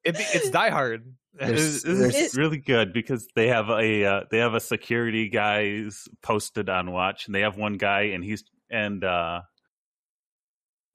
[0.07, 1.15] It, it's Die Hard.
[1.33, 5.31] There's- This there's- is really good because they have a uh, they have a security
[5.31, 9.41] guys posted on watch, and they have one guy, and he's and uh,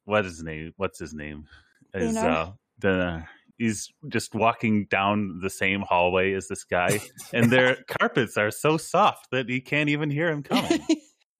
[0.05, 0.73] what is his name?
[0.77, 1.45] What's his name?
[1.95, 2.29] Is Danar?
[2.29, 3.23] uh, the
[3.57, 6.99] he's just walking down the same hallway as this guy,
[7.33, 10.81] and their carpets are so soft that he can't even hear him coming.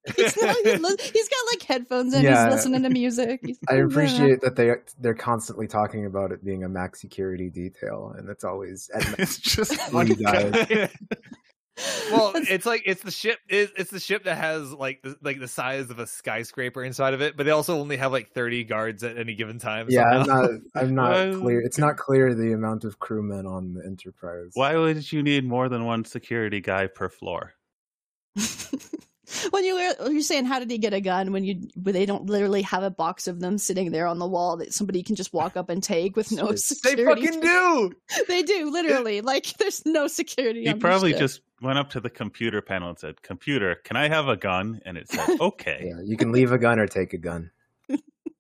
[0.16, 2.24] He's not- he li- he's got like headphones in.
[2.24, 2.46] Yeah.
[2.46, 3.40] He's listening to music.
[3.44, 8.14] He's- I appreciate that they they're constantly talking about it being a max security detail,
[8.18, 10.90] and it's always it's just one guy.
[12.12, 13.40] well, it's like it's the ship.
[13.48, 17.14] It, it's the ship that has like the, like the size of a skyscraper inside
[17.14, 19.88] of it, but they also only have like thirty guards at any given time.
[19.90, 20.50] Yeah, I'm not.
[20.76, 21.62] I'm not Well- clear.
[21.62, 24.52] It's not clear the amount of crewmen on the Enterprise.
[24.56, 27.54] why would you need more than one security guy per floor?
[29.52, 32.06] When you were you're saying how did he get a gun when you when they
[32.06, 35.16] don't literally have a box of them sitting there on the wall that somebody can
[35.16, 37.04] just walk up and take with no security.
[37.04, 37.26] They security.
[37.28, 37.92] fucking do.
[38.28, 40.64] They do literally like there's no security.
[40.64, 44.08] He on probably just went up to the computer panel and said, "Computer, can I
[44.08, 47.14] have a gun?" And it said, "Okay." Yeah, you can leave a gun or take
[47.14, 47.52] a gun.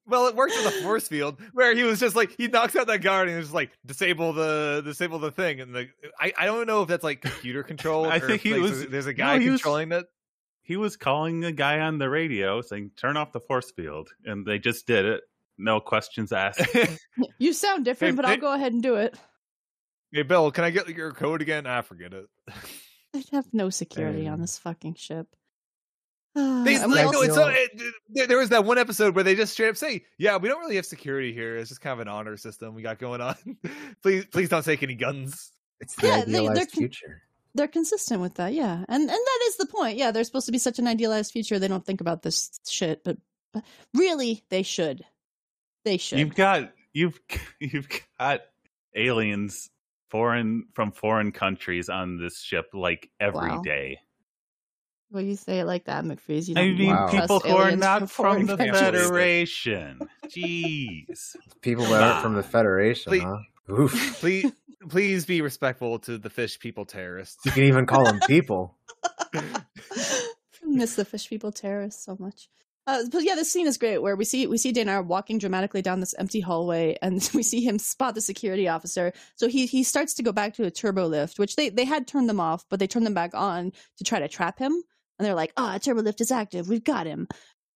[0.08, 2.88] Well, it worked with the force field where he was just like he knocks out
[2.88, 5.88] that guard and he like disable the disable the thing and the
[6.20, 8.08] I, I don't know if that's like computer control.
[8.08, 10.06] I or think he like, was- there's a no, guy was- controlling that.
[10.70, 14.46] He was calling a guy on the radio saying, "Turn off the force field," and
[14.46, 15.24] they just did it.
[15.58, 16.62] No questions asked.
[17.40, 19.18] You sound different, Hey, but hey- I'll go ahead and do it.
[20.12, 21.66] hey Bill, can I get your code again?
[21.66, 22.28] I forget it.
[23.14, 25.26] They have no security on this fucking ship.
[26.36, 27.72] They, like, no, it's so, it,
[28.10, 30.60] there, there was that one episode where they just straight up say, "Yeah, we don't
[30.60, 31.58] really have security here.
[31.58, 33.36] It's just kind of an honor system we got going on.
[34.04, 35.52] please, please don't take any guns."
[35.82, 37.24] It's the Yeah, they- they're con- future.
[37.56, 39.98] They're consistent with that, yeah, and and that is the point.
[39.98, 41.60] Yeah, they're supposed to be such an idealized future.
[41.60, 43.18] They don't think about this shit, but,
[43.54, 45.04] but really, they should.
[45.86, 46.20] They should.
[46.20, 47.20] You've got you've
[47.60, 47.88] you've
[48.20, 48.42] got
[48.96, 49.70] aliens
[50.10, 53.62] foreign from foreign countries on this ship like every Wow.
[53.62, 54.00] day.
[55.12, 56.48] Well, you say it like that, McFreeze.
[56.50, 57.08] You I don't mean, Wow.
[57.10, 58.80] people who are not from foreign the countries.
[58.80, 60.00] Federation.
[60.28, 61.36] Jeez.
[61.62, 63.38] People that aren't from the Federation, Please- huh?
[63.72, 63.94] Oof.
[64.20, 64.52] Please,
[64.90, 67.46] please be respectful to the fish people terrorists.
[67.46, 68.78] You can even call them people.
[70.64, 72.50] miss the fish people terrorists so much.
[72.88, 75.84] Uh, but yeah, this scene is great where we see we see Danar walking dramatically
[75.84, 79.14] down this empty hallway, and we see him spot the security officer.
[79.36, 82.08] So he he starts to go back to a turbo lift, which they they had
[82.08, 84.72] turned them off, but they turned them back on to try to trap him.
[84.72, 86.68] And they're like, "Ah, turbo lift is active.
[86.68, 87.28] We've got him."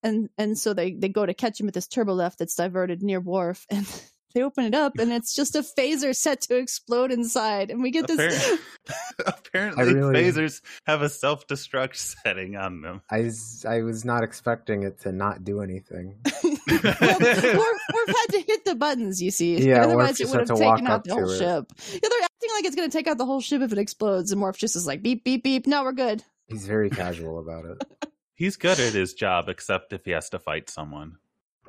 [0.02, 3.04] And and so they they go to catch him at this turbo lift that's diverted
[3.04, 3.86] near Worf, and
[4.34, 7.92] they open it up, and it's just a phaser set to explode inside, and we
[7.92, 8.20] get this.
[9.26, 13.02] Apparently, apparently really- phasers have a self destruct setting on them.
[13.10, 16.16] I was, I was not expecting it to not do anything.
[16.44, 19.58] well, Worf, Worf had to hit the buttons, you see.
[19.58, 21.38] Yeah, Worf Otherwise, it would have to walk taken out up the whole it.
[21.38, 21.72] ship.
[21.94, 24.32] Yeah, they're acting like it's going to take out the whole ship if it explodes,
[24.32, 25.68] and Worf just is like, beep, beep, beep.
[25.68, 26.24] No, we're good.
[26.48, 28.10] He's very casual about it.
[28.36, 31.18] He's good at his job, except if he has to fight someone.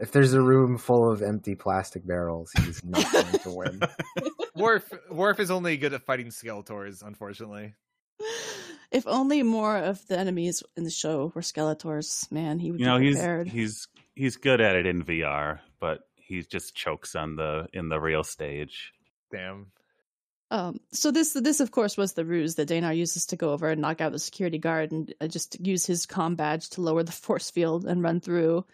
[0.01, 3.81] If there's a room full of empty plastic barrels, he's not going to win.
[4.57, 7.75] Worf, Worf is only good at fighting Skeletors, unfortunately.
[8.91, 12.87] If only more of the enemies in the show were Skeletors, man, he would You
[12.87, 13.49] know, be he's prepared.
[13.49, 18.01] he's he's good at it in VR, but he just chokes on the in the
[18.01, 18.93] real stage.
[19.33, 19.67] Damn.
[20.51, 23.71] Um, so this, this of course, was the ruse that Danar uses to go over
[23.71, 27.03] and knock out the security guard and uh, just use his comm badge to lower
[27.03, 28.65] the force field and run through.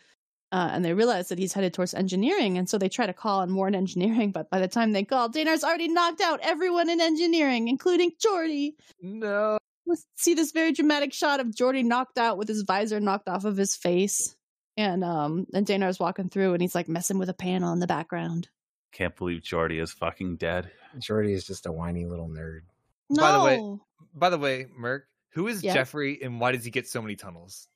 [0.53, 3.40] Uh, and they realize that he's headed towards engineering, and so they try to call
[3.42, 4.32] and warn engineering.
[4.32, 8.72] But by the time they call, Danar's already knocked out everyone in engineering, including Geordi.
[9.01, 9.59] No.
[9.86, 13.44] We see this very dramatic shot of Geordi knocked out with his visor knocked off
[13.44, 14.34] of his face,
[14.76, 17.86] and um, and Danar's walking through, and he's like messing with a panel in the
[17.86, 18.48] background.
[18.92, 20.70] Can't believe Geordi is fucking dead.
[20.98, 22.62] Geordi is just a whiny little nerd.
[23.09, 23.78] No, By the way-
[24.14, 25.74] By the way, Merc, who is Yeah.
[25.74, 27.68] Jeffrey and why does he get so many tunnels?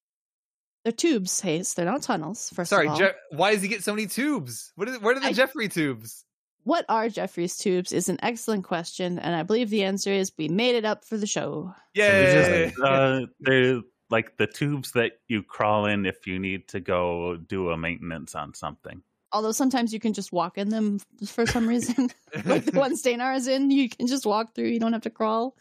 [0.85, 1.74] They're tubes, Hayes.
[1.74, 2.51] They're not tunnels.
[2.55, 2.98] First Sorry, of all.
[2.98, 4.73] Je- why does he get so many tubes?
[4.77, 6.24] What is, what are the I- Jeffrey tubes?
[6.65, 10.48] What are Jeffries tubes is an excellent question, and I believe the answer is we
[10.48, 11.74] made it up for the show.
[11.93, 12.73] Yay!
[12.82, 17.69] Uh, they're like the tubes that you crawl in if you need to go do
[17.70, 19.02] a maintenance on something.
[19.32, 22.11] Although sometimes you can just walk in them for some reason.
[22.47, 25.11] like the one Steinar is in, you can just walk through, you don't have to
[25.11, 25.56] crawl.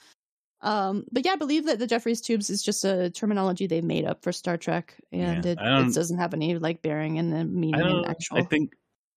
[0.64, 4.06] Um, but yeah, I believe that the Jeffries tubes is just a terminology they made
[4.06, 7.40] up for Star Trek, and Yeah, it, it doesn't have any like bearing in the
[7.40, 8.38] I meaning in actual.
[8.38, 8.74] I think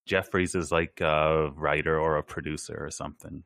[0.06, 3.44] Jeffries is like a writer or a producer or something.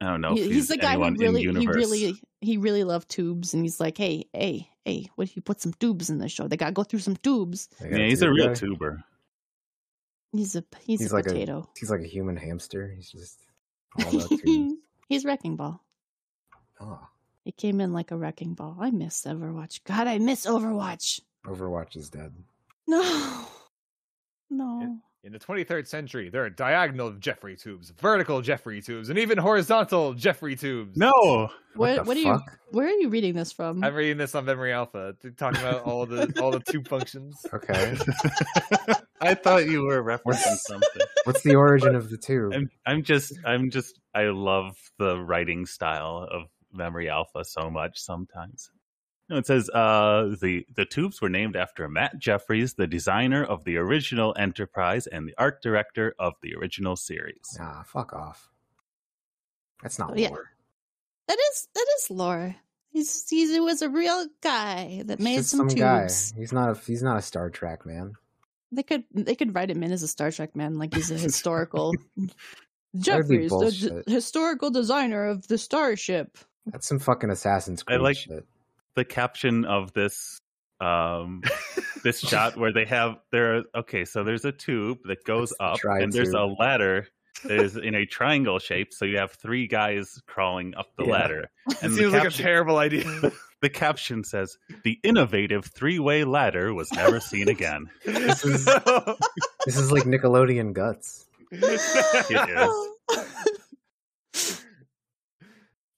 [0.00, 0.34] I don't know.
[0.34, 3.80] He- if he's the guy who really, he really, he really loved tubes, and he's
[3.80, 6.46] like, hey, hey, hey, what if you put some tubes in the show?
[6.48, 7.68] They gotta go through some tubes.
[7.80, 8.54] They got Yeah, he's a real guy.
[8.54, 9.02] tuber.
[10.32, 11.66] He's a he's, He's a like a- potato.
[11.78, 12.92] He's like a human hamster.
[12.94, 13.38] He's just
[14.04, 14.74] all about tubes.
[15.08, 15.82] he's wrecking ball.
[16.80, 17.00] Oh,
[17.44, 18.76] He came in like a wrecking ball.
[18.80, 19.80] I miss Overwatch.
[19.84, 21.20] God, I miss Overwatch.
[21.46, 22.34] Overwatch is dead.
[22.86, 23.46] No,
[24.50, 24.98] no.
[25.24, 30.14] In the 23rd century, there are diagonal Jeffrey tubes, vertical Jeffrey tubes, and even horizontal
[30.14, 30.96] Jeffrey tubes.
[30.96, 32.40] No, What What, the what are you?
[32.70, 33.82] Where are you reading this from?
[33.82, 37.44] I'm reading this on Memory Alpha, talking about all the all the tube functions.
[37.52, 37.96] Okay.
[39.20, 41.02] I thought you were referencing something.
[41.24, 42.52] What's the origin of the tube?
[42.54, 46.42] I'm, I'm just, I'm just, I love the writing style of
[46.76, 47.98] Memory Alpha so much.
[48.00, 48.70] Sometimes,
[49.28, 53.64] no, it says uh, the the tubes were named after Matt Jeffries, the designer of
[53.64, 57.58] the original Enterprise and the art director of the original series.
[57.60, 58.48] Ah, fuck off.
[59.82, 60.28] That's not Oh, yeah.
[60.30, 60.50] lore.
[61.28, 62.56] that is that is lore.
[62.90, 66.02] He's he was a real guy that made just some, some guy.
[66.02, 66.32] tubes.
[66.36, 68.14] He's not a he's not a Star Trek man.
[68.72, 71.18] They could they could write him in as a Star Trek man, like he's a
[71.18, 71.92] historical.
[72.96, 76.38] Jeffries, the d- historical designer of the starship.
[76.66, 78.44] That's some fucking Assassin's I like- shit.
[78.94, 80.38] The caption of this
[80.80, 81.42] um
[82.04, 85.64] this shot where they have there okay so there's a tube that goes It's the
[85.64, 87.08] up and there's a ladder
[87.44, 91.12] that is in a triangle shape so you have three guys crawling up the Yeah.
[91.12, 93.04] ladder It and the seems like a terrible idea.
[93.62, 98.64] the caption says the innovative three-way ladder was never seen again This is
[99.64, 101.26] this is like Nickelodeon guts.
[101.52, 101.62] it
[103.10, 103.55] is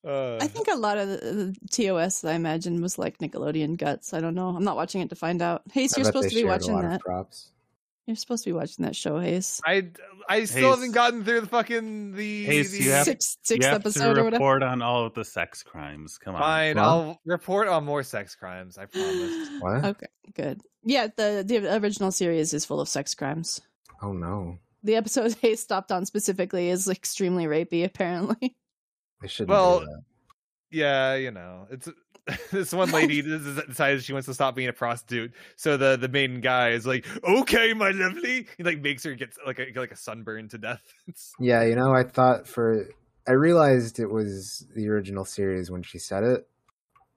[0.09, 4.15] Uh, I think a lot of the, the TOS I imagine was like Nickelodeon guts.
[4.15, 4.49] I don't know.
[4.49, 5.63] I'm not watching it to find out.
[5.73, 7.01] Hayes, I you're supposed to be watching that.
[7.01, 7.51] props.
[8.07, 9.61] You're supposed to be watching that show, Hayes.
[9.67, 9.89] I
[10.27, 12.45] I still Hayes- haven't gotten through the fucking the.
[12.47, 14.31] Hayes, the you have- Sixth you sixth have to episode or whatever.
[14.43, 16.85] report on all of the sex crimes come on Fine, Huh?
[16.85, 18.79] I'll report on more sex crimes.
[18.79, 19.49] I promise.
[19.61, 19.85] What?
[19.85, 20.63] Okay, good.
[20.85, 23.61] Yeah, the the original series is full of sex crimes.
[24.01, 24.57] Oh no.
[24.85, 28.57] The episode Hayes stopped on specifically is extremely rapey, apparently.
[29.21, 29.85] They shouldn't Well,
[30.71, 31.89] yeah, you know, it's
[32.53, 35.33] this one lady des- decides she wants to stop being a prostitute.
[35.57, 39.31] So the the main guy is like, "Okay, my lovely," he like makes her get
[39.47, 40.83] like a like a sunburn to death.
[41.09, 42.87] It's- Yeah, you know, I thought for
[43.27, 46.49] I realized it was the original series when she said it,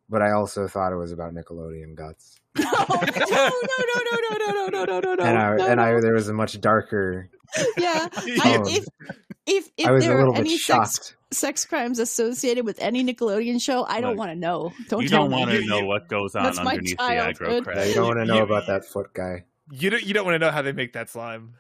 [0.09, 2.37] but I also thought it was about Nickelodeon guts.
[2.57, 5.23] no, no, no, no, no, no, no, no, no, no, no.
[5.23, 7.29] and I no, and I there was a much darker
[7.77, 8.07] yeah.
[8.13, 8.85] I, if
[9.45, 11.15] if if I was a little bit any sex shocked.
[11.31, 14.73] Sex crimes associated with any Nickelodeon show, I don't Look, want to know.
[14.89, 17.65] Don't you tell don't want to know what goes on underneath the childhood.
[17.65, 19.45] aggro Yeah, you don't want to know You- about that foot guy.
[19.71, 21.53] you don't you don't want to know how they make that slime.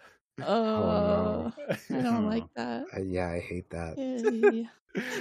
[0.45, 2.27] Oh, I don't Oh.
[2.27, 2.85] like that.
[2.95, 3.97] I, yeah, I hate that.
[3.97, 4.67] Yay.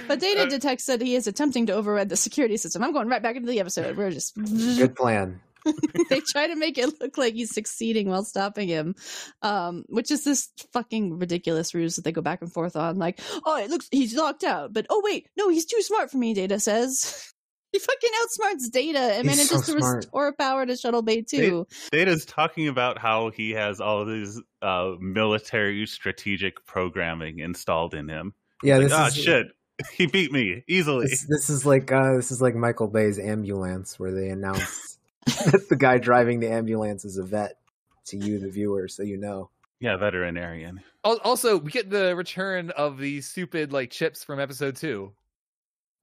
[0.07, 2.83] But Data Uh, detects that he is attempting to override the security system.
[2.83, 3.95] I'm going right back into the episode.
[3.97, 5.39] We're just Good plan.
[6.09, 8.95] they try to make it look like he's succeeding while stopping him,
[9.41, 12.97] um, which is this fucking ridiculous ruse that they go back and forth on.
[12.97, 16.17] Like, oh, it looks he's locked out, but oh wait, no, he's too smart for
[16.17, 16.33] me.
[16.33, 17.33] Data says
[17.71, 19.95] he fucking outsmarts Data and He's manages so to smart.
[19.97, 21.67] restore power to Shuttle Bay Two.
[21.91, 28.33] Data's talking about how he has all these uh, military strategic programming installed in him.
[28.63, 29.47] Yeah, Like, this ah, is shit.
[29.93, 31.07] He beat me easily.
[31.07, 34.90] This, this is like uh, this is like Michael Bay's ambulance, where they announce
[35.25, 37.57] that the guy driving the ambulance is a vet
[38.05, 39.49] to you, the viewer, so you know.
[39.79, 40.81] Yeah, veterinarian.
[41.03, 45.13] Also, we get the return of the stupid like chips from episode two.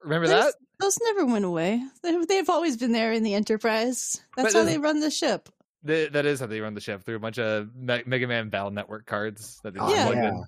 [0.03, 0.53] Remember Those, that?
[0.79, 1.81] those never went away.
[2.03, 4.21] They- They've always been there in the Enterprise.
[4.35, 5.49] That's But how this- they run the ship.
[5.87, 8.49] Th- that is how they run the ship through a bunch of Me- Mega Man
[8.49, 10.29] Battle Network cards that they just Yeah.
[10.29, 10.43] in.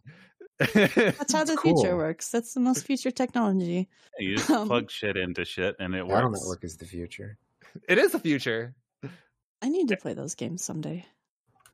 [0.59, 2.29] That's how It's the future works.
[2.29, 3.87] That's the most future technology.
[4.19, 6.41] You just Um, plug shit into shit and it Battle works.
[6.41, 7.37] Network is the future.
[7.87, 8.75] It is the future.
[9.61, 11.05] I need to play those games someday.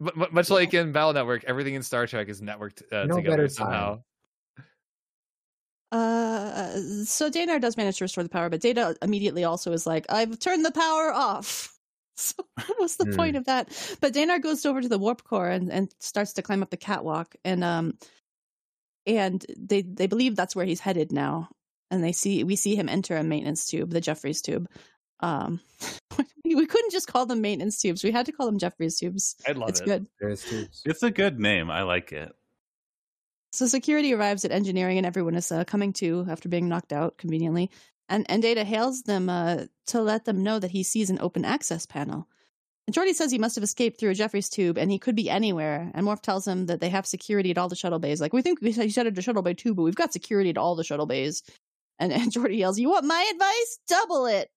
[0.02, 3.16] M- m- much like in Battle Network, everything in Star Trek is networked uh, No
[3.16, 4.00] together somehow.
[5.92, 6.72] Uh,
[7.06, 10.38] so Danar does manage to restore the power, but Data immediately also is like, "I've
[10.40, 11.74] turned the power off."
[12.20, 12.34] So
[12.78, 13.12] what's the Hmm.
[13.16, 13.68] point of that?
[14.02, 16.76] But Danar goes over to the warp core and, and starts to climb up the
[16.76, 17.94] catwalk, and um,
[19.06, 21.50] and they they believe that's where he's headed now,
[21.92, 24.68] and they see we see him enter a maintenance tube, the Jeffries tube.
[25.20, 25.60] Um,
[26.46, 29.36] we couldn't just call them maintenance tubes; we had to call them Jeffries tubes.
[29.48, 29.86] I love it's it.
[29.86, 30.08] good.
[30.20, 30.82] There's tubes.
[30.86, 31.70] It's a good name.
[31.70, 32.34] I like it.
[33.52, 37.18] So security arrives at engineering, and everyone is uh, coming to after being knocked out
[37.18, 37.72] conveniently.
[38.10, 41.46] And and Data hails them uh, to let them know that he sees an open
[41.46, 42.28] access panel.
[42.88, 45.30] And Geordi says he must have escaped through a Jeffries tube, and he could be
[45.30, 45.92] anywhere.
[45.94, 48.22] And Worf tells him that they have security at all the shuttle bays.
[48.22, 50.58] Like we think we said at the shuttle bay too, but we've got security at
[50.58, 51.44] all the shuttle bays.
[52.00, 53.80] And, and Geordi yells, "You want my advice?
[53.88, 54.50] Double it!"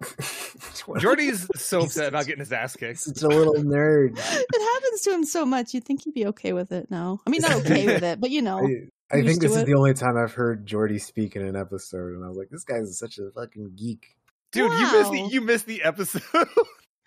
[0.00, 3.06] Geordi's so upset about getting his ass kicked.
[3.06, 4.18] It's a little nerd.
[4.18, 5.74] it happens to him so much.
[5.74, 7.20] You'd think he'd be okay with it now.
[7.26, 8.58] I mean, not okay with it, but you know.
[8.58, 9.66] I, I think this is it.
[9.66, 12.64] the only time I've heard Geordi speak in an episode, and I was like, this
[12.64, 14.16] guy is such a fucking geek.
[14.52, 16.22] Dude, you missed the you missed the episode.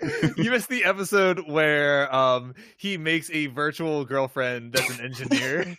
[0.37, 5.77] you missed the episode where um he makes a virtual girlfriend that's an engineer.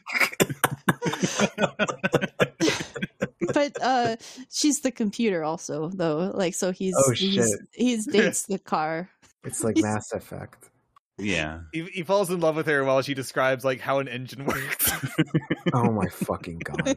[3.55, 4.17] but uh
[4.51, 7.61] she's the computer also though like so he's Oh, he's shit.
[7.73, 9.09] he's dates the car
[9.45, 10.71] It's like He's- Mass Effect.
[11.19, 11.61] yeah.
[11.73, 14.91] He, he falls in love with her while she describes like how an engine works.
[15.73, 16.97] Oh my fucking god!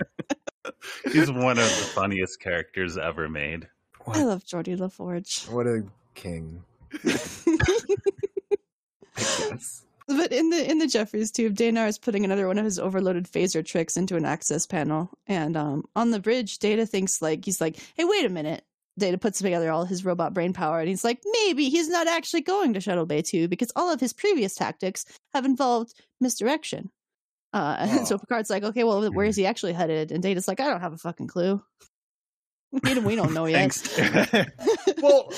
[1.12, 3.68] He's one of the funniest characters ever made.
[4.08, 5.84] i love Geordi La Forge what a
[6.16, 6.64] king!
[7.06, 7.08] I
[9.18, 9.84] guess.
[10.08, 13.26] But in the in the jeffries tube danar is putting another one of his overloaded
[13.26, 17.60] phaser tricks into an access panel and um on the bridge data thinks like he's
[17.62, 18.64] like hey wait a minute
[18.98, 22.42] Data puts together all his robot brain power and he's like, maybe he's not actually
[22.42, 25.06] going to Shuttle Bay 2 because all of his previous tactics
[25.36, 26.90] have involved misdirection.
[27.54, 28.18] Uh, and so.
[28.18, 30.12] Picard's like, okay, well, where is he actually headed?
[30.12, 31.62] And Data's like, I don't have a fucking clue.
[32.72, 33.78] we don't, we don't know yet.
[35.02, 35.32] Well,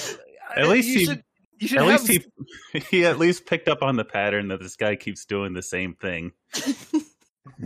[0.55, 1.23] At least he- you should
[1.61, 2.25] At have least
[2.73, 5.61] he he at least picked up on the pattern that this guy keeps doing the
[5.61, 6.31] same thing.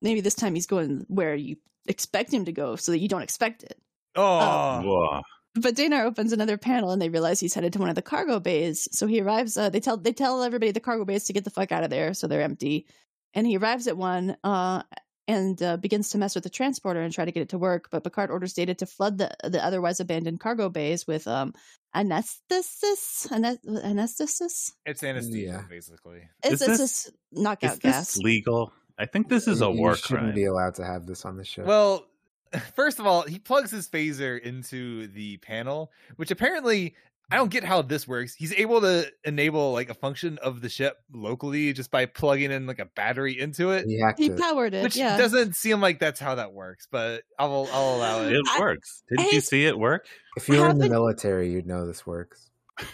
[0.00, 1.56] Maybe this time he's going where you
[1.86, 3.78] expect him to go so that you don't expect it.
[4.14, 5.22] Oh, Whoa.
[5.54, 8.38] But Danar opens another panel and they realize he's headed to one of the cargo
[8.38, 8.88] bays.
[8.92, 9.56] So he arrives.
[9.56, 11.90] Uh, they tell they tell everybody the cargo bays to get the fuck out of
[11.90, 12.86] there, so they're empty.
[13.34, 14.82] And he arrives at one uh,
[15.28, 17.88] and uh, begins to mess with the transporter and try to get it to work.
[17.92, 21.54] But Picard orders Data to flood the the otherwise abandoned cargo bays with um
[21.94, 23.28] anesthesis.
[23.32, 24.72] Ane- anesthesis.
[24.86, 25.62] it's anesthesia, Yeah.
[25.68, 26.22] basically.
[26.42, 28.14] It's, Is it's this- just knockout Is gas.
[28.14, 28.72] this legal?
[28.98, 30.34] I think this is a You- war you shouldn't crime.
[30.34, 31.66] be allowed to have this on the ship.
[31.66, 32.06] Well,
[32.74, 36.94] first of all, he plugs his phaser into the panel, which apparently
[37.30, 38.34] I don't get how this works.
[38.34, 42.66] He's able to enable like a function of the ship locally just by plugging in
[42.66, 44.82] like a battery into it, he he powered it.
[44.82, 45.16] which yeah.
[45.16, 46.88] doesn't seem like that's how that works.
[46.90, 48.32] But I'll I'll allow it.
[48.32, 49.02] It I- works.
[49.10, 50.06] Didn't you see it work?
[50.36, 52.50] If you were in the military, you'd know this works.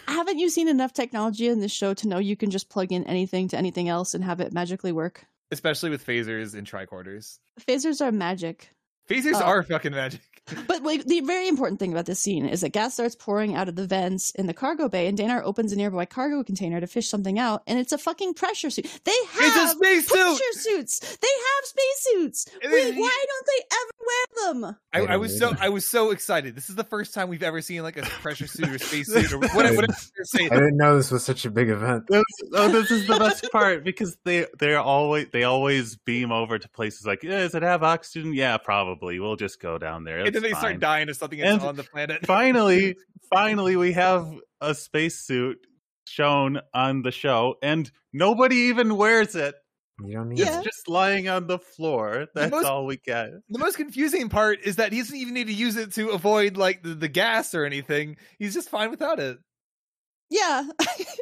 [0.07, 3.03] Haven't you seen enough technology in this show to know you can just plug in
[3.05, 5.27] anything to anything else and have it magically work?
[5.51, 7.39] especially with phasers and tricorders.
[7.67, 8.71] Phasers are magic.
[9.09, 9.43] Phasers Oh.
[9.43, 10.21] are fucking magic.
[10.67, 13.67] But wait, the very important thing about this scene is that gas starts pouring out
[13.67, 16.85] of the vents in the cargo bay, and Danar opens a nearby cargo container to
[16.85, 18.85] fish something out, and it's a fucking pressure suit.
[19.05, 20.61] They It's a have space pressure suit.
[20.91, 20.99] suits.
[21.17, 22.45] They have spacesuits.
[22.61, 24.77] And Wait, then why don't they ever wear them?
[24.93, 25.51] I, I was so.
[25.59, 26.55] I was so excited.
[26.55, 29.33] This is the first time we've ever seen like a pressure suit or space suit
[29.33, 29.77] or whatever.
[29.77, 30.51] whatever you're saying.
[30.51, 32.05] I didn't know this was such a big event.
[32.07, 32.23] This,
[32.53, 36.69] oh, this is the best part because they they're always they always beam over to
[36.69, 38.31] places like, yeah, does it have oxygen?
[38.31, 38.94] Yeah, probably.
[39.01, 40.19] We'll just go down there.
[40.19, 42.25] and then It's they start dying of something that's And on the planet.
[42.25, 42.95] finally,
[43.33, 44.27] finally, we have
[44.61, 45.57] a spacesuit
[46.07, 49.55] shown on the show, and nobody even wears it.
[50.05, 50.55] You don't need Yeah.
[50.55, 50.57] it.
[50.57, 52.27] It's just lying on the floor.
[52.35, 53.29] That's most- all we get.
[53.49, 56.57] the most confusing part is that he doesn't even need to use it to avoid
[56.57, 58.17] like the, the gas or anything.
[58.37, 59.37] He's just fine without it.
[60.29, 60.63] Yeah.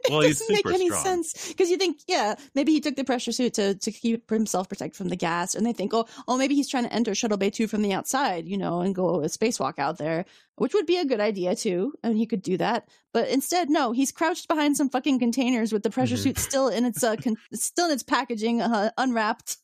[0.10, 1.04] Well, it doesn't make super any strong.
[1.04, 4.68] sense because you think, yeah, maybe he took the pressure suit to, to keep himself
[4.68, 7.38] protected from the gas, and they think, oh, oh, maybe he's trying to enter Shuttle
[7.38, 10.26] Bay Two from the outside, you know, and go a spacewalk out there,
[10.58, 12.90] which would be a good idea too, and he could do that.
[13.14, 16.20] But instead, no, he's crouched behind some fucking containers with the pressure Mhm.
[16.24, 19.56] suit still in its uh, con- still in its packaging, uh, unwrapped.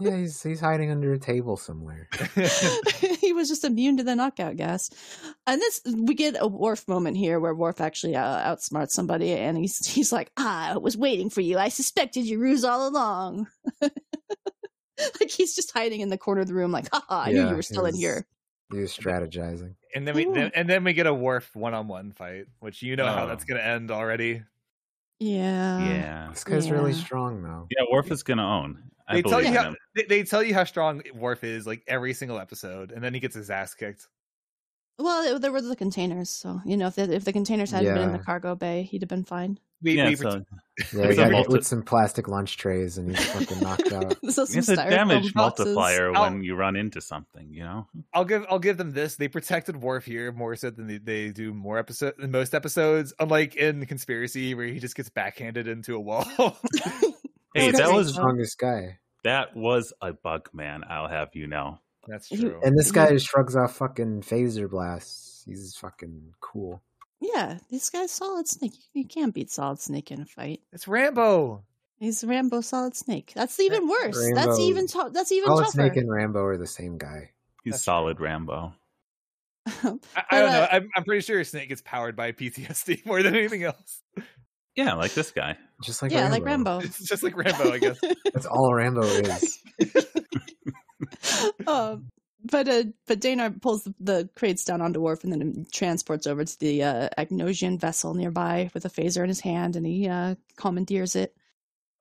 [0.00, 2.08] Yeah, he's he's hiding under a table somewhere.
[3.20, 4.90] he was just immune to the knockout gas.
[5.46, 9.56] And this, we get a Worf moment here where Worf actually uh, outsmarts somebody, and
[9.56, 11.58] he's he's like, "Ah, I was waiting for you.
[11.58, 13.46] I suspected your ruse all along."
[13.80, 17.54] like he's just hiding in the corner of the room, like, "Haha, I knew you
[17.54, 18.26] were still in here."
[18.72, 19.74] He was strategizing.
[19.94, 22.82] and then we then, and then we get a Worf one on one fight, which
[22.82, 23.28] you know how Oh.
[23.28, 24.42] that's gonna end already.
[25.20, 27.68] Yeah, yeah, This guy's really strong, though.
[27.70, 27.84] yeah.
[27.92, 28.82] Worf is gonna own.
[29.06, 32.14] I They tell you how they, they tell you how strong Worf is like every
[32.14, 34.08] single episode, and then he gets his ass kicked.
[34.98, 38.04] Well, there were the containers, so you know, if the, if the containers hadn't been
[38.04, 39.58] in the cargo bay, he'd have been fine.
[39.82, 40.40] We, Yeah, we so Yeah,
[40.78, 44.16] It's he got hit multi- with some plastic lunch trays and he's fucking knocked out.
[44.30, 45.66] so it's a damage boxes.
[45.66, 47.52] multiplier I'll- when you run into something.
[47.52, 47.86] You know.
[48.14, 49.16] I'll give I'll give them this.
[49.16, 53.12] They protected Worf here more so than they, they do more episode than most episodes.
[53.18, 56.24] Unlike in Conspiracy, where he just gets backhanded into a wall.
[57.54, 58.98] Hey, that was the strongest guy.
[59.22, 60.82] that was a bug man.
[60.88, 61.78] I'll have you know.
[62.06, 62.60] That's true.
[62.62, 65.42] And this guy shrugs off fucking phaser blasts.
[65.46, 66.82] He's fucking cool.
[67.20, 68.74] Yeah, this guy's Solid Snake.
[68.92, 70.60] You can't beat Solid Snake in a fight.
[70.72, 71.64] It's Rambo.
[71.98, 73.32] He's Rambo Solid Snake.
[73.34, 74.18] That's even worse.
[74.18, 75.72] Rambo- That's even to- that's even Solid tougher.
[75.72, 77.30] Snake and Rambo are the same guy.
[77.62, 78.74] He's That's solid Rambo.
[79.66, 79.96] I, I don't
[80.52, 80.60] know.
[80.60, 84.02] uh, I'm, I'm pretty sure Snake gets powered by PTSD more than anything else.
[84.76, 85.56] Yeah, like this guy.
[85.82, 86.32] Just like yeah, Rambo.
[86.34, 86.78] like Rambo.
[86.80, 87.98] It's just like Rambo, I guess.
[88.32, 89.62] That's all Rambo is.
[91.66, 92.10] um,
[92.44, 96.44] but uh, but Danar pulls the, the crates down onto Worf and then transports over
[96.44, 100.34] to the uh, Angosian vessel nearby with a phaser in his hand, and he uh,
[100.56, 101.34] commandeers it.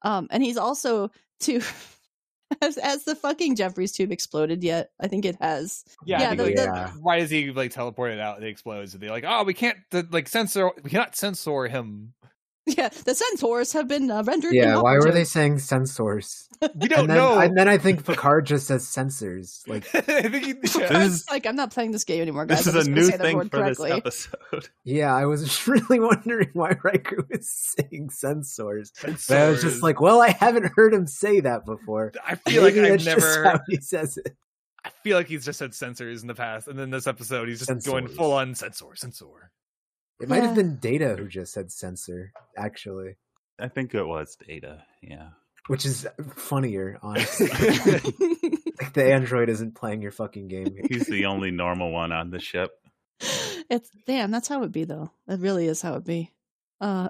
[0.02, 1.62] Um, and he's also to
[2.62, 4.90] has, has the fucking Jeffries tube exploded yet?
[5.00, 5.86] I think it has.
[6.06, 6.92] Yeah, Yeah, I think, the- like, the- Yeah.
[7.02, 8.94] right as he like teleported out, and it explodes.
[8.94, 10.72] And they're like, "Oh, we can't the, like censor.
[10.84, 12.14] We cannot censor him.
[12.78, 14.54] Yeah, the censors have been uh, rendered.
[14.54, 16.48] Yeah, why were they saying sensors?
[16.76, 19.68] We don't and then, know." And then I think Picard just says sensors.
[19.68, 20.88] Like, I think he, yeah.
[20.88, 22.64] This is- like I'm not playing this game anymore, guys.
[22.64, 24.70] This is a new thing word for this episode.
[24.86, 28.92] yeah, I was really wondering why Riker was saying sensors.
[29.02, 32.14] But I was just like, well, I haven't heard him say that before.
[32.26, 33.44] I feel like I've that's just never.
[33.44, 34.38] how he says it.
[34.86, 37.66] I feel like he's just said censors in the past, and then this episode he's
[37.66, 39.52] just going full on censor, censor.
[40.22, 43.16] It might have been Data who just said censor, actually,
[43.60, 44.84] I think it was Data.
[45.02, 45.30] Yeah.
[45.68, 47.48] which is funnier, honestly.
[47.50, 50.76] like the android isn't playing your fucking game.
[50.90, 52.72] He's the only normal one on the ship.
[53.70, 54.32] it's damn.
[54.32, 55.12] That's how it be, though.
[55.28, 56.32] It really is how it be.
[56.82, 57.10] Uh,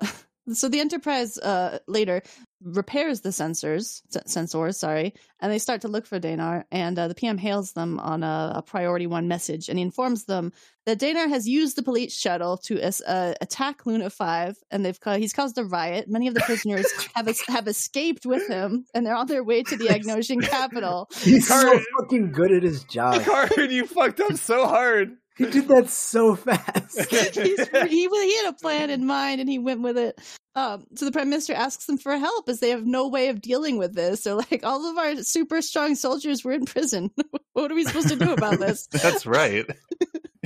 [0.51, 2.21] so the Enterprise uh, later
[2.61, 6.63] repairs the sensors, sensors, sorry, and they start to look for Danar.
[6.71, 10.25] And uh, the PM hails them on a, a priority one message, and he informs
[10.25, 10.51] them
[10.85, 15.17] that Danar has used the police shuttle to uh, attack Lunar Five, and they've ca-
[15.17, 16.05] he's caused a riot.
[16.09, 19.63] Many of the prisoners have es- have escaped with him, and they're on their way
[19.63, 21.09] to the Angosian capital.
[21.21, 23.21] He's so fucking good at his job.
[23.23, 25.11] Picard, you fucked up so hard.
[25.35, 27.09] He did that so fast.
[27.09, 27.35] He's,
[27.67, 30.19] he, he had a plan in mind and he went with it.
[30.55, 33.41] Um, so the prime minister asks them for help as they have no way of
[33.41, 34.21] dealing with this.
[34.21, 37.09] So, like, all of our super strong soldiers were in prison.
[37.53, 38.85] what are we supposed to do about this?
[38.91, 39.65] That's right.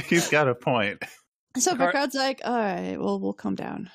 [0.05, 1.03] He's got a point.
[1.57, 3.89] So Picard- Picard's like, all right, well, we'll come down.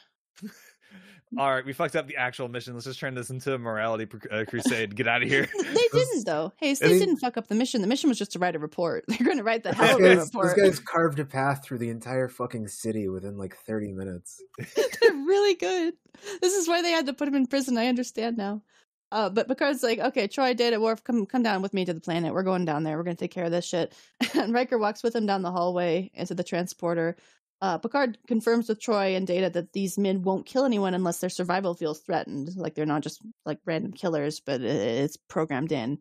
[1.39, 2.75] All right, we fucked up the actual mission.
[2.75, 4.95] Let's just turn this into a morality pr- uh, crusade.
[4.95, 5.49] Get out of here.
[5.63, 6.53] They didn't, though.
[6.59, 7.81] Hey, they They- didn't fuck up the mission.
[7.81, 9.05] The mission was just to write a report.
[9.09, 10.57] They're going to write the This hell of a guy's, this report.
[10.57, 14.43] guy's carved a path through the entire fucking city within like 30 minutes.
[14.77, 15.95] They're really good.
[16.43, 17.79] This is why they had to put him in prison.
[17.79, 18.63] I understand now.
[19.11, 22.01] Uh, but Picard's like, okay, Troi, Data, Worf, come come down with me to the
[22.01, 22.33] planet.
[22.33, 22.97] We're going down there.
[22.97, 23.95] We're going to take care of this shit.
[24.35, 27.17] And Riker walks with him down the hallway into the transporter.
[27.63, 31.31] Uh, Picard confirms with Troi and Data that these men won't kill anyone unless their
[31.31, 32.51] survival feels threatened.
[32.57, 35.99] Like they're not just like random killers, but it's programmed in.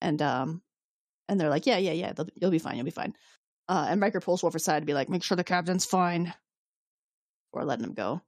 [0.00, 0.62] And um,
[1.28, 3.12] and they're like, yeah, yeah, yeah, they'll, you'll be fine, you'll be fine.
[3.68, 6.32] Uh, and Riker pulls Worf aside to be like, make sure the captain's fine,
[7.52, 8.22] or letting him go.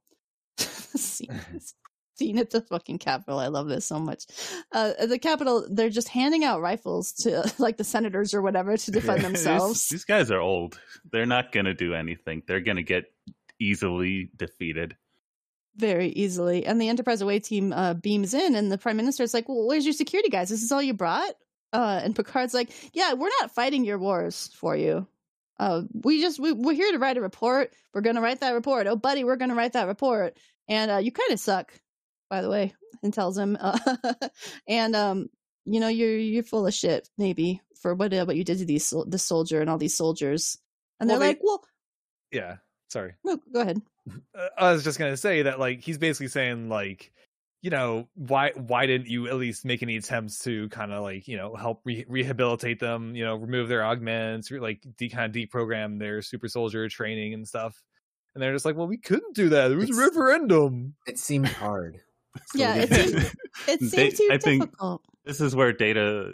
[2.17, 3.39] scene at the fucking Capitol.
[3.39, 4.25] I love this so much.
[4.71, 8.77] Uh, at the Capitol, they're just handing out rifles to like the senators or whatever
[8.77, 9.89] to defend These- themselves.
[9.89, 10.79] These, guys are old.
[11.11, 12.43] They're not going to do anything.
[12.47, 13.05] They're going to get
[13.59, 14.95] easily defeated.
[15.75, 16.65] very easily.
[16.65, 19.67] And the Enterprise away team uh, beams in, and the Prime Minister is like, "Well,
[19.67, 20.49] where's your security guys?
[20.49, 21.33] This is all you brought?"
[21.73, 25.07] Uh, and Picard's like, "Yeah, we're not fighting your wars for you.
[25.59, 27.73] Uh, we just we, we're here to write a report.
[27.93, 28.87] We're gonna write that report.
[28.87, 30.37] Oh, buddy, we're gonna write that report.
[30.67, 31.73] And uh, you kind of suck,
[32.29, 32.73] by the way."
[33.03, 33.77] And tells him, uh,
[34.67, 35.29] and um,
[35.65, 38.65] you know, you're you're full of shit, maybe for what uh, what you did to
[38.65, 40.57] these sol- this soldier and all these soldiers.
[40.99, 41.63] And they're they- like, "Well,
[42.31, 42.57] yeah,
[42.89, 43.13] sorry.
[43.23, 43.81] no, go ahead."
[44.37, 47.11] Uh, I was just gonna say that like he's basically saying like,
[47.61, 51.27] you know, why why didn't you at least make any attempts to kind of like
[51.27, 55.35] you know help re- rehabilitate them, you know, remove their augments, re- like de- kind
[55.35, 57.81] of deprogram their super soldier training and stuff.
[58.33, 59.71] And they're just like, well, we couldn't do that.
[59.71, 60.95] It was a referendum.
[61.07, 62.01] It seemed hard.
[62.47, 63.31] So Yeah, it did- seemed-
[63.67, 65.01] It seems They- too I think- difficult.
[65.25, 66.33] This is where Data,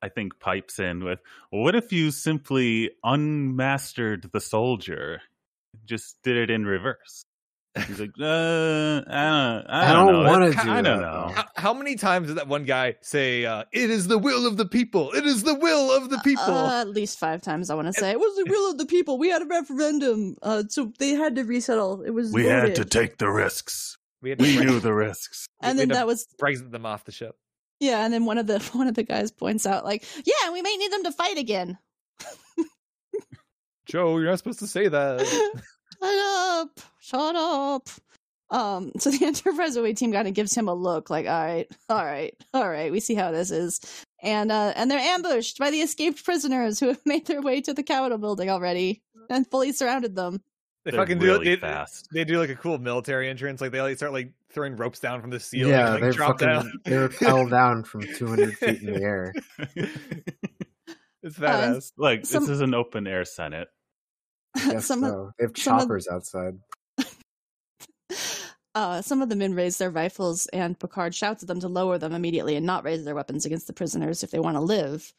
[0.00, 1.18] I think, pipes in with,
[1.50, 5.20] what if you simply unmastered the soldier?
[5.84, 7.24] Just did it in reverse.
[7.88, 11.32] He's like, uh, I don't, I I don't, don't wanna do I don't know.
[11.34, 14.56] How, how many times did that one guy say, uh, "It is the will of
[14.56, 15.10] the people.
[15.10, 17.92] It is the will of the people." Uh, at least five times, I want to
[17.92, 18.12] say.
[18.12, 19.18] It was the will of the people.
[19.18, 22.02] We had a referendum, uh, so they had to resettle.
[22.02, 23.98] It was We had to take the risks.
[24.24, 25.46] We had to We knew the risks.
[25.62, 27.36] and then that was Brexit them off the ship.
[27.78, 28.04] yeah.
[28.04, 30.76] And then one of the one of the guys points out, like, yeah, we may
[30.76, 31.78] need them to fight again.
[33.86, 35.20] Joe, you're not supposed to say that.
[35.26, 36.80] Shut up!
[37.00, 37.88] Shut up!
[38.50, 41.66] Um, so the Enterprise away team kind of gives him a look, like, all right,
[41.88, 43.80] all right, all right, we see how this is.
[44.22, 47.74] And uh, and they're ambushed by the escaped prisoners who have made their way to
[47.74, 50.40] the Capitol building already and fully surrounded them.
[50.84, 51.60] They They're fucking really do it.
[51.60, 52.08] fast.
[52.12, 53.60] They do like a cool military entrance.
[53.62, 55.70] Like they like start like throwing ropes down from the ceiling.
[55.72, 56.46] yeah, and, like, they're drop fucking.
[56.48, 56.72] down.
[56.84, 59.32] They rappel down from 200 feet in the air.
[61.26, 61.92] It's badass.
[61.96, 63.68] Like, Some- this is an open air Senate.
[64.56, 65.30] Guess some of, so.
[65.38, 66.58] They have some of- choppers outside.
[68.74, 71.96] uh, some of the men raise their rifles, and Picard shouts at them to lower
[71.96, 75.14] them immediately and not raise their weapons against the prisoners if they want to live.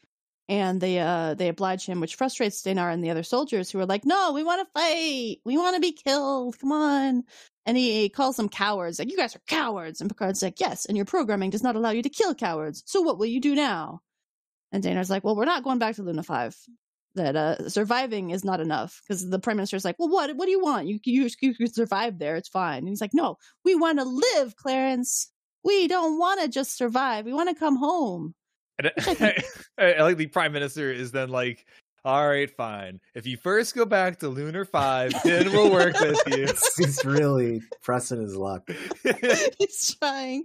[0.48, 3.86] And they uh they oblige him, which frustrates Danar and the other soldiers who are
[3.86, 5.38] like, "No, we want to fight.
[5.44, 6.58] We want to be killed.
[6.60, 7.24] Come on."
[7.64, 8.98] And he calls them cowards.
[9.00, 11.90] Like, "You guys are cowards." And Picard's like, "Yes, and your programming does not allow
[11.90, 12.82] you to kill cowards.
[12.86, 14.02] So what will you do now?"
[14.72, 16.56] And Danar's like, "Well, we're not going back to Lunar Five.
[17.16, 20.36] That uh, surviving is not enough." Because the prime minister's like, "Well, what?
[20.36, 20.86] What do you want?
[20.86, 22.36] You you you can survive there.
[22.36, 25.30] It's fine." And he's like, "No, we want to live, Clarence.
[25.64, 27.24] We don't want to just survive.
[27.24, 28.34] We want to come home."
[28.78, 29.42] And I,
[29.78, 31.64] I like the prime minister is then like,
[32.04, 33.00] "All right, fine.
[33.14, 36.46] If you first go back to Lunar Five, then we'll work with you."
[36.84, 38.68] He's really pressing his luck.
[39.58, 40.44] He's trying.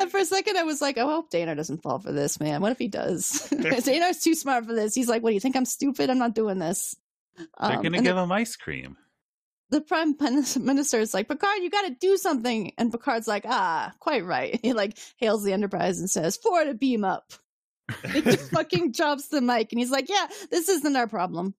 [0.00, 2.40] And for a second, I was like, "Oh, I hope Danar doesn't fall for this,
[2.40, 2.60] man.
[2.62, 3.48] What if he does?
[3.52, 4.94] Danar's too smart for this.
[4.94, 5.56] He's like, "What do you think?
[5.56, 6.10] I'm stupid.
[6.10, 6.94] I'm not doing this."
[7.36, 8.96] They're Um, gonna and give him ice cream.
[9.68, 10.14] the prime
[10.60, 12.72] minister is like, Picard, you got to do something.
[12.78, 14.58] And Picard's like, ah, quite right.
[14.62, 17.34] He like hails the Enterprise and says, four to beam up.
[18.12, 21.54] He just fucking drops the mic and he's like, yeah, this isn't our problem.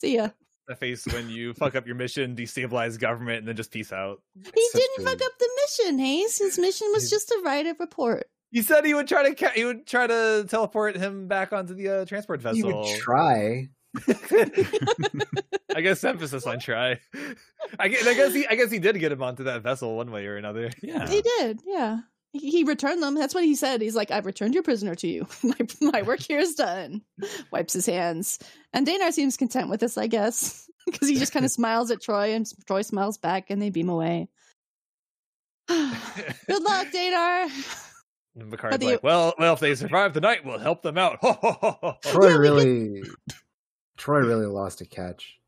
[0.00, 0.28] See ya.
[0.66, 4.20] the face when you fuck up your mission, destabilize government, and then just peace out.
[4.34, 6.38] He Such didn't a- fuck up the mission, Hayes.
[6.38, 8.26] His mission was just to write a report.
[8.50, 11.74] He said he would try to ca- he would try to teleport him back onto
[11.74, 12.82] the uh, transport He vessel.
[12.82, 13.68] would try.
[15.76, 16.98] I guess emphasis on try.
[17.78, 20.10] I guess, I guess he I guess he did get him onto that vessel one
[20.10, 20.70] way or another.
[20.82, 21.08] Yeah.
[21.08, 22.00] He did, yeah.
[22.34, 23.14] He, he returned them.
[23.14, 23.80] That's what he said.
[23.80, 25.26] He's like, I've returned your prisoner to you.
[25.42, 27.00] my, my work here is done.
[27.50, 28.40] Wipes his hands.
[28.72, 32.02] And Danar seems content with this, I guess, because he just kind of smiles at
[32.02, 34.28] Troi and Troi smiles back and they beam away.
[35.68, 37.48] Good luck, Danar.
[38.36, 41.20] And Picard's the- like, well, well, if they survive the night, we'll help them out.
[41.22, 43.04] Troi Yeah, really,
[43.96, 45.38] Troi really lost a catch.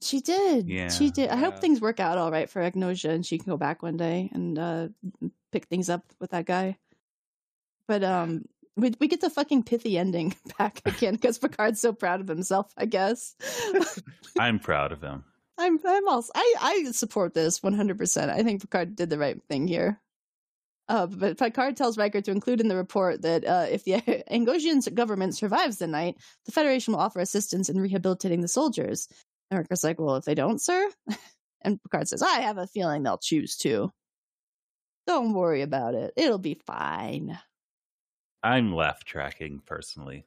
[0.00, 0.68] She did.
[0.68, 0.88] Yeah.
[0.88, 1.30] She did.
[1.30, 3.96] I hope things work out all right for Angosia and she can go back one
[3.96, 4.88] day and uh
[5.52, 6.76] pick things up with that guy.
[7.88, 8.44] But um
[8.76, 12.72] we we get the fucking pithy ending back again because Picard's so proud of himself,
[12.76, 13.34] I guess.
[14.38, 15.24] I'm proud of him.
[15.58, 18.28] I'm I'm also I I support this 100%.
[18.28, 20.00] I think Picard did the right thing here.
[20.88, 23.94] Uh, but Picard tells Riker to include in the report that uh, if the
[24.30, 29.08] Angosian government survives the night, the Federation will offer assistance in rehabilitating the soldiers.
[29.50, 30.90] And Riker's like, "Well, if they don't, sir,"
[31.62, 33.92] and Picard says, "I have a feeling they'll choose to.
[35.06, 36.12] Don't worry about it.
[36.16, 37.38] It'll be fine."
[38.42, 40.24] I'm left tracking personally.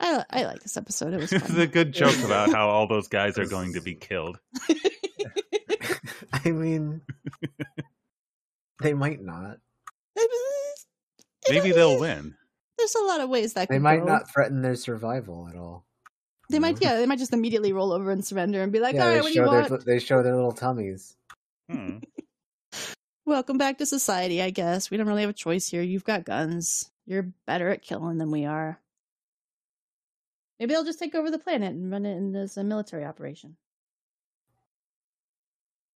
[0.00, 1.12] I I like this episode.
[1.14, 3.94] It was It's a good joke about how all those guys are going to be
[3.94, 4.38] killed.
[6.32, 7.02] I mean,
[8.82, 9.58] they might not.
[11.48, 12.34] Maybe they'll win.
[12.78, 14.06] There's a lot of ways that They could might go.
[14.06, 15.84] not threaten their survival at all.
[16.52, 19.04] They might, yeah, they might just immediately roll over and surrender and be like, yeah,
[19.06, 21.16] "All right, what do you show want?" their they show their little tummies.
[21.70, 21.98] Hmm.
[23.26, 24.90] Welcome back to society, I guess.
[24.90, 25.82] We don't really have a choice here.
[25.82, 26.90] You've got guns.
[27.06, 28.78] You're better at killing than we are.
[30.60, 33.56] Maybe they'll just take over the planet and run it in as a military operation.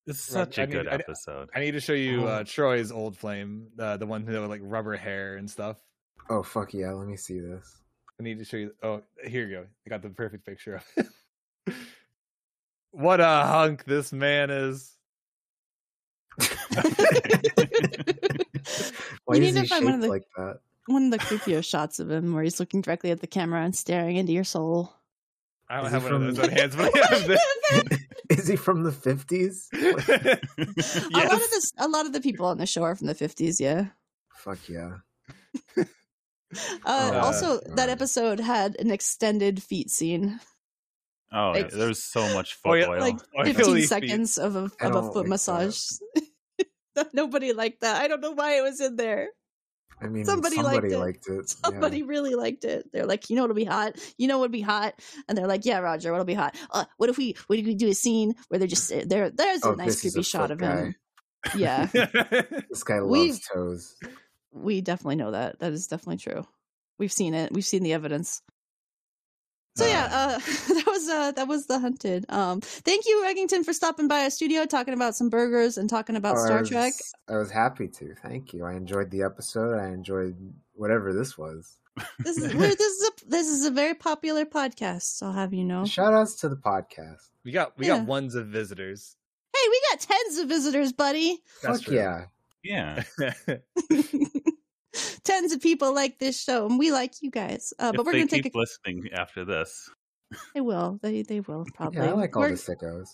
[0.07, 1.51] It's Right, such a I need- good I- episode.
[1.55, 2.45] I need to show you uh, Oh.
[2.45, 5.77] Troi's old flame, uh, the one who had like rubber hair and stuff.
[6.31, 6.93] Oh fuck yeah!
[6.93, 7.83] Let me see this.
[8.18, 8.72] I need to show you.
[8.82, 9.66] Oh, here you go.
[9.86, 11.06] I got the perfect picture of
[11.66, 11.74] it.
[12.93, 14.93] what a hunk this man is.
[19.24, 20.60] Why We is need he to find one of the- like that?
[20.88, 23.74] One of the creepier shots of him where he's looking directly at the camera and
[23.74, 24.93] staring into your soul.
[25.68, 27.26] I don't Is have he one of from- those on hands, but I have
[27.90, 28.01] this.
[28.30, 29.68] Is he from the fifties?
[29.72, 30.09] A lot of
[31.12, 31.51] yes.
[31.51, 33.60] this, a lot of the people on the show are from the fifties.
[33.60, 33.86] Yeah.
[34.36, 34.98] Fuck yeah!
[36.85, 40.39] Uh, Oh, also, that episode had an extended feet scene,
[41.32, 43.01] oh, Like- there's so much Oh, foot oil.
[43.01, 43.89] like Oily fifteen feet.
[43.89, 45.81] seconds of a I of a foot like massage.
[47.12, 48.01] Nobody liked that.
[48.01, 49.28] I don't know why it was in there.
[50.01, 50.98] I mean, Somebody somebody, liked it.
[50.98, 51.48] liked it.
[51.48, 52.86] Somebody really liked it.
[52.93, 53.97] They're like, you know what'll be hot?
[54.18, 54.94] You know what'll be hot?
[55.28, 56.55] And they're like, yeah, Roger, what'll be hot?
[56.70, 59.31] Uh, what if we what if we do a scene where they're just there?
[59.31, 60.94] There's a Oh, nice creepy a shot of him.
[61.44, 61.56] guy.
[61.56, 62.43] Yeah, Yeah.
[62.70, 63.97] This guy We- loves toes.
[64.57, 65.59] We definitely know that.
[65.61, 66.47] That is definitely true.
[66.99, 67.53] We've seen it.
[67.53, 68.43] We've seen the evidence.
[69.77, 70.39] So yeah, uh,
[70.74, 72.24] that was uh, that was the hunted.
[72.31, 76.16] Um, thank you, Ruggington, for stopping by our studio, talking about some burgers and talking
[76.16, 76.93] about Oh, I Star was- Trek.
[77.28, 78.15] I was happy to.
[78.23, 78.65] Thank you.
[78.65, 79.78] I enjoyed the episode.
[79.78, 80.35] I enjoyed
[80.73, 81.77] whatever this was.
[82.20, 85.23] This is we're, this is a this is a very popular podcast.
[85.23, 85.85] I'll have you know.
[85.85, 87.28] Shout outs to the podcast.
[87.45, 87.99] we got we Yeah.
[87.99, 89.16] got ones of visitors.
[89.55, 91.43] Hey, we got tens of visitors, buddy.
[91.62, 91.97] That's Fuck true.
[91.97, 92.24] yeah.
[92.66, 93.02] Yeah.
[95.24, 97.72] tens of people like this show, and we like you guys.
[97.78, 98.59] Uh, but if we're gonna keep take a.
[98.59, 99.90] listening after this.
[100.55, 100.98] They will.
[101.02, 102.01] They they will probably.
[102.02, 103.09] Yeah, I like all we're, the sickos.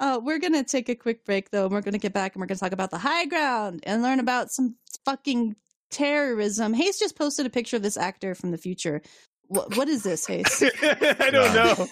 [0.00, 2.46] uh, we're gonna take a quick break though, and we're gonna get back and we're
[2.46, 5.56] gonna talk about the high ground and learn about some fucking
[5.90, 6.74] terrorism.
[6.74, 9.02] Hayes just posted a picture of this actor from the future.
[9.48, 10.62] What, what is this, Hayes?
[10.82, 11.86] I don't know.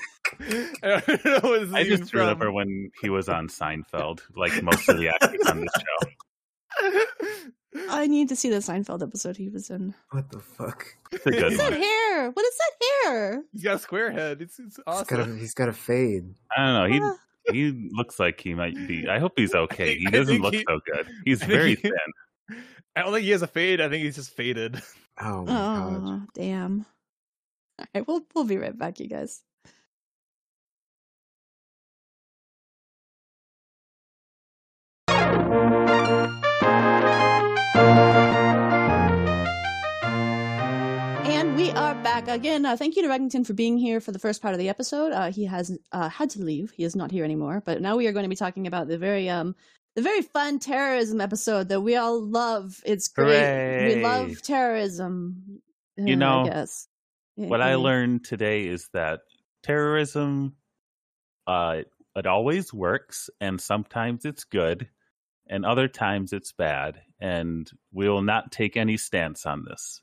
[0.83, 2.21] I don't know what I even just from.
[2.21, 6.11] remember when he was on Seinfeld, like most of the actors on this show.
[7.91, 9.95] I need to see the Seinfeld episode he was in.
[10.11, 10.87] What the fuck?
[11.11, 12.31] It's a good What is that hair?
[12.31, 13.43] What is that hair?
[13.53, 14.41] He's got a square head.
[14.43, 15.39] It's, it's He's got a awesome.
[15.39, 16.35] he's got a fade.
[16.57, 17.07] I don't know.
[17.09, 17.17] Ah.
[17.53, 19.09] He he looks like he might be.
[19.09, 19.97] I hope he's okay.
[19.99, 21.09] He doesn't look he- so good.
[21.25, 21.93] He's very he- thin.
[22.97, 23.81] I don't think he has a fade.
[23.81, 24.81] I think he's just faded.
[25.21, 26.03] Oh my god.
[26.05, 26.87] Oh, damn.
[27.79, 29.43] All right, we'll we'll be right back, you guys.
[41.77, 42.65] Are back again.
[42.65, 45.11] Uh, thank you to Ruggington for being here for the first part of the episode.
[45.11, 47.63] Uh, he has uh, had to leave; he is not here anymore.
[47.67, 49.57] But now we are going to be talking about the very um,
[49.97, 52.81] the very fun terrorism episode that we all love.
[52.87, 53.97] It's great.
[53.97, 55.63] We love terrorism.
[55.97, 56.87] You know, guess.
[57.35, 59.21] What I learned today is that
[59.65, 60.55] terrorism,
[61.49, 61.83] uh,
[62.15, 64.89] it always works, and sometimes it's good,
[65.49, 70.03] and other times it's bad, and we will not take any stance on this.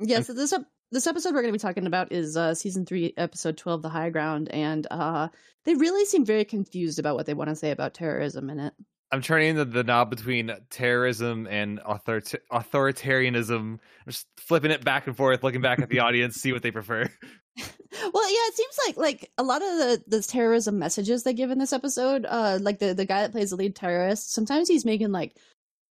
[0.00, 0.54] Yeah, so this
[0.92, 3.88] this episode we're going to be talking about is uh, season three, episode twelve, "The
[3.88, 5.28] High Ground," and uh,
[5.64, 8.74] they really seem very confused about what they want to say about terrorism in it.
[9.12, 12.22] I'm turning the, the knob between terrorism and author-
[12.52, 13.58] authoritarianism.
[13.58, 16.70] I'm just flipping it back and forth, looking back at the audience, see what they
[16.70, 17.08] prefer.
[18.12, 21.50] Well, yeah, it seems like like a lot of the the terrorism messages they give
[21.50, 24.84] in this episode, uh, like the the guy that plays the lead terrorist, sometimes he's
[24.84, 25.36] making like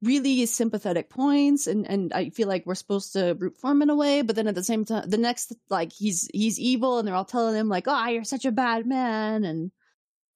[0.01, 3.89] really sympathetic points, and and I feel like we're supposed to root for him in
[3.89, 7.07] a way, but then at the same time, the next like he's he's evil, and
[7.07, 9.71] they're all telling him like, "Oh, you're such a bad man," and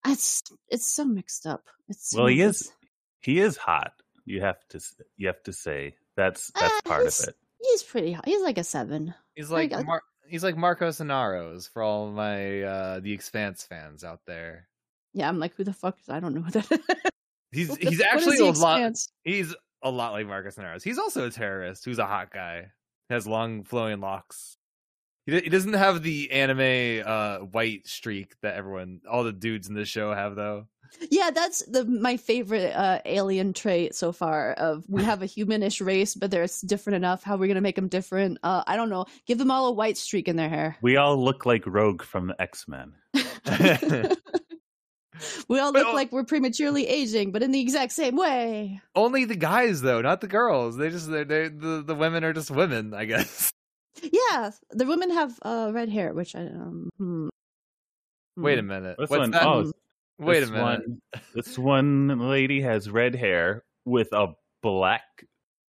[0.05, 1.63] it's it's so mixed up.
[1.87, 2.71] It's Well, he is
[3.19, 3.93] he is hot.
[4.25, 4.79] You have to
[5.17, 7.35] you have to say that's that's Uh, part of it.
[7.61, 8.25] He's pretty hot.
[8.25, 9.13] He's like a seven.
[9.35, 14.03] He's I like Mar- he's like Marcus Inaros for all my uh the Expanse fans
[14.03, 14.67] out there.
[15.13, 15.99] Yeah, I'm like, who the fuck?
[15.99, 17.11] Is, I don't know who that.
[17.51, 18.77] He's the- he's actually The a lot.
[18.79, 19.09] Expanse?
[19.23, 20.83] He's a lot like Marcus Inaros.
[20.83, 22.67] He's also a terrorist who's a hot guy.
[23.09, 24.57] Has long flowing locks.
[25.25, 29.75] He, he doesn't have the anime uh white streak that everyone all the dudes in
[29.75, 30.67] this show have though.
[31.09, 34.53] Yeah, that's the my favorite uh, alien trait so far.
[34.53, 37.23] Of we have a humanish race, but they're different enough.
[37.23, 38.39] How are we gonna make them different?
[38.43, 39.05] Uh, I don't know.
[39.25, 40.77] Give them all a white streak in their hair.
[40.81, 42.93] We all look like Rogue from the X Men.
[45.47, 48.81] We all But, look like we're prematurely aging, but in the exact same way.
[48.95, 50.77] Only the guys though, not the girls.
[50.77, 53.49] They just they're, they're the the women are just women, I guess.
[54.01, 56.89] Yeah, the women have uh, red hair, which I um.
[56.97, 57.27] Hmm.
[58.37, 58.67] Wait a Hmm.
[58.69, 58.95] minute.
[58.97, 59.43] This What's one, that?
[59.45, 59.71] oh,
[60.17, 60.61] Wait a minute.
[60.87, 60.99] One,
[61.35, 64.27] this one lady has red hair with a
[64.63, 65.03] black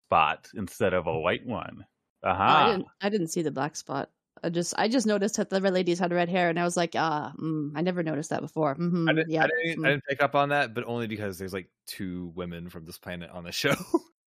[0.07, 1.83] spot instead of a white one.
[2.23, 2.71] Oh, I Aha!
[2.71, 2.85] didn't.
[3.01, 4.09] I didn't see the black spot.
[4.43, 4.73] I just.
[4.77, 7.31] I just noticed that the red ladies had red hair, and I was like, ah,
[7.39, 8.73] mm, I never noticed that before.
[8.75, 9.87] hmm I didn't, yeah, I, didn't, mm.
[9.87, 12.97] I didn't pick up on that, but only because there's like two women from this
[12.97, 13.75] planet on the show.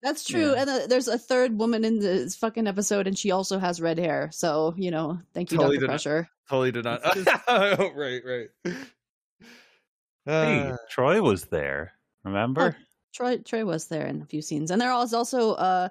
[0.04, 0.52] That's true.
[0.52, 0.62] Yeah.
[0.62, 3.98] And uh, there's a third woman in this fucking episode, and she also has red
[3.98, 4.30] hair.
[4.34, 5.82] So, you know, thank you, Totally Dr.
[5.82, 6.30] did not- Crusher.
[6.50, 7.02] totally did not.
[7.48, 8.50] Oh, right, right.
[10.26, 11.94] Hey, Uh, Troi was there.
[12.24, 12.76] Remember?
[13.18, 14.72] Troi Troi was there in a few scenes.
[14.72, 15.90] And there was also uh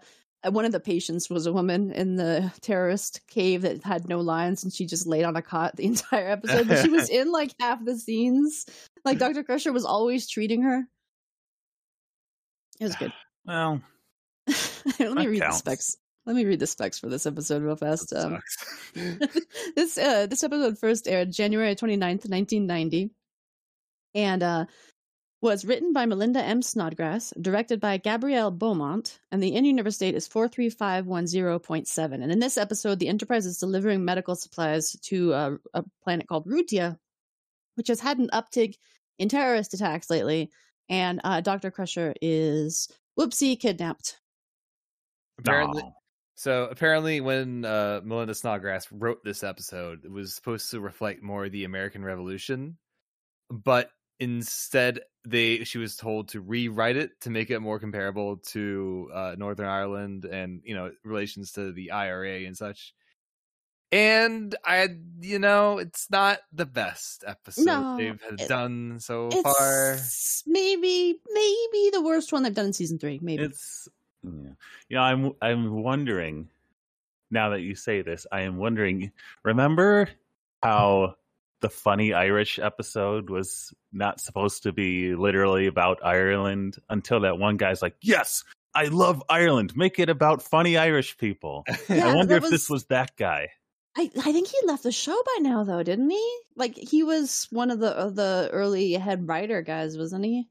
[0.50, 4.64] one of the patients was a woman in the terrorist cave that had no lines
[4.64, 6.68] and she just laid on a cot the entire episode.
[6.68, 8.66] But she was in like half the scenes.
[9.04, 9.42] Like Dr.
[9.44, 10.84] Crusher was always treating her.
[12.80, 13.12] It was good.
[13.44, 13.82] Well,
[15.00, 15.56] Let me read counts.
[15.62, 15.96] the specs.
[16.26, 18.12] Let me read the specs for this episode real fast.
[18.12, 18.38] Um,
[19.74, 23.10] this uh, this episode first aired January 29th, 1990,
[24.14, 24.66] and uh,
[25.42, 26.62] was written by Melinda M.
[26.62, 32.22] Snodgrass, directed by Gabrielle Beaumont, and the in-universe date is 43510.7.
[32.22, 36.46] And in this episode, the Enterprise is delivering medical supplies to uh, a planet called
[36.46, 36.96] Rutia,
[37.74, 38.76] which has had an uptick
[39.18, 40.48] in terrorist attacks lately,
[40.88, 41.72] and uh, Dr.
[41.72, 42.88] Crusher is,
[43.18, 44.18] whoopsie, kidnapped.
[45.40, 45.92] apparently, no.
[46.36, 51.48] so apparently, when uh, Melinda Snodgrass wrote this episode, it was supposed to reflect more
[51.48, 52.78] the American Revolution,
[53.50, 53.90] but
[54.20, 59.34] instead, they she was told to rewrite it to make it more comparable to uh,
[59.38, 62.94] Northern Ireland and you know relations to the IRA and such.
[63.92, 64.88] And I,
[65.20, 69.98] you know, it's not the best episode No, they've it- done so far.
[70.46, 73.18] Maybe maybe the worst one they've done in season three.
[73.22, 73.88] Maybe It's
[74.24, 74.52] yeah.
[74.88, 76.48] You know, I'm I'm wondering
[77.30, 79.12] now that you say this, I am wondering,
[79.42, 80.08] remember
[80.62, 81.16] how
[81.62, 87.56] the funny Irish episode was not supposed to be literally about Ireland until that one
[87.56, 88.44] guy's like, "Yes,
[88.74, 89.74] I love Ireland.
[89.76, 91.64] Make it about funny Irish people.
[91.88, 93.48] Yeah, I wonder that if this was that guy.
[93.96, 96.38] I, I think he left the show by now, though, didn't he?
[96.56, 100.48] Like he was one of the of the early head writer guys, wasn't he?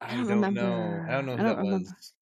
[0.00, 0.62] I, I don't don't know.
[0.62, 1.06] remember.
[1.08, 1.78] I don't know I who don't that remember.
[1.84, 2.12] was.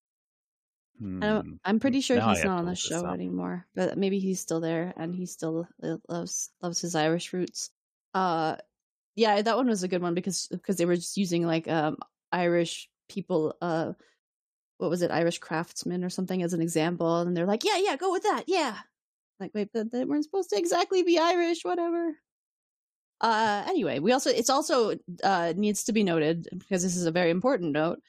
[1.01, 1.19] I Hmm.
[1.21, 4.61] don't, I'm pretty sure Now he's not on the show anymore, but maybe he's still
[4.61, 7.71] there and he still uh, loves loves his Irish roots.
[8.15, 8.57] Uh,
[9.17, 11.99] yeah, that one was a good one because because they were just using like um
[12.33, 13.57] Irish people.
[13.61, 13.93] Uh,
[14.79, 17.97] what was it, Irish craftsmen or something as an example, and they're like, yeah, yeah,
[17.97, 18.77] go with that, yeah.
[19.39, 22.15] Like, wait, but they weren't supposed to exactly be Irish, whatever.
[23.21, 27.13] Uh, anyway, we also it's also uh needs to be noted because this is a
[27.13, 28.01] very important note,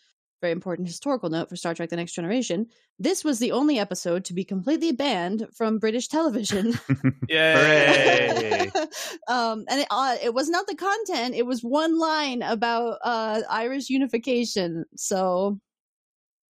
[0.45, 2.67] very important historical note for Star Trek: The Next Generation.
[2.99, 6.75] This was the only episode to be completely banned from British television.
[7.29, 8.69] Yay!
[9.27, 13.41] um, and it, uh, it was not the content; it was one line about uh
[13.49, 14.85] Irish unification.
[14.95, 15.59] So,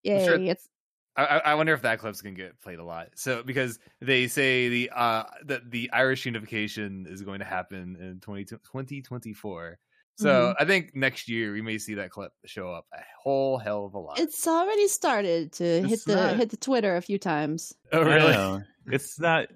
[0.03, 0.25] yay!
[0.25, 0.69] sure- It's
[1.17, 3.11] I, I I wonder if that clip's gonna get played a lot.
[3.15, 8.19] So because they say the uh that the Irish unification is going to happen in
[8.21, 9.79] 20, 2024.
[10.17, 10.55] So Mhm.
[10.61, 13.95] I think next year we may see that clip show up a whole hell of
[13.95, 14.19] a lot.
[14.21, 17.75] it's already started to hit It's the not- hit the Twitter a few times.
[17.93, 18.63] oh really?
[18.87, 19.49] It's not.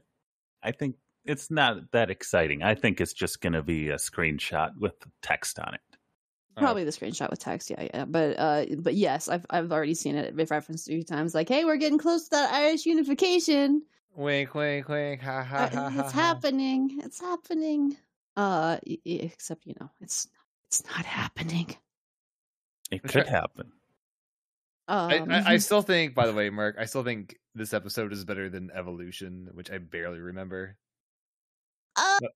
[0.62, 2.62] I think it's not that exciting.
[2.62, 5.80] I think it's just going to be a screenshot with text on it.
[6.56, 6.60] Oh.
[6.62, 8.04] Probably the screenshot with text, yeah, yeah.
[8.06, 11.34] But uh, but yes, I've I've already seen it referenced a few times.
[11.34, 13.82] Like, hey, we're getting close to that Irish unification.
[14.16, 15.20] Wink, wink, wink.
[15.22, 15.90] Ha ha ha.
[15.90, 16.20] ha, it's ha.
[16.20, 17.00] happening.
[17.04, 17.96] It's happening.
[18.36, 20.26] Uh, y- y- except you know, it's
[20.68, 21.74] it's not happening.
[22.90, 23.24] It could sure.
[23.24, 23.72] happen.
[24.86, 28.12] I, Um, I, I still think, by the way, Mark, I still think this episode
[28.12, 30.76] is better than Evolution, which I barely remember.
[31.96, 32.32] uh, but-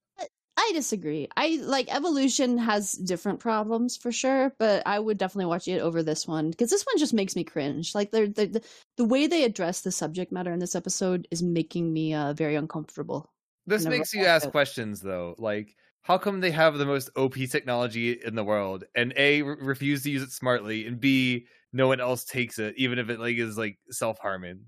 [0.55, 1.29] I disagree.
[1.35, 6.03] I like Evolution has different problems for sure, but I would definitely watch it over
[6.03, 7.95] this one because this one just makes me cringe.
[7.95, 8.63] Like they're, they the
[8.99, 12.55] the way they address the subject matter in this episode is making me uh very
[12.55, 13.33] uncomfortable.
[13.67, 14.51] This makes you ask it.
[14.51, 15.35] questions, though.
[15.39, 19.57] Like, how come they have the most OP technology in the world, and A, re-
[19.61, 23.21] refuse to use it smartly, and B, no one else takes it, even if it
[23.21, 24.61] like is like self harming?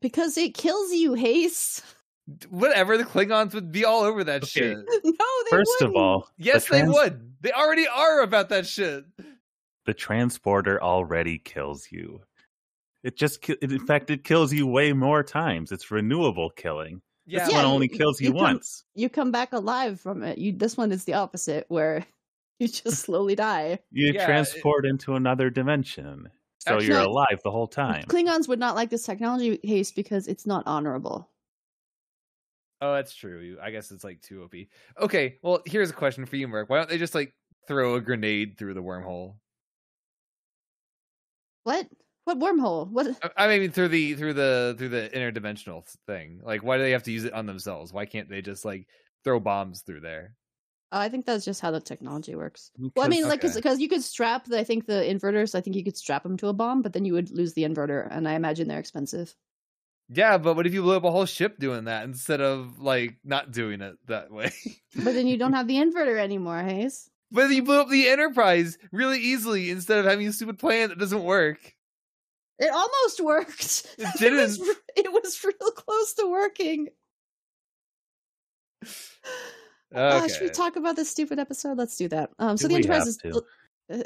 [0.00, 1.82] Because it kills you, Hayes.
[2.48, 4.48] Whatever, the Klingons would be all over that Okay.
[4.48, 4.76] shit.
[5.04, 5.12] no,
[5.44, 5.96] they First of wouldn't.
[5.96, 7.34] all, the Yes, they would.
[7.40, 9.04] They already are about that shit.
[9.86, 12.22] The transporter already kills you.
[13.02, 15.72] It just, in fact, it kills you way more times.
[15.72, 17.02] It's renewable killing.
[17.26, 18.84] Yeah, this Yeah, one only kills you, you come- once.
[18.94, 20.38] you come back alive from it.
[20.38, 22.04] You this one is the opposite, where
[22.58, 23.78] you just slowly die.
[23.90, 26.28] You Yeah, it- transport into another dimension,
[26.58, 28.04] so Actually, you're alive the whole time.
[28.04, 31.30] Klingons would not like this technology Hayes because it's not honorable.
[32.80, 33.56] Oh, that's true.
[33.62, 34.52] I guess it's like too OP.
[35.00, 36.68] Okay, well, here's a question for you, Mark.
[36.68, 37.32] Why don't they just like
[37.66, 39.36] throw a grenade through the wormhole?
[41.62, 41.86] What?
[42.24, 42.88] What wormhole?
[42.90, 43.18] What?
[43.22, 46.40] I- I mean, through the through the through the interdimensional thing.
[46.42, 47.92] Like, why do they have to use it on themselves?
[47.92, 48.86] Why can't they just like
[49.24, 50.34] throw bombs through there?
[50.92, 52.70] Oh, I think that's just how the technology works.
[52.94, 53.52] Well, I mean, like, okay.
[53.52, 55.56] because you could strap, the, I think the inverters.
[55.56, 57.64] I think you could strap them to a bomb, but then you would lose the
[57.64, 59.34] inverter, and I imagine they're expensive.
[60.08, 63.16] Yeah, but what if you blew up a whole ship doing that instead of like
[63.24, 64.52] not doing it that way?
[64.94, 67.10] But then you don't have the inverter anymore, Hayes.
[67.32, 70.98] but you blew up the Enterprise really easily instead of having a stupid plan that
[70.98, 71.74] doesn't work.
[72.58, 73.86] It almost worked.
[73.98, 74.60] It was, didn't.
[74.60, 76.88] re- it was real close to working.
[78.84, 78.96] Okay.
[79.94, 81.78] Uh, should we talk about this stupid episode?
[81.78, 82.30] Let's do that.
[82.38, 83.18] Um, so Do the Enterprise is.
[83.92, 84.02] Uh,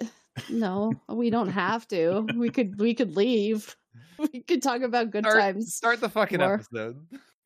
[0.51, 2.27] no, we don't have to.
[2.37, 2.79] We could.
[2.79, 3.75] We could leave.
[4.33, 5.75] We could talk about good Start- times.
[5.75, 6.55] Start the fucking More.
[6.55, 6.97] episode.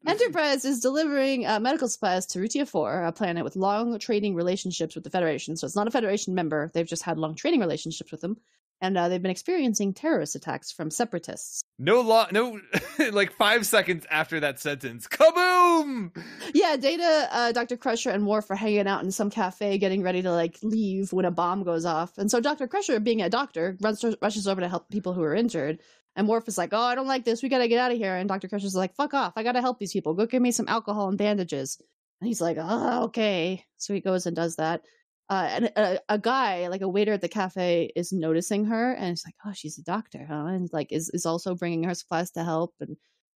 [0.06, 4.94] Enterprise is delivering uh, medical supplies to Rutia 4, a planet with long trading relationships
[4.94, 5.54] with the Federation.
[5.54, 6.70] So it's not a Federation member.
[6.72, 8.38] They've just had long trading relationships with them.
[8.82, 11.62] And uh, they've been experiencing terrorist attacks from separatists.
[11.78, 12.60] No law, no,
[13.12, 16.10] like five seconds after that sentence, kaboom!
[16.52, 17.76] Yeah, Data, uh, Dr.
[17.76, 21.24] Crusher, and Worf are hanging out in some cafe getting ready to like leave when
[21.24, 22.18] a bomb goes off.
[22.18, 22.66] And so Dr.
[22.66, 25.78] Crusher, being a doctor, runs, rushes over to help people who are injured.
[26.16, 27.40] And Worf is like, "Oh, I don't like this.
[27.40, 28.48] We gotta get out of here." And Dr.
[28.48, 29.34] Crusher's like, "Fuck off!
[29.36, 30.14] I gotta help these people.
[30.14, 31.80] Go give me some alcohol and bandages."
[32.20, 34.82] And he's like, "Oh, okay." So he goes and does that.
[35.30, 39.10] Uh, and a, a guy, like a waiter at the cafe, is noticing her, and
[39.10, 42.30] he's like, "Oh, she's a doctor, huh?" And like is is also bringing her supplies
[42.32, 42.74] to help.
[42.80, 42.96] And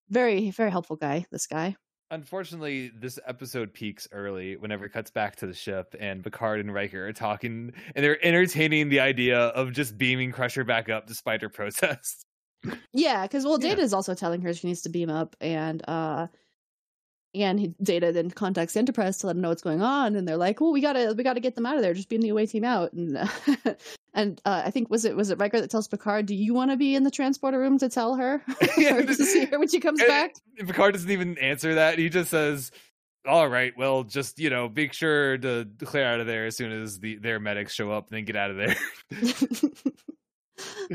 [0.10, 1.26] very very helpful guy.
[1.32, 1.76] This guy.
[2.12, 6.74] Unfortunately, this episode peaks early whenever it cuts back to the ship, and Picard and
[6.74, 11.42] Riker are talking, and they're entertaining the idea of just beaming Crusher back up despite
[11.42, 12.24] her protests.
[12.94, 13.58] Yeah, because well.
[13.58, 16.28] Data is also telling her she needs to beam up, and uh,
[17.36, 20.26] And he, Data then contacts the Enterprise to let them know what's going on, and
[20.28, 21.94] they're like, "Well, we gotta we gotta get them out of there.
[21.94, 23.18] Just beam the away team out." And
[24.14, 26.72] and uh, I think was it was it Riker that tells Picard, "Do you want
[26.72, 28.42] to be in the transporter room to tell her
[28.78, 32.00] Yeah, to see her when she comes back?" Picard doesn't even answer that.
[32.00, 32.72] He just says,
[33.28, 36.72] "All right, well, just you know, make sure to clear out of there as soon
[36.72, 38.76] as the their medics show up, then get out of there."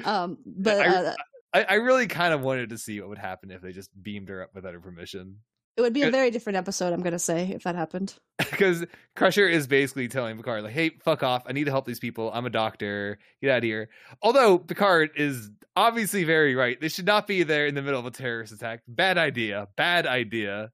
[0.05, 1.15] um, but I- uh,
[1.53, 4.29] I, I really kind of wanted to see what would happen if they just beamed
[4.29, 5.39] her up without her permission,
[5.81, 6.93] it would be a very different episode.
[6.93, 8.15] I'm gonna say if that happened.
[8.39, 8.85] because
[9.16, 11.43] Crusher is basically telling Picard, like, "Hey, fuck off!
[11.47, 12.31] I need to help these people.
[12.32, 13.19] I'm a doctor.
[13.43, 13.89] Get out of here."
[14.23, 16.81] Although Picard is obviously very right.
[16.81, 18.82] They should not be there in the middle of a terrorist attack.
[18.86, 19.69] Bad idea.
[19.77, 20.70] Bad idea.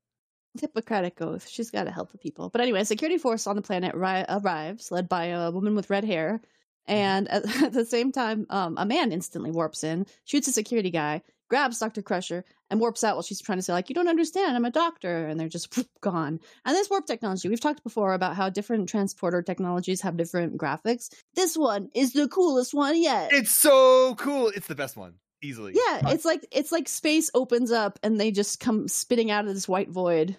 [0.61, 1.49] Hippocratic oath.
[1.49, 2.49] She's got to help the people.
[2.49, 6.05] But anyway, security force on the planet ri- arrives, led by a woman with red
[6.05, 6.41] hair.
[6.87, 10.91] And at, at the same time, um, a man instantly warps in, shoots a security
[10.91, 12.03] guy, grabs Dr.
[12.03, 14.71] Crusher, and warps out while she's trying to say, like, you don't understand, I'm a
[14.71, 15.27] doctor.
[15.27, 16.41] And they're just whoop, gone.
[16.65, 21.09] And this warp technology, we've talked before about how different transporter technologies have different graphics.
[21.35, 23.33] This one is the coolest one yet.
[23.33, 24.49] It's so cool.
[24.49, 25.75] It's the best one, easily.
[25.75, 26.11] yeah, Huh.
[26.13, 29.69] it's like it's like space opens up and they just come spitting out of this
[29.69, 30.37] white void.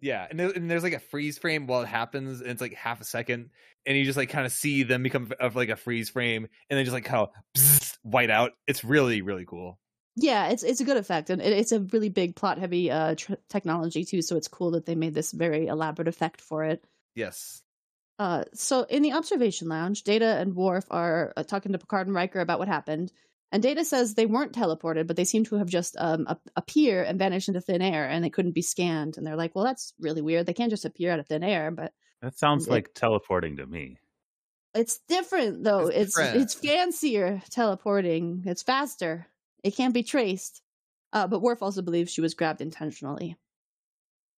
[0.00, 2.74] Yeah, and, there, and there's like a freeze frame while it happens, and it's like
[2.74, 3.48] half a second,
[3.86, 6.76] and you just like kind of see them become of like a freeze frame, and
[6.76, 8.52] then just like how bzzz, white out.
[8.66, 9.78] It's really really cool.
[10.16, 13.14] Yeah, it's it's a good effect, and it, it's a really big plot heavy uh,
[13.16, 14.22] tr- technology too.
[14.22, 16.84] So it's cool that they made this very elaborate effect for it.
[17.14, 17.62] Yes.
[18.18, 22.14] Uh, so in the observation lounge, Data and Worf are uh, talking to Picard and
[22.14, 23.12] Riker about what happened,
[23.50, 27.02] and Data says they weren't teleported, but they seem to have just um, ap- appear
[27.02, 29.16] and vanish into thin air, and they couldn't be scanned.
[29.16, 30.46] And they're like, "Well, that's really weird.
[30.46, 31.92] They can't just appear out of thin air." But
[32.22, 33.98] That sounds It- like teleporting to me.
[34.76, 35.88] it's different though.
[35.88, 36.36] It's It's different.
[36.42, 38.44] it's fancier teleporting.
[38.46, 39.26] It's faster.
[39.64, 40.62] It can't be traced.
[41.12, 43.36] Uh, but Worf also believes she was grabbed intentionally.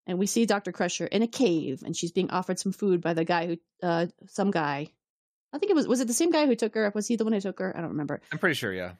[0.07, 0.73] And we see Dr.
[0.73, 4.07] Crusher in a cave, and she's being offered some food by the guy who, uh,
[4.29, 4.89] some guy.
[5.53, 6.87] I think it was, was it the same guy who took her?
[6.87, 6.95] Up?
[6.95, 7.77] Was he the one who took her?
[7.77, 8.21] I don't remember.
[8.31, 8.73] I'm pretty sure.
[8.73, 8.93] Yeah.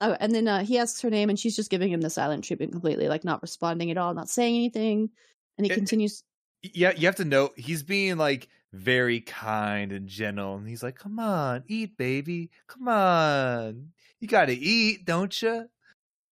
[0.00, 2.44] Oh, and then uh, he asks her name, and she's just giving him the silent
[2.44, 5.10] treatment completely, like not responding at all, not saying anything.
[5.58, 6.22] And he It- continues.
[6.62, 10.96] Yeah, you have to know he's being like very kind and gentle, and he's like,
[10.96, 12.50] "Come on, eat, baby.
[12.68, 15.68] Come on, you got to eat, don't you?"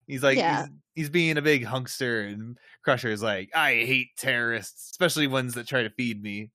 [0.07, 0.62] He's like, Yeah.
[0.62, 5.55] he's, he's being a big hunkster, and Crusher is like, "I hate terrorists, especially ones
[5.55, 6.51] that try to feed me."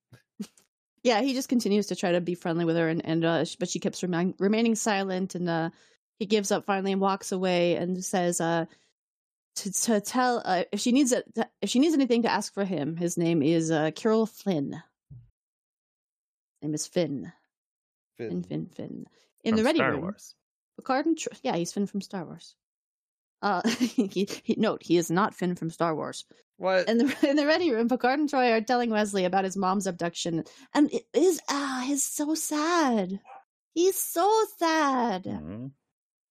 [1.04, 3.70] yeah, he just continues to try to be friendly with her, and, and uh, but
[3.70, 5.70] she keeps remain, remaining silent, and uh,
[6.20, 8.66] he gives up finally and walks away, and says, uh,
[9.56, 11.26] to to tell uh, if she needs it,
[11.62, 12.96] if she needs anything to ask for him.
[12.96, 14.74] His name is uh, Kyril Flynn.
[14.74, 14.82] His
[16.62, 17.32] name is Finn.
[18.18, 19.06] Finn, Finn, Finn.
[19.44, 20.36] In from the ready Star room, Wars.
[20.76, 22.56] Picard and Tr- yeah, he's Finn from Star Wars.
[23.42, 26.26] Uh, he, he, note he is not Finn from Star Wars.
[26.58, 26.90] What?
[26.90, 29.88] In the in the ready room, Picard and Troi are telling Wesley about his mom's
[29.88, 30.44] abduction,
[30.74, 33.20] and it is ah, he's so sad.
[33.74, 35.24] He's so sad.
[35.26, 35.72] Mhm.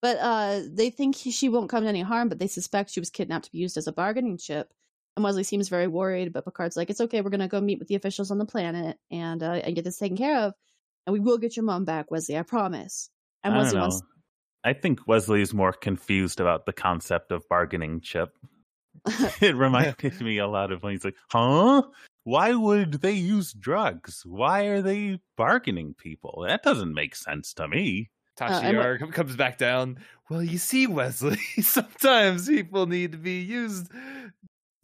[0.03, 3.01] But uh, they think he, she won't come to any harm, but they suspect she
[3.01, 4.73] was kidnapped to be used as a bargaining chip.
[5.17, 7.23] And Wesley seems very worried, but Picard's like, "It's okay.
[7.23, 9.99] We're gonna go meet with the officials on the planet and uh, and get this
[9.99, 10.55] taken care of,
[11.07, 12.37] and we will get your mom back, Wesley.
[12.37, 13.11] I promise."
[13.45, 13.83] And Wesley know.
[13.83, 14.03] wants
[14.67, 18.37] I think Wesley's more confused about the concept of bargaining chip.
[19.41, 21.83] it reminded me a lot of when he's like, "Huh?
[22.25, 24.23] Why would they use drugs?
[24.27, 26.45] Why are they bargaining people?
[26.49, 28.11] That doesn't make sense to me."
[28.41, 29.99] Uh, and comes back down.
[30.29, 33.89] Well, you see, Wesley, sometimes people need to be used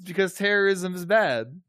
[0.04, 1.60] because terrorism is bad.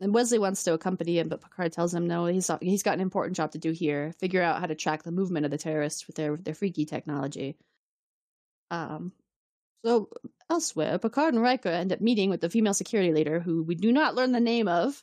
[0.00, 2.24] And Wesley wants to accompany him, but Picard tells him no.
[2.24, 5.12] He's he's got an important job to do here: figure out how to track the
[5.12, 7.56] movement of the terrorists with their their freaky technology.
[8.70, 9.12] Um,
[9.84, 10.08] so
[10.48, 13.92] elsewhere, Picard and Riker end up meeting with the female security leader, who we do
[13.92, 15.02] not learn the name of,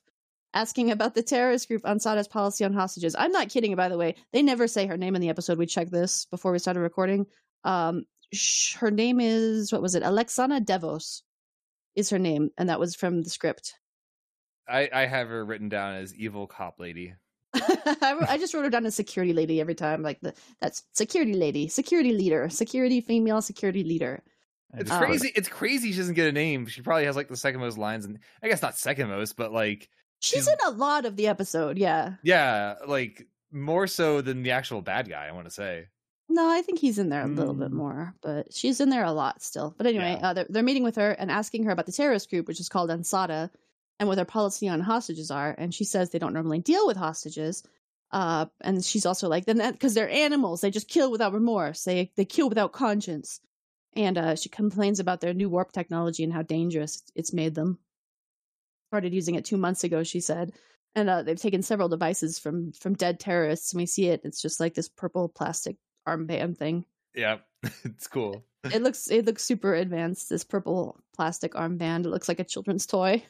[0.53, 3.15] asking about the terrorist group Ansata's policy on hostages.
[3.17, 4.15] I'm not kidding, by the way.
[4.33, 5.57] They never say her name in the episode.
[5.59, 7.27] We checked this before we started recording.
[7.63, 10.03] Um, sh- her name is what was it?
[10.03, 11.21] Alexana Devos
[11.95, 13.75] is her name, and that was from the script.
[14.69, 17.13] I, I have her written down as evil cop lady.
[17.53, 20.01] I, just wrote her down as security lady every time.
[20.03, 24.21] Like the that's security lady, security leader, security female security leader.
[24.73, 25.31] It's just Uh, crazy.
[25.35, 26.67] It's crazy she doesn't get a name.
[26.67, 29.51] She probably has like the second most lines, and I guess not second most, but
[29.51, 29.89] like
[30.19, 31.77] She's She's- in a lot of the episode.
[31.77, 32.13] Yeah.
[32.23, 35.27] yeah, like more so than the actual bad guy.
[35.27, 35.85] I want to say.
[36.29, 37.75] No, I think he's in there a little bit Mm.
[37.75, 39.73] more, but she's in there a lot still.
[39.77, 40.29] But anyway, Yeah.
[40.29, 42.67] uh, they're, they're meeting with her and asking her about the terrorist group, which is
[42.67, 43.49] called Ansata,
[43.99, 45.55] and what their policy on hostages are.
[45.57, 47.63] And she says they don't normally deal with hostages.
[48.11, 51.83] Uh, and she's also like, then that because they're animals, they just kill without remorse.
[51.83, 53.41] They they kill without conscience.
[53.95, 57.79] And uh, she complains about their new warp technology and how dangerous it's made them.
[58.91, 60.03] started using it two months ago.
[60.03, 60.53] She said,
[60.95, 63.73] and uh, they've taken several devices from from dead terrorists.
[63.73, 64.21] And we see it.
[64.23, 66.85] It's just like this purple plastic armband thing.
[67.13, 67.37] Yeah,
[67.83, 68.45] it's cool.
[68.63, 70.29] It looks it looks super advanced.
[70.29, 72.05] This purple plastic armband.
[72.05, 73.23] It looks like a children's toy.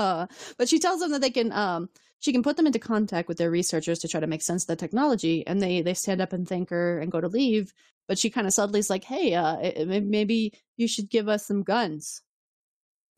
[0.00, 1.88] Uh, but she tells them that they can um
[2.20, 4.68] she can put them into contact with their researchers to try to make sense of
[4.68, 7.74] the technology and they they stand up and thank her and go to leave.
[8.08, 11.62] But she kind of subtly is like hey uh maybe you should give us some
[11.62, 12.22] guns.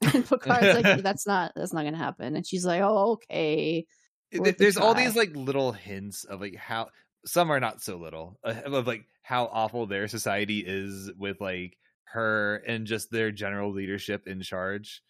[0.14, 2.34] And Picard's like that's not that's not gonna happen.
[2.34, 3.86] And she's like oh okay.
[4.32, 6.88] There's all these like little hints of like how
[7.24, 11.76] some are not so little uh, of like how awful their society is with like
[12.04, 15.00] her and just their general leadership in charge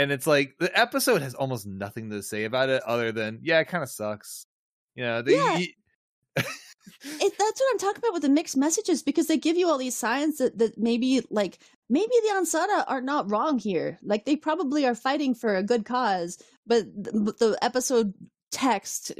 [0.00, 3.60] and it's like the episode has almost nothing to say about it other than yeah,
[3.60, 4.46] it kind of sucks.
[4.94, 5.58] You know, they, yeah.
[6.36, 9.76] it, that's what I'm talking about with the mixed messages because they give you all
[9.76, 11.58] these signs that, that maybe like
[11.90, 13.98] maybe the Ansata are not wrong here.
[14.02, 18.14] Like they probably are fighting for a good cause, but the, the episode
[18.50, 19.12] text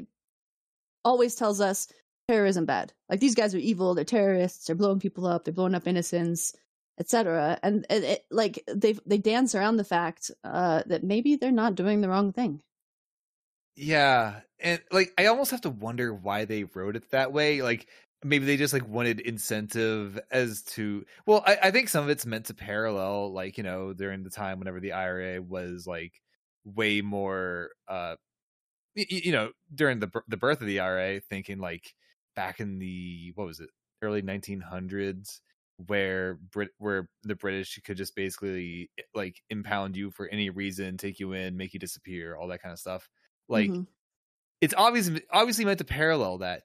[1.05, 1.89] always tells us
[2.27, 2.95] terrorism bad.
[3.11, 6.55] Like these guys are evil, they're terrorists, they're blowing people up, they're blowing up innocents
[7.01, 7.59] etc.
[7.63, 11.75] And it, it, like they they dance around the fact uh, that maybe they're not
[11.75, 12.63] doing the wrong thing.
[13.77, 17.63] Yeah, and like I almost have to wonder why they wrote it that way.
[17.63, 17.89] Like
[18.23, 22.27] maybe they just like wanted incentive as to well, I, I think some of it's
[22.27, 26.13] meant to parallel like you know during the time whenever the IRA was like
[26.65, 28.17] way more uh
[28.95, 31.95] you, you know during the the birth of the IRA thinking like
[32.37, 33.71] back in the what was it
[34.03, 35.41] early 1900s
[35.87, 40.97] where Brit where the British could just basically eh, like impound you for any reason,
[40.97, 43.09] take you in, make you disappear, all that kind of stuff.
[43.49, 43.83] Like mm-hmm.
[44.61, 46.63] it's obviously obviously meant to parallel that.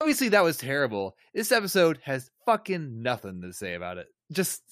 [0.00, 1.16] Obviously that was terrible.
[1.34, 4.08] This episode has fucking nothing to say about it.
[4.32, 4.62] Just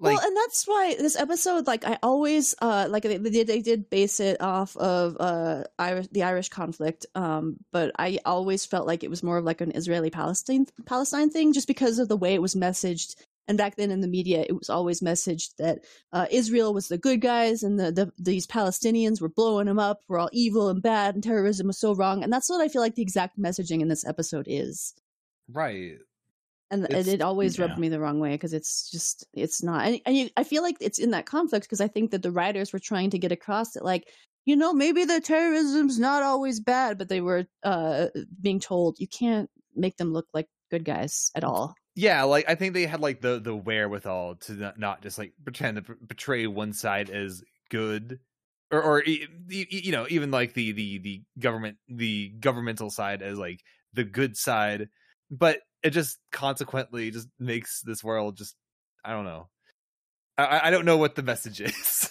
[0.00, 3.62] like, well, and that's why this episode, like, I always, uh, like they, they, they
[3.62, 8.86] did base it off of uh, Irish, the Irish conflict, um, but I always felt
[8.86, 12.16] like it was more of like an Israeli Palestine Palestine thing, just because of the
[12.16, 13.16] way it was messaged.
[13.48, 16.98] And back then in the media, it was always messaged that uh, Israel was the
[16.98, 20.82] good guys, and the, the these Palestinians were blowing them up, were all evil and
[20.82, 22.22] bad, and terrorism was so wrong.
[22.22, 24.94] And that's what I feel like the exact messaging in this episode is.
[25.50, 25.98] Right
[26.70, 27.66] and, and it always yeah.
[27.66, 30.62] rubbed me the wrong way because it's just it's not and, and you, i feel
[30.62, 33.32] like it's in that conflict because i think that the writers were trying to get
[33.32, 34.08] across that like
[34.44, 38.06] you know maybe the terrorism's not always bad but they were uh
[38.40, 42.54] being told you can't make them look like good guys at all yeah like i
[42.54, 46.46] think they had like the the wherewithal to not, not just like pretend to portray
[46.46, 48.18] one side as good
[48.70, 53.60] or or you know even like the the the government the governmental side as like
[53.94, 54.88] the good side
[55.30, 58.56] but it just consequently just makes this world just
[59.04, 59.48] I don't know.
[60.36, 62.10] I, I don't know what the message is.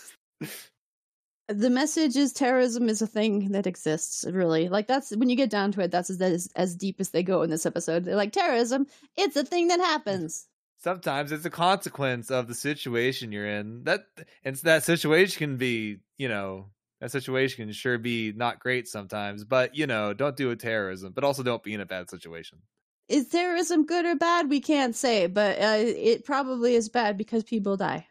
[1.47, 4.69] the message is terrorism is a thing that exists really.
[4.69, 7.41] Like that's when you get down to it that's as, as deep as they go
[7.41, 8.05] in this episode.
[8.05, 10.47] They're like terrorism it's a thing that happens.
[10.79, 13.83] Sometimes it's a consequence of the situation you're in.
[13.83, 14.05] That
[14.43, 16.67] and that situation can be you know
[16.99, 21.13] that situation can sure be not great sometimes but you know don't do a terrorism
[21.13, 22.59] but also don't be in a bad situation
[23.09, 24.49] is terrorism good or bad?
[24.49, 28.07] We can't say, but uh, it probably is bad because people die.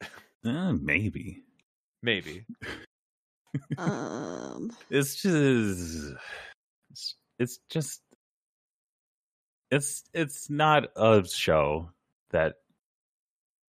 [0.46, 1.42] Uh, maybe.
[2.02, 2.44] Maybe.
[3.78, 4.70] um.
[4.90, 6.12] It's just.
[7.38, 8.02] It's just.
[9.70, 11.88] It's it's not a show
[12.30, 12.56] that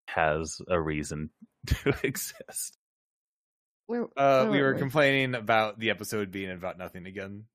[0.07, 1.29] has a reason
[1.67, 2.77] to exist.
[3.87, 7.45] Where, uh, we were, were complaining about the episode being about nothing again.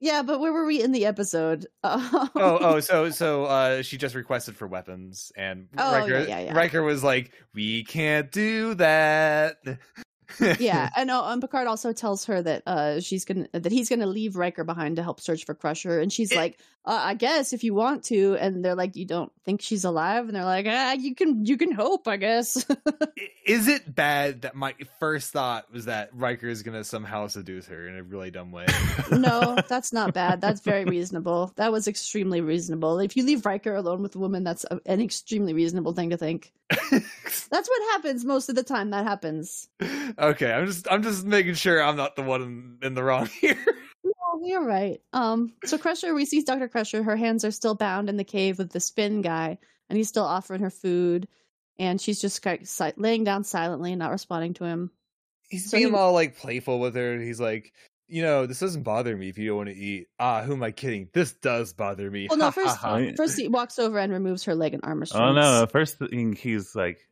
[0.00, 1.66] Yeah, but where were we in the episode?
[1.84, 6.40] oh, oh, so so uh, she just requested for weapons, and oh, Riker, yeah, yeah,
[6.40, 6.52] yeah.
[6.54, 9.56] Riker was like, "We can't do that."
[10.58, 14.06] Yeah, and uh, and Picard also tells her that uh she's gonna that he's gonna
[14.06, 17.52] leave Riker behind to help search for Crusher, and she's it, like, uh, "I guess
[17.52, 20.66] if you want to," and they're like, "You don't think she's alive?" And they're like,
[20.68, 22.66] "Ah, you can you can hope, I guess."
[23.46, 27.88] Is it bad that my first thought was that Riker is gonna somehow seduce her
[27.88, 28.66] in a really dumb way?
[29.10, 30.40] no, that's not bad.
[30.40, 31.52] That's very reasonable.
[31.56, 32.98] That was extremely reasonable.
[32.98, 36.18] If you leave Riker alone with a woman, that's a, an extremely reasonable thing to
[36.18, 36.52] think.
[36.70, 38.90] that's what happens most of the time.
[38.90, 39.68] That happens
[40.18, 43.26] okay, I'm just I'm just making sure I'm not the one in, in the wrong
[43.40, 43.58] here.
[44.04, 45.00] No, you're right.
[45.12, 47.02] Um, so Crusher, we see Doctor Crusher.
[47.02, 49.58] Her hands are still bound in the cave with the spin guy,
[49.88, 51.28] and he's still offering her food,
[51.78, 54.90] and she's just like laying down silently and not responding to him.
[55.48, 57.18] He's so being he, all like playful with her.
[57.18, 57.72] He's like,
[58.06, 60.08] you know, this doesn't bother me if you don't want to eat.
[60.18, 61.08] Ah, who am I kidding?
[61.12, 62.26] This does bother me.
[62.28, 62.78] Well, no, first,
[63.16, 65.22] first he walks over and removes her leg and arm restraints.
[65.26, 65.66] Oh no!
[65.66, 67.07] First thing he's like,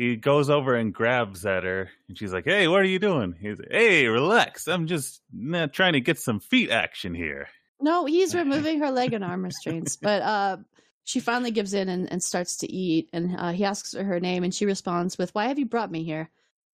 [0.00, 3.34] he goes over and grabs at her, and she's like, "Hey, what are you doing?"
[3.38, 4.66] He's "Hey, relax.
[4.66, 7.48] I'm just nah, trying to get some feet action here."
[7.82, 10.56] No, he's removing her leg and arm restraints, but uh,
[11.04, 13.10] she finally gives in and, and starts to eat.
[13.12, 15.90] And uh, he asks her her name, and she responds with, "Why have you brought
[15.90, 16.30] me here?"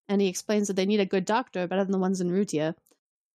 [0.09, 2.77] And he explains that they need a good doctor, better than the ones in Rutia.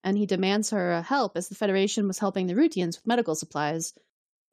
[0.06, 3.36] And he demands her uh, help as the Federation was helping the Rutians with medical
[3.36, 3.94] supplies.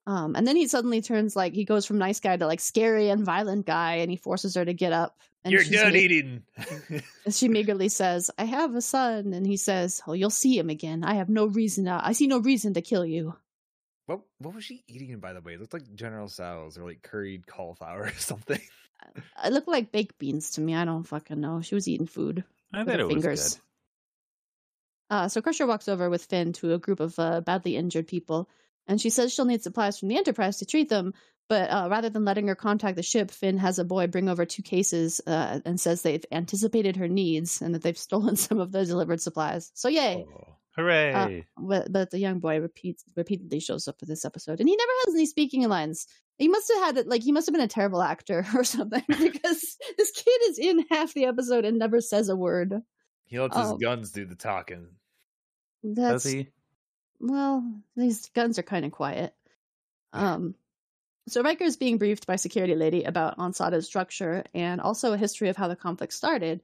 [0.09, 3.11] Um, and then he suddenly turns like he goes from nice guy to like scary
[3.11, 5.19] and violent guy, and he forces her to get up.
[5.45, 6.43] And You're done me- eating.
[7.27, 10.71] and she meagerly says, "I have a son," and he says, "Oh, you'll see him
[10.71, 11.05] again.
[11.05, 11.85] I have no reason.
[11.85, 13.35] To, I see no reason to kill you."
[14.07, 15.53] what what was she eating by the way?
[15.53, 18.61] It looked like General Tso's or like curried cauliflower or something.
[19.45, 20.75] It looked like baked beans to me.
[20.75, 21.61] I don't fucking know.
[21.61, 22.45] She was eating food.
[22.73, 23.55] I with thought her it was fingers.
[23.57, 23.61] good.
[25.11, 28.49] Uh, so Crusher walks over with Finn to a group of uh, badly injured people,
[28.89, 31.15] and she says she'll need supplies from the Enterprise to treat them.
[31.49, 34.45] But uh, rather than letting her contact the ship, Finn has a boy bring over
[34.45, 38.73] two cases uh, and says they've anticipated her needs and that they've stolen some of
[38.73, 39.71] the delivered supplies.
[39.75, 40.27] So yay!
[40.29, 40.55] Oh.
[40.77, 41.45] Hooray!
[41.57, 44.93] But, but the young boy repeats repeatedly shows up for this episode, and he never
[45.07, 46.07] has any speaking lines.
[46.37, 49.77] He must have had like he must have been a terrible actor or something because
[49.97, 52.75] this kid is in half the episode and never says a word.
[53.25, 53.77] He lets his Oh.
[53.77, 54.87] guns do the talking.
[55.83, 56.49] That's Does he?
[57.21, 57.65] Well,
[57.97, 59.35] these guns are kind of quiet.
[60.13, 60.55] Um,
[61.29, 65.49] so Riker is being briefed by security lady about Ansata's structure and also a history
[65.49, 66.63] of how the conflict started.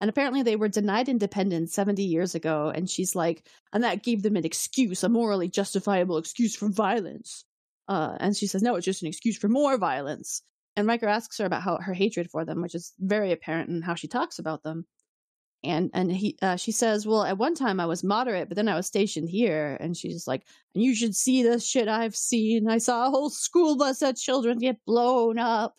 [0.00, 2.72] And apparently they were denied independence 70 years ago.
[2.74, 7.44] And she's like, and that gave them an excuse, a morally justifiable excuse for violence.
[7.88, 10.42] Uh, and she says, no, it's just an excuse for more violence.
[10.76, 13.82] And Riker asks her about how her hatred for them, which is very apparent in
[13.82, 14.86] how she talks about them.
[15.66, 18.68] And and he uh, she says, well, at one time I was moderate, but then
[18.68, 19.76] I was stationed here.
[19.80, 20.44] And she's like,
[20.74, 22.68] and you should see the shit I've seen.
[22.68, 25.74] I saw a whole school bus of children get blown up.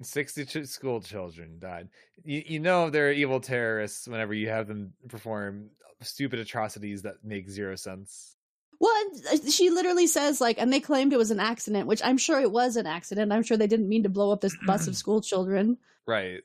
[0.00, 1.88] 60 school children died.
[2.24, 5.70] You, you know they're evil terrorists whenever you have them perform
[6.00, 8.36] stupid atrocities that make zero sense.
[8.80, 8.92] Well,
[9.32, 12.40] uh, she literally says like, and they claimed it was an accident, which I'm sure
[12.40, 13.32] it was an accident.
[13.32, 15.78] I'm sure they didn't mean to blow up this bus of school children.
[16.06, 16.40] Right.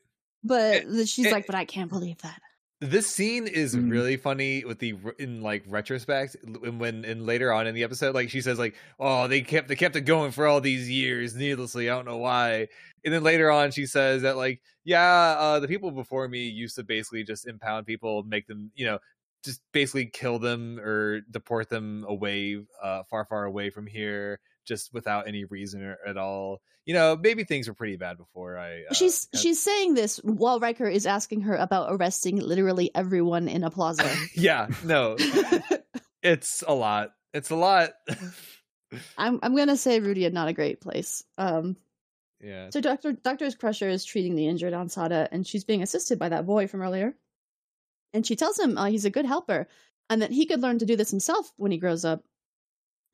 [0.48, 2.40] But th- she's it- like, but I can't believe that.
[2.80, 3.90] This scene is Mm.
[3.90, 8.14] really funny with the in like retrospect l- when and later on in the episode
[8.14, 11.34] like she says like oh they kept they kept it going for all these years
[11.36, 12.68] needlessly I don't know why
[13.04, 16.76] and then later on she says that like yeah uh the people before me used
[16.76, 19.00] to basically just impound people make them you know
[19.44, 24.94] just basically kill them or deport them away uh far far away from here just
[24.94, 28.84] without any reason or, at all you know maybe things were pretty bad before I
[28.90, 33.48] uh, she's kinda- she's saying this while Riker is asking her about arresting literally everyone
[33.48, 34.10] in a plaza.
[34.36, 35.16] yeah no
[36.22, 37.92] it's a lot it's a lot
[39.18, 41.24] I'm I'm gonna say Rutia not a great place.
[41.38, 41.76] Um,
[42.40, 46.30] yeah so Doctor Doctor Crusher is treating the injured Ansata, and she's being assisted by
[46.30, 47.14] that boy from earlier.
[48.14, 49.68] And she tells him uh, he's a good helper,
[50.10, 52.24] and that he could learn to do this himself when he grows up.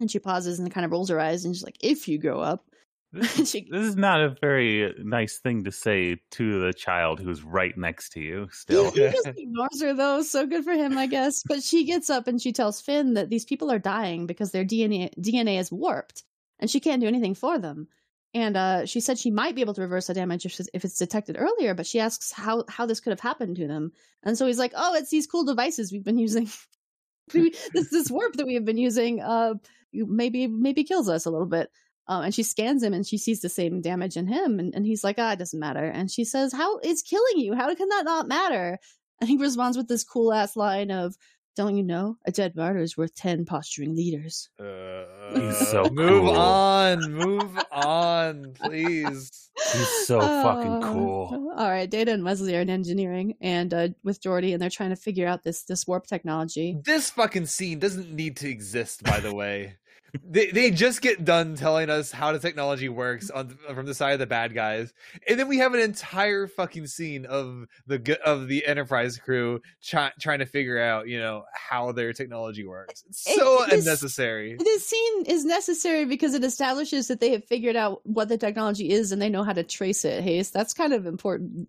[0.04, 2.42] And she pauses and kind of rolls her eyes, and she's like, "If you grow
[2.42, 2.66] up."
[3.14, 7.42] This, she, this is not a very nice thing to say to the child who's
[7.42, 8.50] right next to you.
[8.52, 11.44] Still, he just ignores her though, so good for him, I guess.
[11.48, 14.66] But she gets up and she tells Finn that these people are dying because their
[14.66, 16.24] DNA DNA is warped,
[16.60, 17.88] and she can't do anything for them.
[18.34, 20.98] And uh, she said she might be able to reverse the damage if, if it's
[20.98, 23.92] detected earlier, but she asks how how this could have happened to them.
[24.24, 26.50] And so he's like, "Oh, it's these cool devices we've been using.
[27.32, 29.22] this this warp that we have been using.
[29.22, 29.56] Uh,
[29.94, 31.70] maybe maybe kills us a little bit."
[32.08, 34.60] Um, and she scans him and she sees the same damage in him.
[34.60, 35.86] And, and he's like, ah, it doesn't matter.
[35.86, 37.54] And she says, how is killing you?
[37.56, 38.78] How can that not matter?
[39.22, 41.16] And he responds with this cool ass line of,
[41.56, 44.50] don't you know, a dead martyr is worth 10 posturing leaders.
[44.60, 45.06] uh,
[45.40, 46.32] He's so move cool.
[46.38, 51.54] on move on please he's so fucking Uh, cool.
[51.56, 54.90] All right, Data and Wesley are in engineering and uh, with Geordi, and they're trying
[54.90, 56.78] to figure out this this warp technology.
[56.84, 59.76] this fucking scene doesn't need to exist by the way
[60.24, 64.14] they they just get done telling us how the technology works on from the side
[64.14, 64.94] of the bad guys
[65.28, 70.12] and then we have an entire fucking scene of the of the enterprise crew try,
[70.20, 74.86] trying to figure out you know how their technology works it's It- so unnecessary This
[74.86, 79.12] scene is necessary because it establishes that they have figured out what the technology is
[79.12, 80.24] and they know how to trace it.
[80.24, 81.68] Hayes, that's kind of important.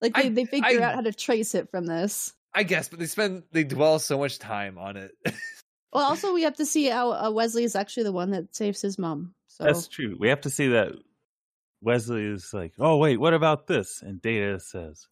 [0.00, 2.32] Like they, I- they figure I- out how to trace it from this.
[2.54, 5.12] i guess but they spend they dwell so much time on it
[5.96, 8.82] Well, also we have to see how uh, Wesley is actually the one that saves
[8.82, 9.34] his mom.
[9.48, 10.14] So That's true.
[10.18, 10.92] We have to see that
[11.80, 14.02] Wesley is like, oh wait, what about this?
[14.02, 15.08] And Data says,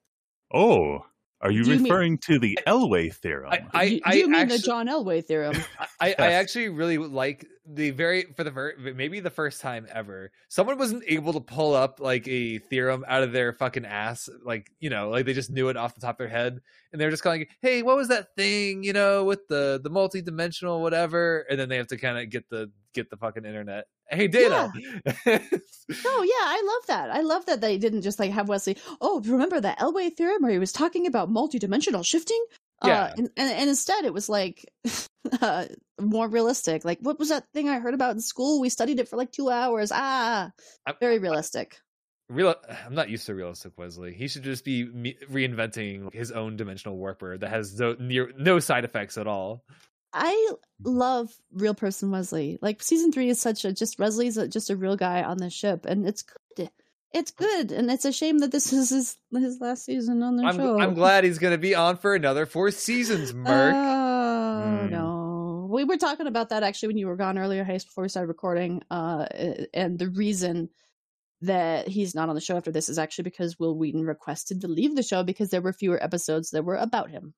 [0.53, 1.07] oh,
[1.41, 3.51] Are you Do you mean- referring to the Elway theorem?
[3.53, 5.57] I, I, do, I you mean actually, the John Elway theorem?
[5.79, 6.19] I, I Yes.
[6.21, 11.03] actually really like the very for the ver- maybe the first time ever someone wasn't
[11.07, 15.09] able to pull up like a theorem out of their fucking ass like you know
[15.09, 16.61] like they just knew it off the top of their head
[16.93, 20.83] and they're just going hey what was that thing you know with the the multi-dimensional
[20.83, 24.29] whatever and then they have to kind of get the get the fucking internet hey
[24.29, 24.71] data
[25.17, 27.11] No, yeah, I love that.
[27.11, 28.77] I love that they didn't just like have Wesley.
[29.01, 32.43] Oh, remember that Elway theorem where he was talking about multidimensional shifting?
[32.85, 33.03] Yeah.
[33.05, 34.65] Uh, and, and and instead it was like
[35.41, 35.67] uh,
[36.01, 36.85] more realistic.
[36.85, 38.61] Like, what was that thing I heard about in school?
[38.61, 39.91] We studied it for like two hours.
[39.95, 40.51] Ah,
[40.87, 41.77] I'm- very realistic.
[42.31, 42.55] Real,
[42.87, 44.15] I'm not used to realistic Wesley.
[44.15, 44.87] He should just be
[45.31, 49.63] reinventing his own dimensional warper that has no near no side effects at all.
[50.15, 52.59] I love real person Wesley.
[52.63, 55.51] Like season three is such a just Wesley's a, just a real guy on the
[55.51, 56.71] ship, and it's good.
[57.13, 60.45] It's good, and it's a shame that this is his his last season on the
[60.45, 60.81] I'm, show.
[60.81, 63.75] I'm glad he's gonna be on for another four seasons, Merc.
[63.75, 63.79] Oh
[64.65, 64.91] Mm.
[64.91, 68.09] no, we were talking about that actually when you were gone earlier, Hayes, before we
[68.09, 68.83] started recording.
[68.91, 69.27] Uh,
[69.75, 70.71] and the reason
[71.43, 74.69] that he's not on the show after this is actually because Wil Wheaton requested to
[74.69, 77.35] leave the show because there were fewer episodes that were about him.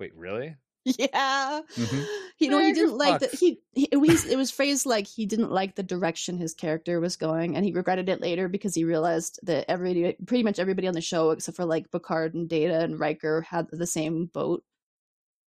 [0.00, 0.56] Wait, really?
[0.86, 2.06] Yeah, Mhm.
[2.38, 3.34] you know he didn't like that.
[3.34, 7.00] He, he it was it was phrased like he didn't like the direction his character
[7.00, 10.86] was going, and he regretted it later because he realized that every pretty much everybody
[10.86, 14.62] on the show except for like Picard and Data and Riker had the same boat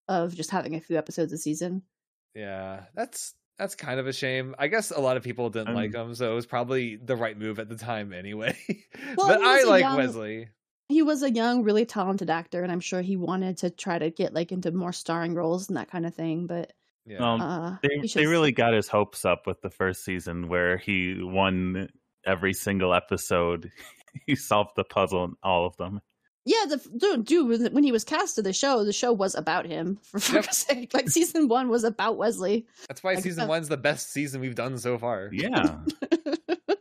[0.10, 1.84] of just having a few episodes a season.
[2.36, 4.56] Yeah, that's that's kind of a shame.
[4.60, 7.38] I guess a lot of people didn't like him, so it was probably the right
[7.38, 8.58] move at the time anyway.
[9.18, 10.50] Well, but I like young- Wesley.
[10.90, 14.10] He was a young, really talented actor, and I'm sure he wanted to try to
[14.10, 16.48] get like into more starring roles and that kind of thing.
[16.48, 16.74] But
[17.06, 17.20] Yeah.
[17.20, 20.78] Well, uh, they he they really got his hopes up with the first season where
[20.78, 21.90] he won
[22.26, 23.72] every single episode.
[24.26, 26.02] he solved the puzzle in all of them.
[26.46, 29.68] Yeah, the dude, dude, when he was cast to the show, the show was about
[29.68, 30.00] him.
[30.04, 30.46] For Yep.
[30.46, 32.66] fuck's sake, like season one was about Wesley.
[32.88, 35.30] that's why like, season uh, one's the best season we've done so far.
[35.32, 35.78] Yeah.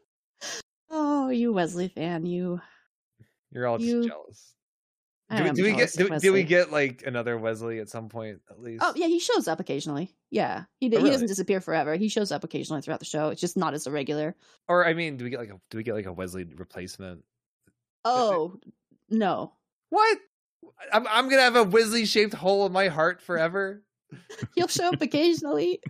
[0.91, 2.63] oh, you Wesley fan, you.
[3.53, 4.55] You're all just jealous.
[5.31, 8.09] I Do we, do we get do, do we get like another Wesley at some
[8.09, 8.83] point at oh, least?
[8.85, 10.15] Oh yeah, he shows up occasionally.
[10.31, 11.97] Yeah, he d Oh, he doesn't disappear forever.
[11.97, 13.29] He shows up occasionally throughout the show.
[13.29, 14.35] It's just not as a regular.
[14.69, 17.25] Or I mean, do we get like a do we get like a Wesley replacement?
[18.07, 18.59] Oh
[19.11, 19.53] no,
[19.91, 20.19] What?
[20.93, 23.83] I'm I'm gonna have a Wesley shaped hole in my heart forever.
[24.55, 25.81] he'll show up occasionally.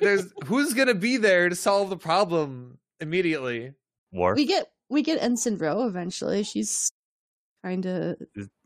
[0.00, 3.72] There's who's gonna be there to solve the problem immediately?
[4.10, 4.36] Worf.
[4.36, 6.42] we get we get Ensign Ro eventually.
[6.42, 6.90] She's
[7.62, 8.16] kind of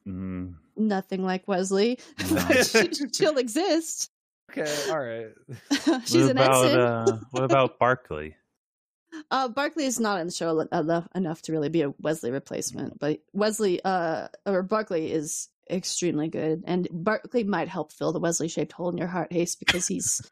[0.06, 1.98] Mm, nothing like Wesley.
[2.30, 2.40] No.
[2.62, 4.10] she, she'll exist.
[4.50, 5.28] Okay, all right.
[6.04, 6.80] She's what an about ensign.
[6.80, 8.36] uh, what about Barclay?
[9.30, 12.98] Uh, Barclay is not in the show enough, enough to really be a Wesley replacement,
[12.98, 18.72] but Wesley, uh, or Barclay is extremely good, and Barclay might help fill the Wesley-shaped
[18.72, 20.22] hole in your heart, Hayes, because he's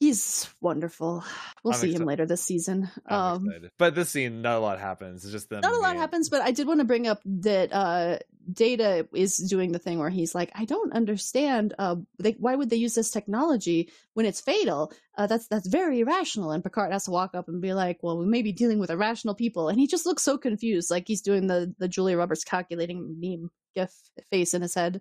[0.00, 1.24] he's wonderful.
[1.62, 2.90] We'll I'm see him later this season.
[3.06, 3.48] Um.
[3.78, 5.24] But this scene, not a lot happens.
[5.24, 5.60] It's just them.
[5.60, 8.18] not a lot being- happens, but I did want to bring up that uh,
[8.52, 11.74] Data is doing the thing where he's like, I don't understand.
[11.78, 14.92] Uh, they, why would they use this technology when it's fatal?
[15.16, 16.50] Uh, that's that's very irrational.
[16.50, 18.90] And Picard has to walk up and be like, Well, we may be dealing with
[18.90, 22.44] irrational people, and he just looks so confused, like he's doing the the Julia Roberts
[22.44, 23.92] calculating meme gif
[24.30, 25.00] face in his head.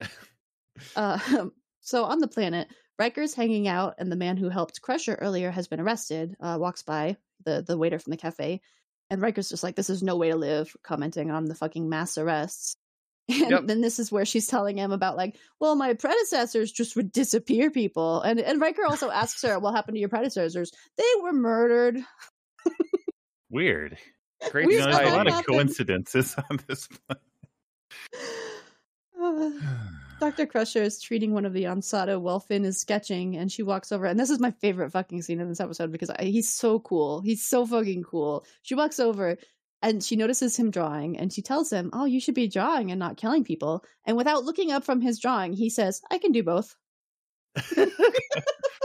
[0.94, 1.18] Uh,
[1.80, 2.68] so on the planet,
[2.98, 6.34] Riker's hanging out, and the man who helped Crusher earlier has been arrested.
[6.40, 8.60] Uh, walks by the the waiter from the cafe,
[9.10, 12.18] and Riker's just like, "This is no way to live," commenting on the fucking mass
[12.18, 12.76] arrests.
[13.28, 13.62] And Yep.
[13.66, 17.72] then this is where she's telling him about like, well, my predecessors just would disappear
[17.72, 20.70] people, and and Riker also asks her, "What happened to your predecessors?
[20.96, 21.98] They were murdered."
[23.50, 23.98] Weird.
[24.50, 26.88] Great Weird You know, there's a lot of coincidences on this.
[27.10, 27.14] Uh,
[30.18, 30.46] Dr.
[30.46, 34.06] Crusher is treating one of the Ansata while Finn is sketching, and she walks over.
[34.06, 37.20] And this is my favorite fucking scene in this episode because I, he's so cool.
[37.20, 38.46] He's so fucking cool.
[38.62, 39.36] She walks over
[39.82, 42.98] and she notices him drawing, and she tells him, Oh, you should be drawing and
[42.98, 43.84] not killing people.
[44.06, 46.74] And without looking up from his drawing, he says, I can do both.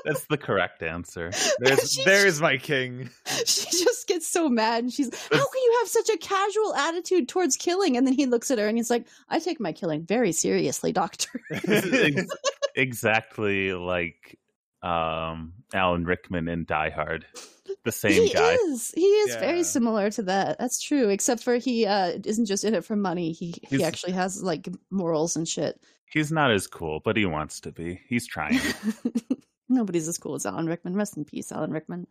[0.03, 1.31] That's the correct answer.
[1.59, 3.09] There's She- there's my king.
[3.45, 7.29] she just gets so mad and she's how can you have such a casual attitude
[7.29, 10.03] towards killing and then he looks at her and he's like i take my killing
[10.05, 11.29] very seriously doctor
[11.63, 12.33] This is ex-
[12.75, 14.37] exactly like
[14.83, 17.25] um, Alan Rickman in Die Hard.
[17.85, 18.27] The same guy.
[18.27, 18.53] he guy.
[18.71, 19.39] is he is Yeah.
[19.39, 22.95] very similar to that that's true except for he uh isn't just in it for
[22.95, 25.79] money he he actually has like morals and shit
[26.11, 28.01] He's not as cool, but he wants to be.
[28.07, 28.59] He's trying.
[29.69, 32.05] nobody's as cool as alan rickman rest in peace alan rickman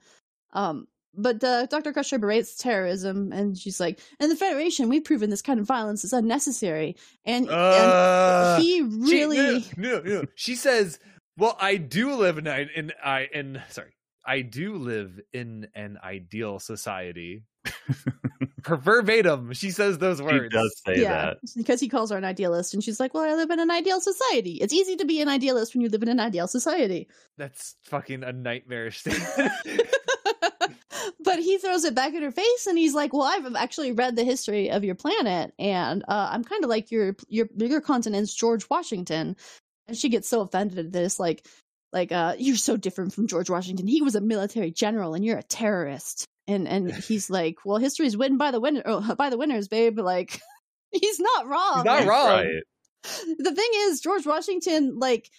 [0.55, 1.93] um but uh, Dr.
[1.93, 6.05] Crusher berates terrorism, and she's like, "In the Federation, we've proven this kind of violence
[6.05, 6.95] is unnecessary."
[7.25, 10.25] And, Uh, and he she- really, no, no, no.
[10.37, 11.01] She says,
[11.37, 15.99] "Well, I do live in I in I in sorry, I do live in an
[16.05, 17.43] ideal society."
[18.65, 20.53] Her verbatim, she says those He words.
[20.53, 21.39] does say yeah, that.
[21.57, 24.01] because he calls her an idealist, and she's like, "Well, I live in an ideal
[24.01, 24.53] society.
[24.61, 27.09] It's easy to be an idealist when you live in an ideal society."
[27.39, 29.53] That's fucking a nightmarish statement.
[31.25, 34.17] but he throws it back in her face and he's like well i've actually read
[34.17, 38.35] the history of your planet and uh, i'm kind of like your your bigger continent's
[38.35, 39.37] george washington
[39.89, 41.47] and she gets so offended at this like
[41.93, 45.39] like uh you're so different from george washington he was a military general and you're
[45.39, 49.39] a terrorist and and he's like well history's written by the winner oh, by the
[49.39, 50.41] winners babe like
[50.91, 52.29] he's not wrong He's not wrong.
[52.29, 52.63] right.
[53.39, 55.31] the thing is george washington like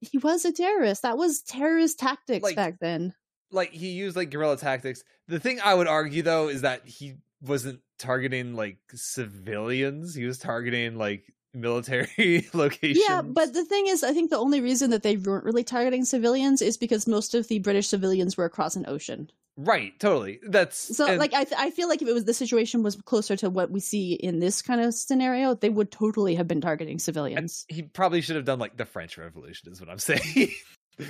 [0.00, 3.14] he was a terrorist that was terrorist tactics Like, back then
[3.52, 5.02] like he used like guerrilla tactics.
[5.28, 10.14] The thing I would argue though is that he wasn't targeting like civilians.
[10.14, 13.04] He was targeting like military locations.
[13.08, 16.04] Yeah, but the thing is, I think the only reason that they weren't really targeting
[16.04, 19.30] civilians is because most of the British civilians were across an ocean.
[19.56, 20.40] Right, totally.
[20.46, 22.96] That's So, and- like, I, th- I feel like if it was the situation was
[22.96, 26.60] closer to what we see in this kind of scenario, they would totally have been
[26.60, 27.64] targeting civilians.
[27.68, 30.50] he probably should have done like the French Revolution, is what I'm saying.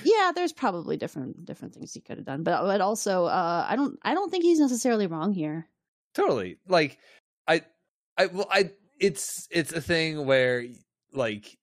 [0.04, 3.76] yeah, there's probably different different things he could have done, but but also, uh, I
[3.76, 5.66] don't I don't think he's necessarily wrong here.
[6.14, 6.58] totally.
[6.68, 6.98] Like
[7.48, 7.62] I,
[8.16, 8.70] I well, I.
[9.00, 10.66] It's it's a thing where
[11.12, 11.56] like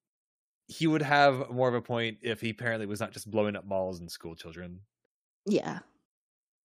[0.68, 3.64] he would have more of a point if he apparently was not just blowing up
[3.66, 4.80] malls and school children.
[5.46, 5.80] Yeah.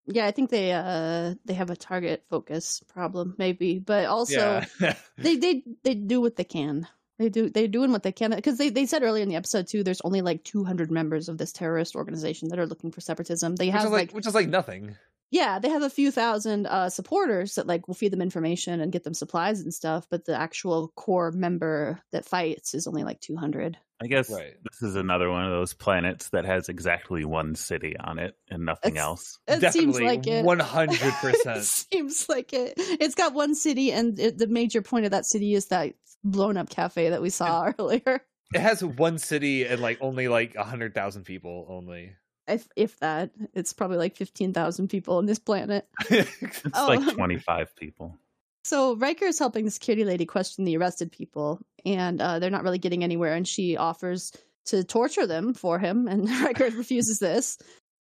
[0.07, 4.95] Yeah, I think they uh they have a target focus problem maybe, but also yeah.
[5.19, 6.87] they they they do what they can.
[7.19, 9.67] They do they're doing what they can because they, they said earlier in the episode
[9.67, 9.83] too.
[9.83, 13.57] There's only like 200 members of this terrorist organization that are looking for separatism.
[13.57, 14.97] They which have is like, like, which is like nothing.
[15.31, 18.93] yeah, they have a few thousand uh supporters that like will feed them information and
[18.93, 20.07] get them supplies and stuff.
[20.11, 23.79] But the actual core member that fights is only like 200.
[24.03, 24.55] I guess Right.
[24.63, 28.65] this is another one of those planets that has exactly one city on it and
[28.67, 29.39] nothing It's- else.
[29.49, 30.45] It Definitely seems like it.
[30.45, 31.65] one hundred percent.
[31.65, 32.75] seems like it.
[32.77, 36.57] It's got one city, and it, the major point of that city is that blown
[36.57, 38.21] up cafe that we saw earlier.
[38.55, 42.13] It has one city and like only like a hundred thousand people only.
[42.47, 45.89] If if that, it's probably like fifteen thousand people on this planet.
[46.11, 46.87] It's Oh.
[46.87, 48.19] like 25 people.
[48.67, 52.65] So Riker is helping the security lady question the arrested people, and uh, they're not
[52.65, 53.35] really getting anywhere.
[53.35, 54.33] And she offers
[54.67, 57.59] to torture them for him, and Riker refuses this.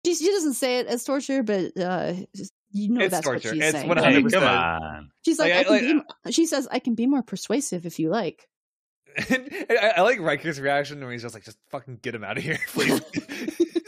[0.06, 2.14] She, she doesn't say it as torture, but uh,
[2.72, 3.50] you know It's that's torture.
[3.50, 3.90] what she's It's saying.
[3.90, 4.22] 100%.
[4.24, 4.32] Right?
[4.32, 5.10] come on.
[5.24, 6.32] She's like, Like, I I- can be.
[6.32, 8.48] She says, I can be more persuasive if you like.
[9.28, 12.38] And I, I like Riker's reaction when he's just like, just fucking get him out
[12.38, 13.02] of here, please.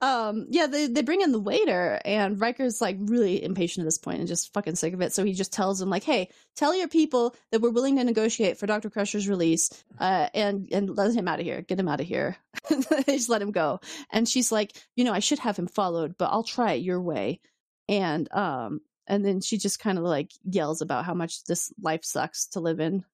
[0.00, 3.98] um yeah they, they bring in the waiter and Riker's like really impatient at this
[3.98, 5.12] point and just fucking sick of it.
[5.12, 8.56] So he just tells him like hey tell your people that we're willing to negotiate
[8.56, 8.90] for Dr.
[8.90, 11.62] Crusher's release uh and and let him out of here.
[11.62, 12.36] Get him out of here
[13.06, 13.80] just let him go.
[14.10, 17.00] And she's like you know I should have him followed but I'll try it your
[17.00, 17.40] way.
[17.88, 22.04] And um and then she just kind of like yells about how much this life
[22.04, 23.04] sucks to live in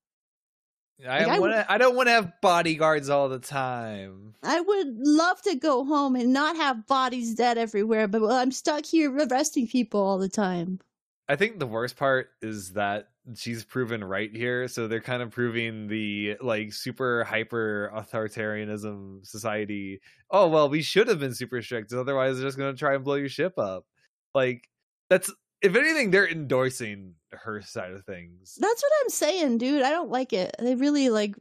[1.03, 4.35] I, Like, I wanna, I don't want to have bodyguards all the time.
[4.43, 8.87] I would love to go home and not have bodies dead everywhere, but I'm stuck
[8.87, 10.81] here arresting people all the time.
[11.29, 14.69] I think the worst part is that she's proven right here.
[14.69, 20.01] So they're kind of proving the like super hyper authoritarianism society.
[20.31, 21.93] Oh well, we should have been super strict.
[21.93, 23.87] Otherwise, they're just going to try and blow your ship up.
[24.35, 24.69] Like
[25.09, 25.33] that's
[25.65, 28.57] if anything, they're endorsing her side of things.
[28.61, 29.82] That's what I'm saying, dude.
[29.82, 30.55] I don't like it.
[30.59, 31.36] They really like.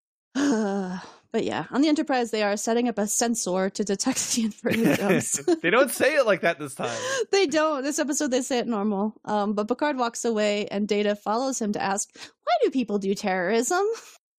[0.34, 4.96] but yeah, on the Enterprise, they are setting up a sensor to detect the inverted
[4.98, 5.44] jumps.
[5.62, 6.96] they don't say it like that this time.
[7.32, 7.82] they don't.
[7.82, 9.20] This episode, they say it normal.
[9.24, 13.14] Um, but Picard walks away, and Data follows him to ask, "Why do people do
[13.16, 13.84] terrorism?"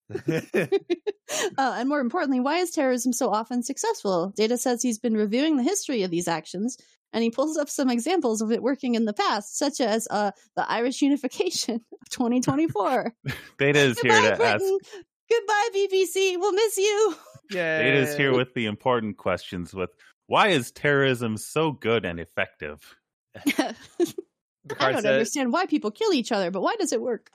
[0.10, 0.40] uh,
[1.58, 4.32] and more importantly, why is terrorism so often successful?
[4.38, 6.78] Data says he's been reviewing the history of these actions,
[7.14, 10.32] and he pulls up some examples of it working in the past, such as uh,
[10.56, 13.14] the Irish unification of 2024.
[13.60, 14.60] Data is here Goodbye, to ask.
[14.60, 14.78] Britain.
[15.30, 16.38] Goodbye, BBC.
[16.40, 17.16] We'll miss you.
[17.52, 19.90] yeah, Data is here with the important questions with
[20.28, 22.96] why is terrorism so good and effective?
[23.36, 23.74] I
[24.80, 27.30] don't said- understand why people kill each other, but why does it work?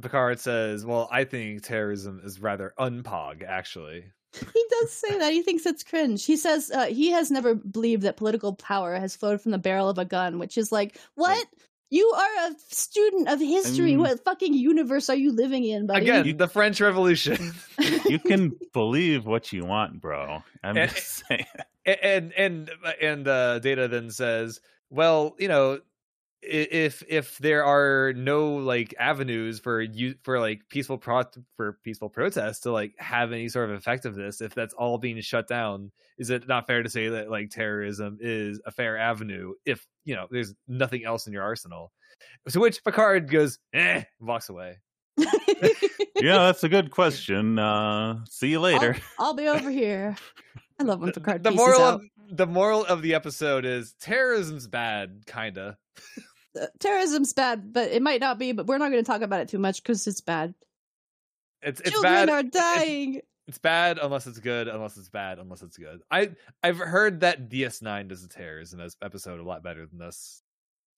[0.00, 4.04] Picard says, "Well, I think terrorism is rather unpog, actually."
[4.38, 5.32] He does say that.
[5.32, 6.24] He thinks it's cringe.
[6.24, 9.88] He says uh, he has never believed that political power has flowed from the barrel
[9.88, 11.46] of a gun, which is like, what?
[11.90, 13.86] You are a student of history.
[13.92, 16.08] mean- what fucking universe are you living in, buddy?
[16.08, 17.52] Again, the French Revolution.
[18.08, 20.42] You can believe what you want, bro.
[20.62, 21.46] I'm And- just saying.
[21.86, 22.70] and and
[23.00, 25.80] and uh, data then says well you know i-
[26.46, 31.22] if if there are no like avenues for you for like peaceful pro
[31.56, 35.48] for peaceful protests to like have any sort of effectiveness if that's all being shut
[35.48, 39.86] down is it not fair to say that like terrorism is a fair avenue if
[40.04, 41.92] you know there's nothing else in your arsenal
[42.48, 44.76] to which picard goes eh walks away
[46.16, 47.56] yeah, that's a good question.
[47.56, 48.96] Uh, see you later.
[49.18, 50.16] I'll be over here.
[50.80, 51.94] I love when Picard the pieces moral out.
[51.94, 55.76] of the moral of the episode is terrorism's bad kinda
[56.60, 58.52] Uh, Terrorism's bad, but it might not be.
[58.52, 60.54] But we're not going to talk about it too much because it's bad.
[61.62, 63.20] it's it's Children bad are dying.
[63.46, 66.00] It's bad unless it's good, unless it's bad unless it's good.
[66.10, 66.30] I
[66.62, 70.42] I've heard that DS9 does a terrorism episode a lot better than this.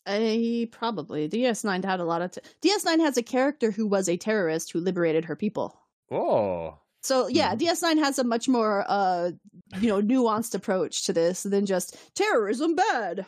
[0.07, 2.31] I probably DS9 had a lot of.
[2.31, 5.81] T- DS9 has a character who was a terrorist who liberated her people.
[6.13, 7.59] Oh, So yeah, Mhm.
[7.59, 9.33] DS9 has a much more uh
[9.81, 13.27] you know nuanced approach to this than just terrorism bad.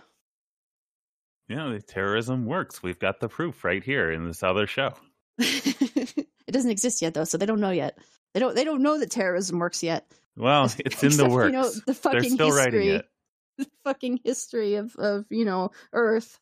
[1.49, 2.83] Yeah, the terrorism works.
[2.83, 4.93] We've got the proof right here in this other show.
[5.39, 7.99] it doesn't exist yet though, so they don't know yet.
[8.35, 10.07] They don't they don't know that terrorism works yet.
[10.37, 11.53] Well, it's in the works.
[11.53, 13.07] You know, the They're fucking still history, writing it.
[13.59, 16.39] the fucking history of of you know Earth.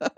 [0.00, 0.10] it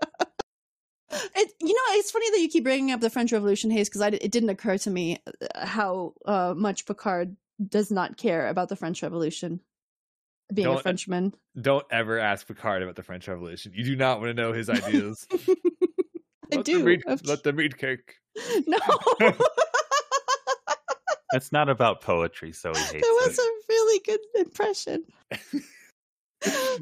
[1.60, 4.31] you know it's funny that you keep bringing up the French Revolution, Hayes, because it
[4.31, 5.19] didn't occur to me
[5.55, 7.36] uh, how uh, much Picard
[7.69, 9.60] does not care about the French Revolution.
[10.52, 13.73] Being Don't- a Frenchman, don't ever ask Picard about the French Revolution.
[13.74, 15.27] You do not want to know his ideas.
[15.32, 16.78] I let do.
[16.81, 18.16] Them eat, Of- let them eat cake.
[18.66, 18.78] no,
[21.35, 23.01] It's not about poetry, so he hates it.
[23.01, 23.43] that was it.
[23.43, 25.05] a really good impression.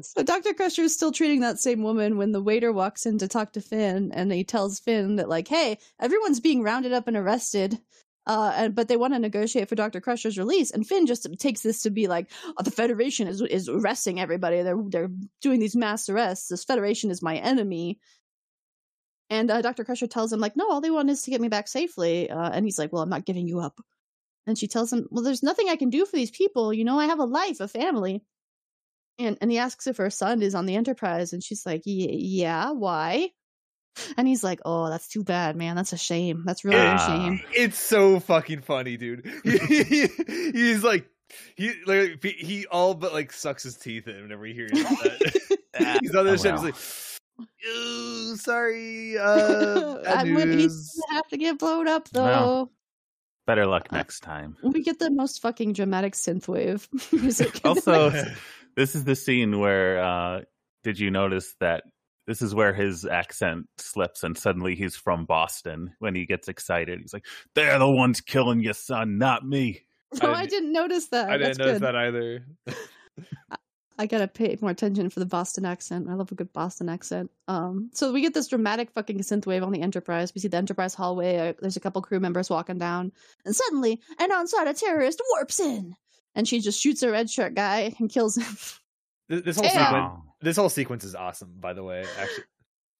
[0.01, 0.53] so Dr.
[0.53, 3.61] Crusher is still treating that same woman when the waiter walks in to talk to
[3.61, 7.79] Finn, and he tells Finn that like, "Hey, everyone's being rounded up and arrested."
[8.27, 11.61] Uh, and but they want to negotiate for Doctor Crusher's release, and Finn just takes
[11.61, 14.61] this to be like, oh, "The Federation is is arresting everybody.
[14.61, 15.09] They're they're
[15.41, 16.49] doing these mass arrests.
[16.49, 17.99] This Federation is my enemy."
[19.31, 21.47] And uh, Doctor Crusher tells him like, "No, all they want is to get me
[21.47, 23.81] back safely." Uh, and he's like, "Well, I'm not giving you up."
[24.45, 26.73] And she tells him, "Well, there's nothing I can do for these people.
[26.73, 28.23] You know, I have a life, a family."
[29.19, 32.15] And and he asks if her son is on the Enterprise, and she's like, "Ye-
[32.41, 33.31] "Yeah, why?"
[34.17, 35.75] And he's like, "Oh, that's too bad, man.
[35.75, 36.43] That's a shame.
[36.45, 37.07] That's really a Ah.
[37.07, 39.25] shame." It's so fucking funny, dude.
[39.43, 41.07] He's like
[41.55, 45.97] he like he- he all but like sucks his teeth in whenever he hears that.
[46.01, 46.55] he's on the Oh, ship.
[46.55, 46.61] wow.
[46.63, 46.63] He's
[47.39, 52.23] like, "Ew, sorry, uh, bad I'm gonna, he's gonna have to get blown up though.
[52.23, 52.71] Well.
[53.47, 54.55] Better luck Uh, next time.
[54.61, 57.59] We get the most fucking dramatic synthwave music.
[57.65, 58.11] Also,
[58.75, 60.41] this is the scene where uh
[60.83, 61.83] did you notice that
[62.27, 66.99] this is where his accent slips and suddenly he's from Boston when he gets excited.
[66.99, 67.25] He's like,
[67.55, 69.81] They're the ones killing your son, not me.
[70.21, 71.29] no, I I didn't notice that.
[71.29, 71.81] I didn't notice good.
[71.83, 72.45] that either.
[73.97, 76.09] I gotta pay more attention for the Boston accent.
[76.09, 77.29] I love a good Boston accent.
[77.47, 80.33] Um, so we get this dramatic fucking synthwave on the Enterprise.
[80.33, 81.49] We see the Enterprise hallway.
[81.49, 83.11] Uh, there's a couple crew members walking down,
[83.45, 85.95] and suddenly, an Ansata terrorist warps in,
[86.33, 88.57] and she just shoots a red shirt guy and kills him.
[89.29, 89.71] This, this whole Yeah.
[89.85, 90.30] sequence, Oh.
[90.41, 91.53] This whole sequence is awesome.
[91.59, 92.43] By the way, actually,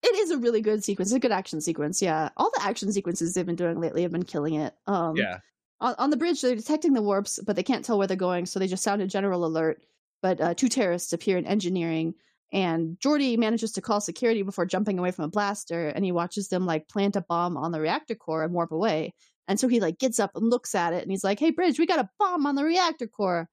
[0.03, 1.09] it is a really good sequence.
[1.09, 2.01] It's a good action sequence.
[2.01, 4.73] Yeah, all the action sequences they've been doing lately have been killing it.
[4.87, 5.39] Um, yeah.
[5.79, 8.45] on, on the bridge they're detecting the warps but they can't tell where they're going
[8.45, 9.81] so they just sound a general alert
[10.21, 12.13] but uh, two terrorists appear in engineering
[12.53, 16.49] and Geordi manages to call security before jumping away from a blaster and he watches
[16.49, 19.13] them like plant a bomb on the reactor core and warp away
[19.47, 21.79] and so he like gets up and looks at it and he's like hey bridge
[21.79, 23.49] we got a bomb on the reactor core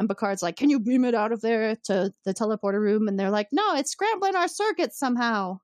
[0.00, 3.06] and Picard's like can you beam it out of there to the teleporter room?
[3.06, 5.60] And they're like no it's scrambling our circuits somehow.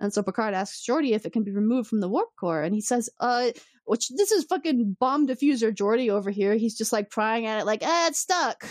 [0.00, 2.74] And so Picard asks Geordi if it can be removed from the warp core, and
[2.74, 3.50] he says, "Uh,
[3.84, 6.54] which this is fucking bomb diffuser Geordi over here.
[6.54, 8.64] He's just like prying at it, like, ah, it's stuck."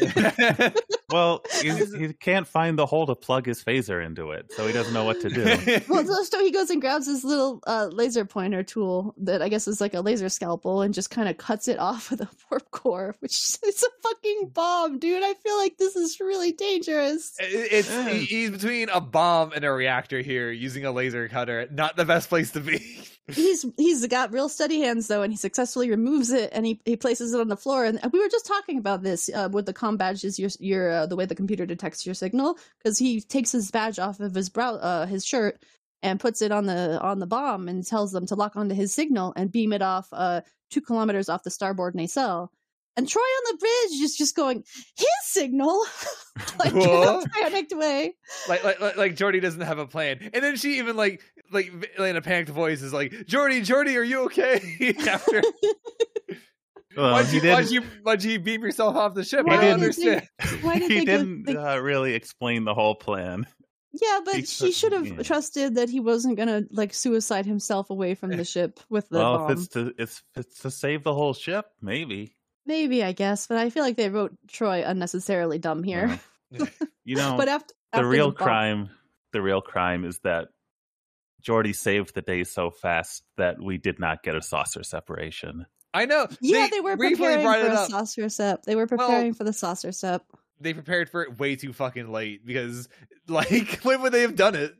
[1.10, 4.72] Well, he, he can't find the hole to plug his phaser into it, so he
[4.72, 5.44] doesn't know what to do.
[5.88, 9.48] well, so- so he goes and grabs his little uh, laser pointer tool that I
[9.48, 12.28] guess is like a laser scalpel, and just kind of cuts it off of the
[12.50, 13.32] warp core, which
[13.66, 15.22] is a fucking bomb, dude.
[15.24, 17.34] I feel like this is really dangerous.
[17.40, 17.92] It's
[18.28, 21.66] he's between a bomb and a reactor here, using a laser cutter.
[21.72, 22.78] Not the best place to be.
[23.28, 26.94] he's he's got real steady hands though, and he successfully removes it and he, he
[26.94, 27.86] places it on the floor.
[27.86, 30.90] And we were just talking about this uh, with the com badge is your your
[30.90, 34.34] uh, the way the computer detects your signal because he takes his badge off of
[34.34, 35.62] his brow uh, his shirt
[36.02, 38.92] and puts it on the on the bomb and tells them to lock onto his
[38.92, 42.52] signal and beam it off uh two kilometers off the starboard nacelle.
[42.96, 44.64] And Troi on the bridge is just going,
[44.96, 45.86] his signal,
[46.58, 48.14] like in a panicked way.
[48.46, 51.22] like like, like Geordi doesn't have a plan, and then she even like
[51.52, 54.60] like in a panicked voice is like, "Geordi, Geordi, are you okay?"
[55.08, 55.42] After
[56.96, 57.70] Well, why'd you why'd didn't.
[57.70, 59.46] you why'd you beam yourself off the ship?
[59.46, 60.28] Why I don't did they- understand.
[60.62, 63.46] Why did he they didn't they- uh, really explain the whole plan.
[63.92, 65.22] Yeah, but He she could- should have yeah.
[65.22, 69.38] trusted that he wasn't gonna like suicide himself away from the ship with the well,
[69.38, 69.50] bomb.
[69.52, 72.34] if it's to it's if it's to save the whole ship, maybe.
[72.66, 76.20] Maybe I guess, but I feel like they wrote Troi unnecessarily dumb here.
[77.04, 78.90] You know, but after, the after real bomb- crime,
[79.32, 80.48] the real crime is that
[81.40, 85.66] Geordi saved the day so fast that we did not get a saucer separation.
[85.92, 86.28] I know.
[86.40, 87.90] Yeah, they, were preparing for a up.
[87.90, 88.62] saucer sep.
[88.62, 90.24] They were Well- preparing for the saucer sep.
[90.60, 92.88] They prepared for it way too fucking late because,
[93.28, 94.74] like, when would they have done it?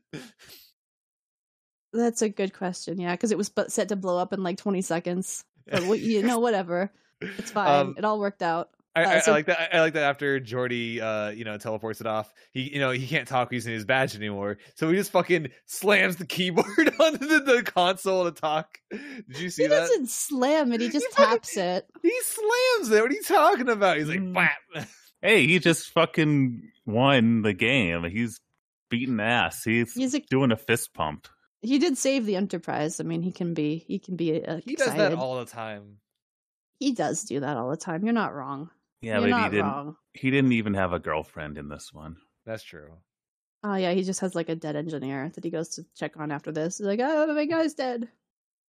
[1.92, 3.00] That's a good question.
[3.00, 5.44] Yeah, because it was but set to blow up in like 20 seconds.
[5.66, 6.92] But you know, whatever.
[7.20, 7.80] It's fine.
[7.86, 8.70] Um, it all worked out.
[8.96, 9.74] I, Uh, so- I like that.
[9.74, 12.32] I like that after Geordi, uh, you know, teleports it off.
[12.52, 16.16] He, you know, he can't talk using his badge anymore, so he just fucking slams
[16.16, 16.66] the keyboard
[17.00, 18.78] onto the, the console to talk.
[18.90, 19.78] Did you see He that?
[19.80, 20.80] doesn't slam it.
[20.80, 21.86] He just fucking- taps it.
[22.02, 23.00] He slams it.
[23.02, 23.96] What are you talking about?
[23.98, 24.34] He's like, Mm.
[24.34, 24.58] "Bap."
[25.22, 28.04] Hey, he just fucking won the game.
[28.04, 28.40] He's
[28.88, 29.62] beating ass.
[29.62, 31.28] He's, He's a, doing a fist pump.
[31.60, 33.00] he did save the Enterprise.
[33.00, 35.98] I mean, he can be he can be uh, he does that all the time.
[36.78, 38.02] He does do that all the time.
[38.02, 38.70] You're not wrong.
[39.00, 39.66] Yeah, You're but he didn't.
[39.66, 39.96] wrong.
[40.12, 42.16] He didn't even have a girlfriend in this one.
[42.44, 42.90] That's true.
[43.62, 46.30] Oh yeah, he just has like a dead engineer that he goes to check on
[46.30, 46.78] after this.
[46.78, 48.08] He's like, oh, my guy's dead.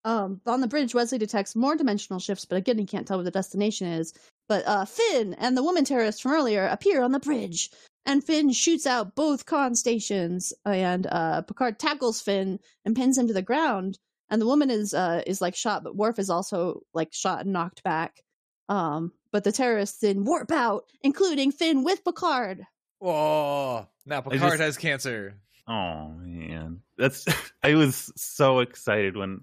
[0.03, 3.23] Um, on the bridge, Wesley detects more dimensional shifts, but again, he can't tell what
[3.23, 4.13] the destination is.
[4.49, 7.69] But uh, Finn and the woman terrorist from earlier appear on the bridge,
[8.05, 10.53] and Finn shoots out both con stations.
[10.65, 13.99] And uh, Picard tackles Finn and pins him to the ground.
[14.29, 17.53] And the woman is uh, is like shot, but Worf is also like shot and
[17.53, 18.21] knocked back.
[18.69, 22.65] Um, but the terrorists then warp out, including Finn with Picard.
[23.01, 25.35] Oh, Now Picard just- has cancer.
[25.67, 27.25] Oh man, that's
[27.63, 29.41] I was so excited when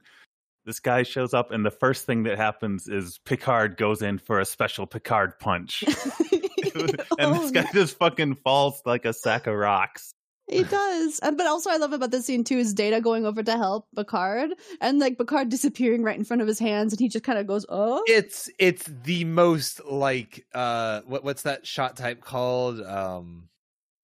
[0.66, 4.38] this guy shows up, and the first thing that happens is Picard goes in for
[4.40, 5.82] a special Picard punch,
[6.74, 10.12] and Oh, this guy just fucking falls like a sack of rocks.
[10.48, 11.18] He does.
[11.20, 13.86] And, but also I love about this scene too is Data going over to help
[13.94, 14.50] Picard
[14.80, 17.46] and like Picard disappearing right in front of his hands and he just kind of
[17.46, 22.80] goes, "Oh." It's it's the most like uh what what's that shot type called?
[22.80, 23.48] Um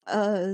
[0.06, 0.52] Uh,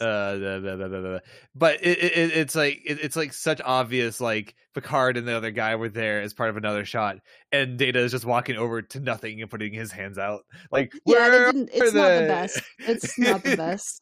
[0.00, 1.18] uh da, da, da.
[1.56, 5.36] but it, it it- it's like it, it's like such obvious like Picard and the
[5.36, 7.18] other guy were there as part of another shot
[7.50, 11.48] and Data is just walking over to nothing and putting his hands out like yeah,
[11.50, 12.60] it it's not the best.
[12.78, 14.00] It's not the best.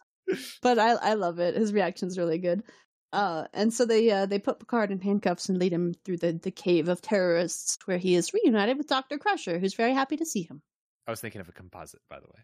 [0.62, 1.55] But I I love it.
[1.55, 2.62] His reaction's really good.
[3.12, 6.32] Uh, and so they uh, they put Picard in handcuffs and lead him through the,
[6.32, 10.27] the cave of terrorists, where he is reunited with Doctor Crusher, who's very happy to
[10.27, 10.62] see him.
[11.07, 12.40] I was thinking of a composite by the way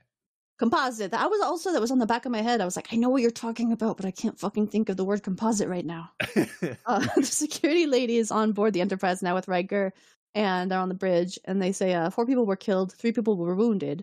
[0.58, 1.10] Composite.
[1.10, 2.62] That was also that was on the back of my head.
[2.62, 4.96] I was like, I know what you're talking about, but I can't fucking think of
[4.96, 6.10] the word composite right now.
[6.86, 9.92] uh, the security lady is on board the Enterprise now with Riker,
[10.34, 13.36] and they're on the bridge, and they say uh, four people were killed, three people
[13.36, 14.02] were wounded.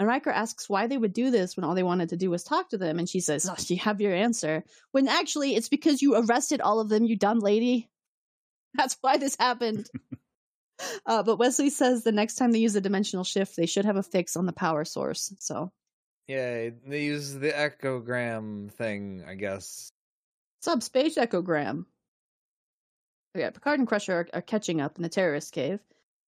[0.00, 2.42] And Riker asks why they would do this when all they wanted to do was
[2.42, 6.00] talk to them, and she says, oh, "You have your answer." When actually, it's because
[6.00, 7.90] you arrested all of them, you dumb lady.
[8.74, 9.90] That's why this happened.
[11.06, 13.96] uh, but Wesley says the next time they use a dimensional shift, they should have
[13.96, 15.34] a fix on the power source.
[15.38, 15.70] So,
[16.30, 19.92] yeah they use the echogram thing I guess
[20.62, 21.84] subspace echogram.
[23.34, 25.80] Yeah, Picard and Crusher are, are catching up in the terrorist cave,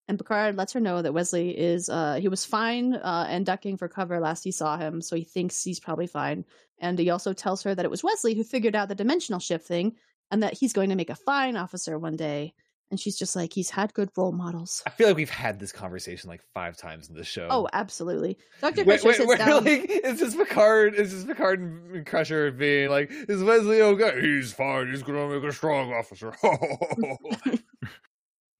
[0.07, 3.77] and Picard lets her know that Wesley is uh he was fine uh and ducking
[3.77, 6.45] for cover last he saw him, so he thinks he's probably fine.
[6.79, 9.65] And he also tells her that it was Wesley who figured out the dimensional shift
[9.65, 9.95] thing,
[10.31, 12.53] and that he's going to make a fine officer one day.
[12.89, 14.81] And she's just like, he's had good role models.
[14.87, 18.37] I feel like we've had this conversation like five times in the show Oh, absolutely.
[18.85, 19.65] Wait, Crusher wait, sits down.
[19.65, 24.21] like, it's just Picard, it's just Picard and Crusher being like, is Wesley okay?
[24.21, 26.33] He's fine, he's gonna make a strong officer.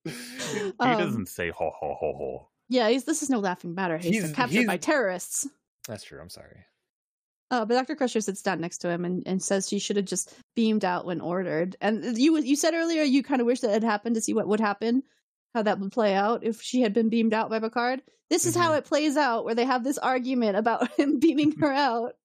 [0.54, 2.50] He Um, doesn't say ho ho ho ho.
[2.70, 3.98] Yeah, he's, this is no laughing matter.
[3.98, 5.48] He's, He's- captured he's- by terrorists.
[5.88, 6.66] That's true, I'm sorry.
[7.50, 7.96] Uh, but Dr.
[7.96, 11.06] Crusher sits down next to him and, and says she should have just beamed out
[11.06, 11.78] when ordered.
[11.80, 14.50] And you you said earlier you kind of wish that had happened to see what
[14.50, 15.04] would happen,
[15.56, 18.02] how that would play out if she had been beamed out by Picard.
[18.30, 18.80] This is how Mhm.
[18.80, 22.16] it plays out, where they have this argument about him beaming her out.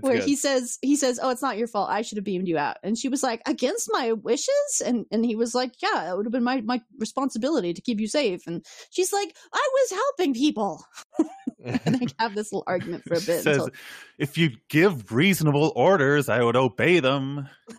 [0.00, 0.24] Where good.
[0.24, 1.90] he says he says, "Oh, it's not your fault.
[1.90, 5.24] I should have beamed you out." And she was like, "Against my wishes?" And and
[5.24, 8.42] he was like, "Yeah, it would have been my my responsibility to keep you safe."
[8.46, 10.84] And she's like, "I was helping people."
[11.64, 13.42] and they have this little argument for a bit.
[13.42, 13.70] says, until-
[14.18, 17.48] if you give reasonable orders, I would obey them.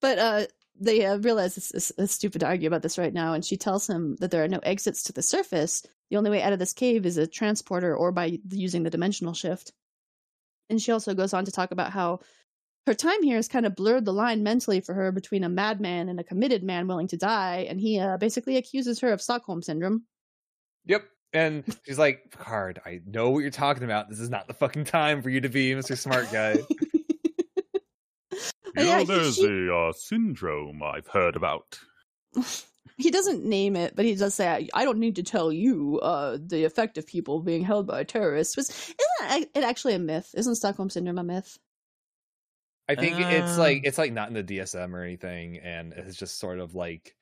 [0.00, 0.46] but uh
[0.80, 3.56] they uh, realize it's, it's, it's stupid to argue about this right now and she
[3.56, 6.58] tells him that there are no exits to the surface The only way out of
[6.58, 9.72] this cave is a transporter or by using the dimensional shift.
[10.68, 12.20] And she also goes on to talk about how
[12.86, 16.08] her time here has kind of blurred the line mentally for her between a madman
[16.08, 19.60] and a committed man willing to die, and he uh, basically accuses her of Stockholm
[19.60, 20.04] syndrome.
[20.86, 21.04] Yep.
[21.32, 24.08] And she's like, Picard, I know what you're talking about.
[24.08, 25.98] This is not the fucking time for you to be Mr.
[25.98, 26.58] Smart Guy.
[28.76, 31.78] You yeah, know, he- there's she- a uh, syndrome I've heard about.
[32.98, 35.98] he doesn't name it, but he does say, "I- "I don't need to tell you
[36.00, 40.34] uh, the effect of people being held by terrorists." Was isn't it actually a myth?
[40.36, 41.58] Isn't Stockholm syndrome a myth?
[42.88, 43.60] I think it's Uh.
[43.60, 47.16] like it's like not in the DSM or anything, and it's just sort of like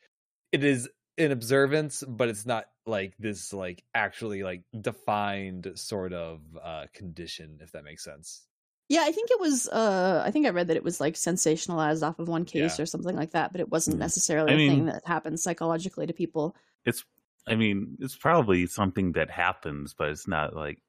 [0.53, 6.41] it is an observance, but it's not like this like actually like defined sort of
[6.63, 8.47] uh condition, if that makes sense.
[8.89, 9.67] Yeah, I think it was.
[9.69, 12.83] Uh, I think I read that it was like sensationalized off of one case Yeah.
[12.83, 14.01] or something like that, but it wasn't Mm.
[14.01, 16.55] necessarily I a thing that happens psychologically to people.
[16.85, 17.05] It's,
[17.47, 20.83] I mean, it's probably something that happens, but it's not like,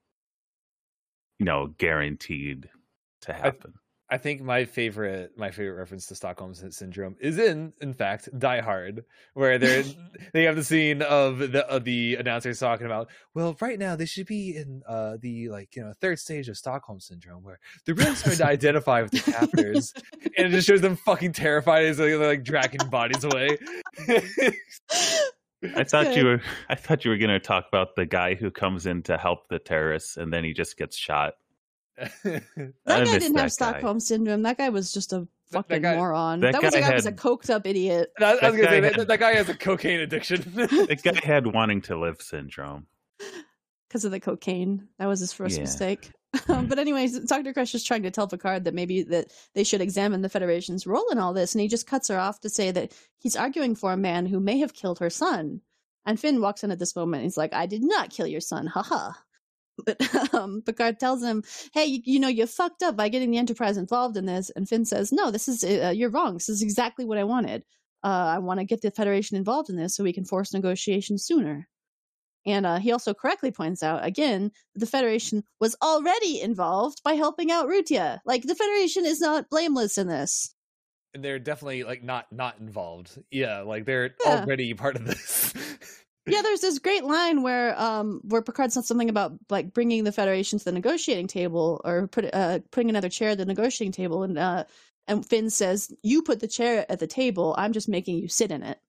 [1.40, 2.70] you know, guaranteed
[3.22, 3.74] to happen.
[4.10, 8.62] I think my favorite my favorite reference to Stockholm syndrome is in in fact Die
[8.62, 9.04] Hard,
[9.34, 9.84] where they
[10.34, 14.06] they have the scene of the of the announcers talking about well right now they
[14.06, 17.96] should be in uh the like you know third stage of Stockholm syndrome where they're
[17.96, 19.92] really starting to identify with the captors
[20.38, 23.58] and it just shows them fucking terrified as they're like dragging bodies away.
[25.76, 28.52] I thought you were, I thought you were going to talk about the guy who
[28.52, 31.34] comes in to help the terrorists and then he just gets shot.
[32.24, 32.44] That
[32.88, 33.48] I guy didn't that have guy.
[33.48, 34.42] Stockholm syndrome.
[34.44, 35.28] That guy was just a that
[35.68, 36.40] fucking guy- moron.
[36.42, 38.40] that That, was a guy guy who was a coked up idiot I, I was
[38.42, 40.42] That gonna say guy that, had- that guy has a cocaine addiction.
[40.56, 42.88] The guy had wanting to live syndrome.
[43.88, 44.88] because of the cocaine.
[45.00, 45.62] That was his first Yeah.
[45.64, 46.12] mistake.
[46.50, 47.54] Um, but anyways, Dr.
[47.54, 51.08] Crush is trying to tell Picard that maybe that they should examine the Federation's role
[51.10, 53.94] in all this, and he just cuts her off to say that he's arguing for
[53.94, 55.62] a man who may have killed her son.
[56.06, 57.22] And Finn walks in at this moment.
[57.22, 59.14] And he's like, "I did not kill your son, haha."
[59.86, 59.98] But
[60.34, 61.44] um, Picard tells him,
[61.74, 64.68] "Hey, you, you know you fucked up by getting the Enterprise involved in this." And
[64.70, 66.34] Finn says, "No, this is uh, you're wrong.
[66.36, 67.64] This is exactly what I wanted.
[68.04, 71.26] Uh, I want to get the Federation involved in this so we can force negotiations
[71.26, 71.68] sooner."
[72.48, 77.14] And uh, he also correctly points out again that the Federation was already involved by
[77.14, 78.20] helping out Rutia.
[78.24, 80.54] Like the Federation is not blameless in this.
[81.16, 83.18] and they're definitely like not not involved.
[83.32, 84.42] Yeah, like they're Yeah.
[84.44, 85.54] already part of this.
[86.28, 90.12] Yeah, there's this great line where um where Picard said something about like bringing the
[90.12, 94.24] Federation to the negotiating table or put uh putting another chair at the negotiating table,
[94.24, 94.64] and uh
[95.08, 97.54] and Finn says, "You put the chair at the table.
[97.58, 98.80] I'm just making you sit in it."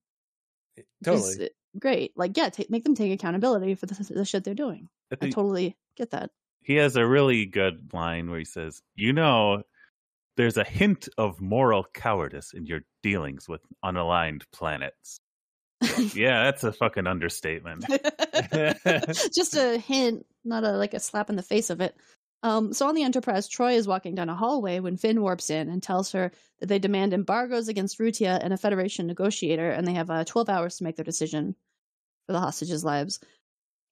[1.04, 1.46] totally.
[1.46, 1.48] Uh,
[1.78, 2.12] great.
[2.16, 4.88] Like, yeah, make them take accountability for the, the shit they're doing.
[5.12, 6.30] I I totally get that.
[6.62, 9.62] he has a really good line where he says, "You know,
[10.36, 15.20] there's a hint of moral cowardice in your dealings with unaligned planets."
[16.14, 17.84] yeah, that's a fucking understatement.
[19.34, 21.96] just a hint, not a like a slap in the face of it.
[22.42, 25.68] Um, so on the Enterprise, Troi is walking down a hallway when Finn warps in
[25.68, 29.94] and tells her that they demand embargoes against Rutia and a Federation negotiator, and they
[29.94, 31.56] have uh, 12 hours to make their decision
[32.26, 33.20] for the hostages' lives.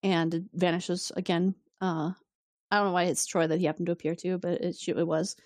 [0.03, 1.55] And it vanishes again.
[1.81, 2.13] Uh,
[2.71, 5.07] I don't know why it's Troi that he happened to appear to, but it, it
[5.07, 5.37] was.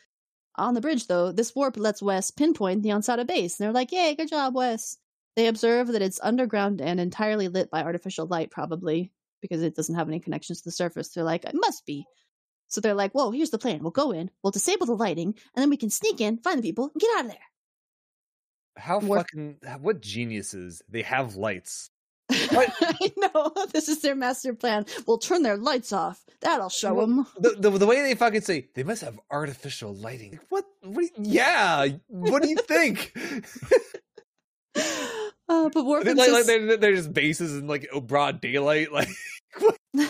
[0.56, 3.92] On the bridge, though, this warp lets Wes pinpoint the Ansata base, and they're like,
[3.92, 4.98] "Yay, good job, Wes!"
[5.38, 9.94] They observe that it's underground and entirely lit by artificial light, probably because it doesn't
[9.94, 11.10] have any connections to the surface.
[11.10, 12.06] They're like, it must be.
[12.66, 13.80] So they're like, whoa, here's the plan.
[13.80, 16.62] We'll go in, we'll disable the lighting, and then we can sneak in, find the
[16.68, 17.40] people, and get out of there.
[18.78, 20.82] How fucking what geniuses?
[20.88, 21.90] They have lights.
[22.30, 23.52] I know.
[23.72, 24.86] This is their master plan.
[25.06, 26.20] We'll turn their lights off.
[26.40, 27.26] That'll show Well, them.
[27.38, 30.32] The, the the way they fucking say they must have artificial lighting.
[30.32, 30.64] Like, What?
[30.82, 31.02] What?
[31.04, 31.86] you- yeah.
[32.08, 33.16] What do you think?
[35.48, 38.88] Uh, but They're like, like they're, they're just bases in like broad daylight.
[38.92, 39.08] Like.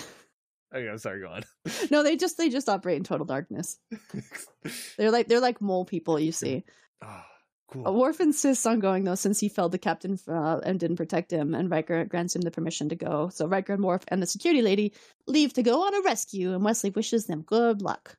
[0.75, 1.20] Okay, I'm sorry.
[1.20, 1.42] Go on.
[1.91, 3.78] no, they just they just operate in total darkness.
[4.99, 6.20] They're like they're like mole people.
[6.20, 6.65] You see.
[7.00, 7.23] Uh,
[7.70, 7.94] cool.
[7.94, 11.55] Worf insists on going though, since he felled the captain uh, and didn't protect him,
[11.55, 13.31] and Riker grants him the permission to go.
[13.33, 14.92] So Riker and Worf and the security lady
[15.26, 18.18] leave to go on a rescue, and Wesley wishes them good luck.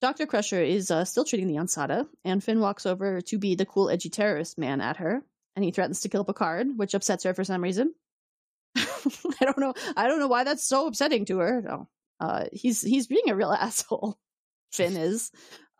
[0.00, 3.66] Doctor Crusher is uh, still treating the Ansata, and Finn walks over to be the
[3.66, 5.22] cool, edgy terrorist man at her,
[5.56, 7.94] and he threatens to kill Picard, which upsets her for some reason.
[8.76, 9.74] I don't know.
[9.96, 11.62] I don't know why that's so upsetting to her.
[11.62, 11.88] No,
[12.20, 14.18] uh, he's he's being a real asshole.
[14.72, 15.30] Finn is.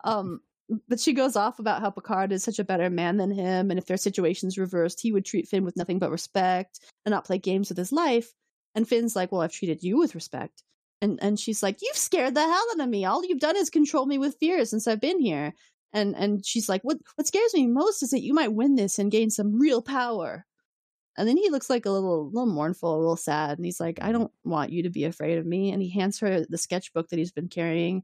[0.03, 0.41] Um,
[0.87, 3.77] but she goes off about how Picard is such a better man than him, and
[3.77, 7.37] if their situations reversed, he would treat Finn with nothing but respect and not play
[7.37, 8.33] games with his life.
[8.75, 10.63] And Finn's like, "Well, I've treated you with respect."
[11.01, 13.05] And and she's like, "You've scared the hell out of me.
[13.05, 15.53] All you've done is control me with fear since I've been here."
[15.93, 18.97] And and she's like, "What what scares me most is that you might win this
[18.99, 20.45] and gain some real power."
[21.15, 23.99] And then he looks like a little, little mournful, a little sad, and he's like,
[24.01, 27.09] "I don't want you to be afraid of me." And he hands her the sketchbook
[27.09, 28.01] that he's been carrying,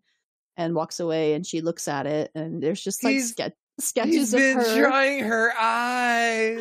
[0.58, 1.34] and walks away.
[1.34, 4.58] And she looks at it, and there's just like He's- ske- He's sketches of been
[4.58, 6.60] her, drawing her eyes.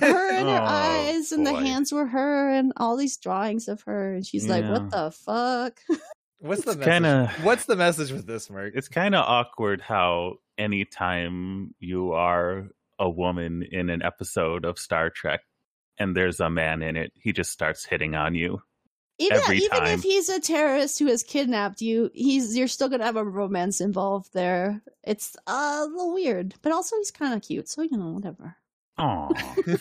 [0.00, 3.82] her and her Oh, eyes, and the hands were her, and all these drawings of
[3.82, 4.14] her.
[4.14, 5.78] And she's like, "What the fuck?"
[6.40, 6.84] What's the message?
[6.92, 8.72] kinda- What's the message with this, Mark?
[8.76, 12.68] It's kind of awkward how anytime you are
[12.98, 15.40] a woman in an episode of Star Trek
[15.98, 18.62] and there's a man in it, he just starts hitting on you.
[19.20, 19.86] even Every even time.
[19.88, 23.80] if he's a terrorist who has kidnapped you, he's you're still gonna have a romance
[23.80, 24.80] involved there.
[25.02, 28.56] It's uh, a little weird, but also he's kind of cute, so you know whatever.
[28.98, 29.28] Oh,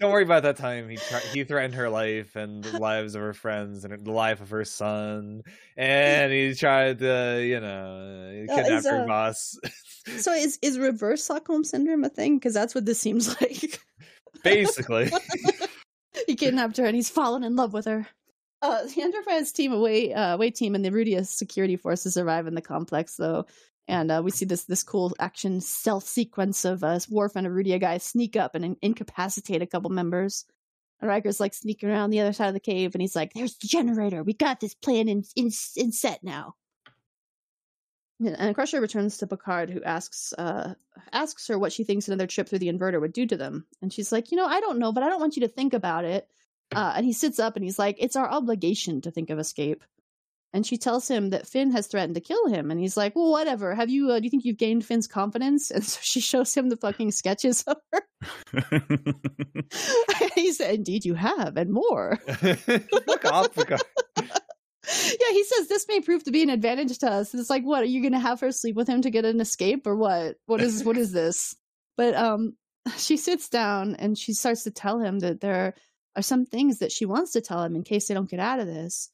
[0.00, 0.88] Don't worry about that time.
[0.88, 4.40] He tri- he threatened her life and the lives of her friends and the life
[4.40, 5.42] of her son,
[5.76, 9.58] and he tried to, you know, Uh, kidnap is, her uh, boss.
[10.18, 12.36] So is is reverse Stockholm syndrome a thing?
[12.38, 13.80] Because that's what this seems like.
[14.42, 15.10] Basically,
[16.26, 18.06] he kidnapped her and he's fallen in love with her.
[18.62, 22.54] Uh, the Enterprise team away uh, away team and the Rutia security forces arrive in
[22.54, 23.46] the complex though,
[23.86, 27.50] and uh, we see this this cool action stealth sequence of uh, Worf and a
[27.50, 30.44] Rutia guy sneak up and in- incapacitate a couple members.
[31.00, 33.56] And Riker's like sneaking around the other side of the cave, and he's like, "There's
[33.56, 34.22] the generator.
[34.22, 36.54] We got this plan in in, in set now."
[38.24, 40.74] And Crusher returns to Picard, who asks uh,
[41.12, 43.66] asks her what she thinks another trip through the inverter would do to them.
[43.82, 45.74] And she's like, you know, I don't know, but I don't want you to think
[45.74, 46.28] about it.
[46.74, 49.84] Uh, and he sits up and he's like, it's our obligation to think of escape.
[50.54, 52.70] And she tells him that Finn has threatened to kill him.
[52.70, 53.74] And he's like, well, whatever.
[53.74, 55.72] Have you, uh, do you think you've gained Finn's confidence?
[55.72, 58.02] And so she shows him the fucking sketches of her.
[60.36, 62.20] he said, indeed you have, and more.
[62.24, 63.48] fuck off,
[64.86, 67.34] yeah, he says this may prove to be an advantage to us.
[67.34, 69.40] It's like, what are you going to have her sleep with him to get an
[69.40, 70.36] escape, or what?
[70.46, 71.56] What is what is this?
[71.96, 72.54] But um,
[72.96, 75.74] she sits down and she starts to tell him that there
[76.16, 78.60] are some things that she wants to tell him in case they don't get out
[78.60, 79.10] of this.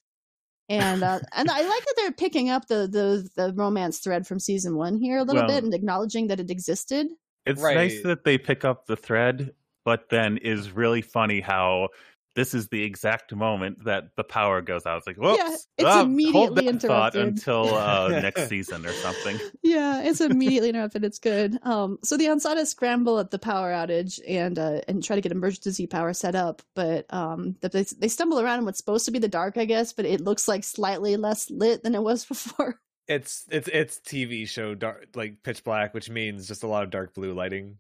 [0.70, 4.38] And uh, and I like that they're picking up the the the romance thread from
[4.38, 7.08] season one here a little Well- bit and acknowledging that it existed.
[7.44, 7.74] it's Right.
[7.76, 9.52] nice that they pick up the thread,
[9.84, 11.88] but then is really funny how
[12.34, 14.98] this is the exact moment that the power goes out.
[14.98, 17.26] It's like, whoops, it's ah, hold immediately that thought interrupted.
[17.26, 19.38] until uh, next season or something.
[19.62, 21.04] yeah, it's immediately interrupted.
[21.04, 21.58] It's good.
[21.62, 25.32] Um, so the Ansata scramble at the power outage and uh, and try to get
[25.32, 29.18] emergency power set up, but um, they they stumble around in what's supposed to be
[29.18, 32.80] the dark, I guess, but it looks like slightly less lit than it was before.
[33.08, 36.90] It's it's it's TV show dark like pitch black, which means just a lot of
[36.90, 37.78] dark blue lighting.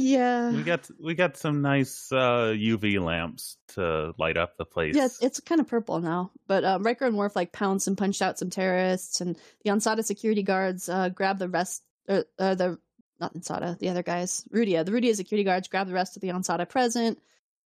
[0.00, 4.96] Yeah, We got we got some nice uh, UV lamps to light up the place.
[4.96, 6.30] yeah, it's, it's kind of purple now.
[6.46, 10.04] But um, Riker and Worf like pounced and punched out some terrorists, and the Ansata
[10.04, 12.78] security guards uh, grab the rest, or uh, the
[13.20, 14.84] not Ansata, the other guys, Rutia.
[14.84, 17.18] The Rutia security guards grab the rest of the Ansata present,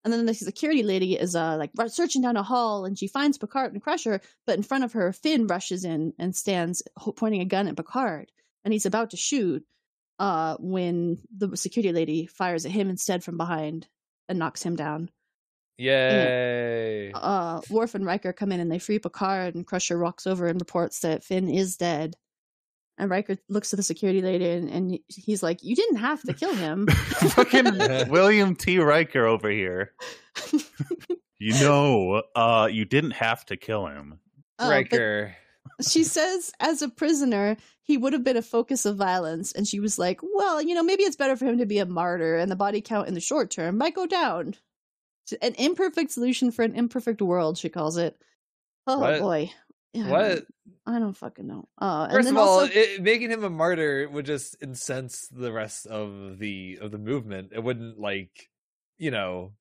[0.02, 3.38] and then the security lady is uh like searching down a hall, and she finds
[3.38, 6.82] Picard and Crusher, but in front of her, Finn rushes in and stands
[7.16, 8.32] pointing a gun at Picard,
[8.64, 9.64] and he's about to shoot.
[10.18, 13.88] Uh, when the security lady fires at him instead from behind
[14.28, 15.10] and knocks him down
[15.76, 17.10] Yay!
[17.12, 20.60] uh, Worf and Riker come in and they free Picard, and Crusher walks over and
[20.60, 22.14] reports that Finn is dead.
[22.96, 26.32] And Riker looks at the security lady and, and he's like, "You didn't have to
[26.32, 28.78] kill him." Fucking William T.
[28.78, 29.92] Riker over here.
[31.40, 34.20] You know, uh, you didn't have to kill him.
[34.58, 35.36] Uh, but Riker.
[35.86, 39.52] She says, as a prisoner, he would have been a focus of violence.
[39.52, 41.86] And she was like, "Well, you know, maybe it's better for him to be a
[41.86, 44.54] martyr, and the body count in the short term might go down."
[45.42, 48.16] An imperfect solution for an imperfect world, she calls it.
[48.86, 49.20] Oh What?
[49.20, 49.50] boy,
[49.94, 50.46] Yeah, What?
[50.86, 51.66] I don't fucking know.
[51.80, 55.26] Uh, and First then of all, also- it, making him a martyr would just incense
[55.28, 57.52] the rest of the of the movement.
[57.54, 58.50] It wouldn't like,
[58.98, 59.52] you know,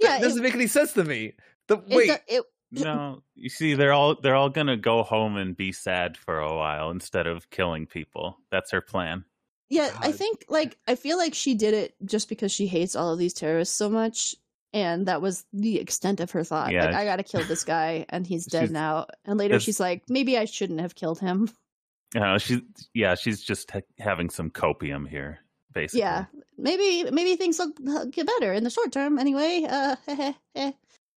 [0.00, 1.32] yeah, it doesn't make any sense to me.
[1.68, 5.56] The it, wait, it, No, you see, they're all they're all gonna go home and
[5.56, 8.38] be sad for a while instead of killing people.
[8.50, 9.24] That's her plan.
[9.68, 13.12] Yeah, I think like I feel like she did it just because she hates all
[13.12, 14.34] of these terrorists so much,
[14.72, 16.72] and that was the extent of her thought.
[16.72, 19.06] Yeah, like I gotta kill this guy, and he's dead she's- now.
[19.24, 21.48] And later she's like, maybe I shouldn't have killed him.
[22.14, 22.60] You know, she's
[22.94, 25.40] yeah, she's just ha- having some copium here,
[25.72, 26.00] basically.
[26.00, 29.18] yeah, maybe maybe things will uh, get better in the short term.
[29.18, 29.96] Anyway, uh,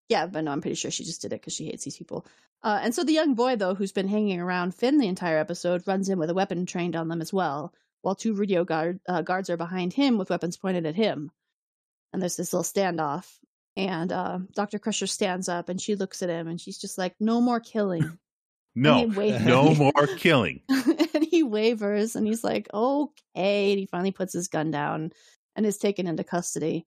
[0.09, 2.27] yeah, but no, I'm pretty sure she just did it because she hates these people.
[2.62, 5.87] Uh, and so the young boy, though, who's been hanging around Finn the entire episode,
[5.87, 7.73] runs in with a weapon trained on them as well,
[8.03, 11.31] while two radio guard, uh, guards are behind him with weapons pointed at him.
[12.12, 13.28] And there's this little standoff.
[13.77, 14.78] And uh, Dr.
[14.78, 18.19] Crusher stands up and she looks at him and she's just like, no more killing.
[18.75, 20.62] No, And he wa- no more killing.
[20.69, 23.70] and he wavers and he's like, okay.
[23.70, 25.12] And he finally puts his gun down
[25.55, 26.87] and is taken into custody.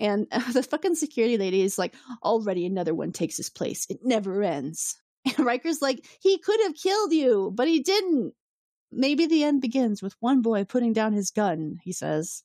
[0.00, 3.86] And uh, the fucking security lady is like, already another one takes his place.
[3.88, 4.96] It never ends.
[5.36, 8.32] And Riker's like, he could have killed you, but he didn't.
[8.90, 12.42] Maybe the end begins with one boy putting down his gun, he says.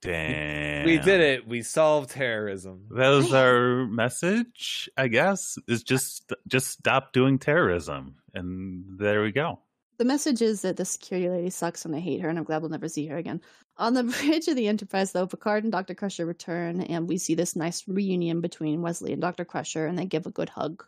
[0.00, 0.86] Damn.
[0.86, 1.48] We did it.
[1.48, 2.86] We solved terrorism.
[2.90, 5.58] That was our message, I guess.
[5.66, 9.58] Is just just stop doing terrorism, and there we go.
[10.00, 12.62] The message is that the security lady sucks and I hate her and I'm glad
[12.62, 13.42] we'll never see her again.
[13.76, 15.94] On the bridge of the Enterprise, though, Picard and Dr.
[15.94, 19.44] Crusher return and we see this nice reunion between Wesley and Dr.
[19.44, 20.82] Crusher and they give a good hug.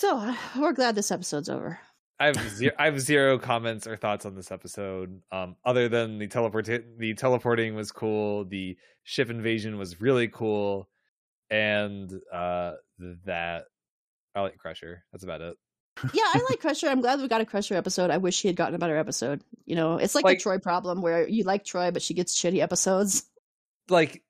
[0.00, 1.78] So we're glad this episode's over.
[2.18, 5.22] I have zero, I have zero comments or thoughts on this episode.
[5.30, 6.68] Um, other than the teleport
[6.98, 10.88] the teleporting was cool, the ship invasion was really cool,
[11.48, 12.72] and uh,
[13.24, 13.66] that
[14.34, 15.04] I like Crusher.
[15.12, 15.56] That's about it.
[16.12, 16.88] Yeah, I like Crusher.
[16.88, 18.10] I'm glad we got a Crusher episode.
[18.10, 19.42] I wish she had gotten a better episode.
[19.64, 22.38] You know, it's like, Like- the Troi problem where you like Troi, but she gets
[22.40, 23.24] shitty episodes.
[23.88, 24.22] Like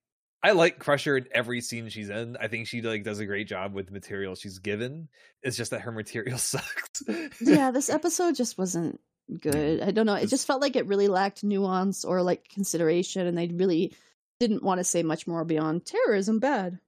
[0.43, 2.37] I like Crusher in every scene she's in.
[2.39, 5.09] I think she like does a great job with the material she's given.
[5.43, 7.03] It's just that her material sucks.
[7.41, 9.01] yeah, this episode just wasn't
[9.41, 9.81] good.
[9.81, 10.15] I don't know.
[10.15, 13.95] It just felt like it really lacked nuance or like consideration, and they really
[14.39, 16.79] didn't want to say much more beyond terrorism bad.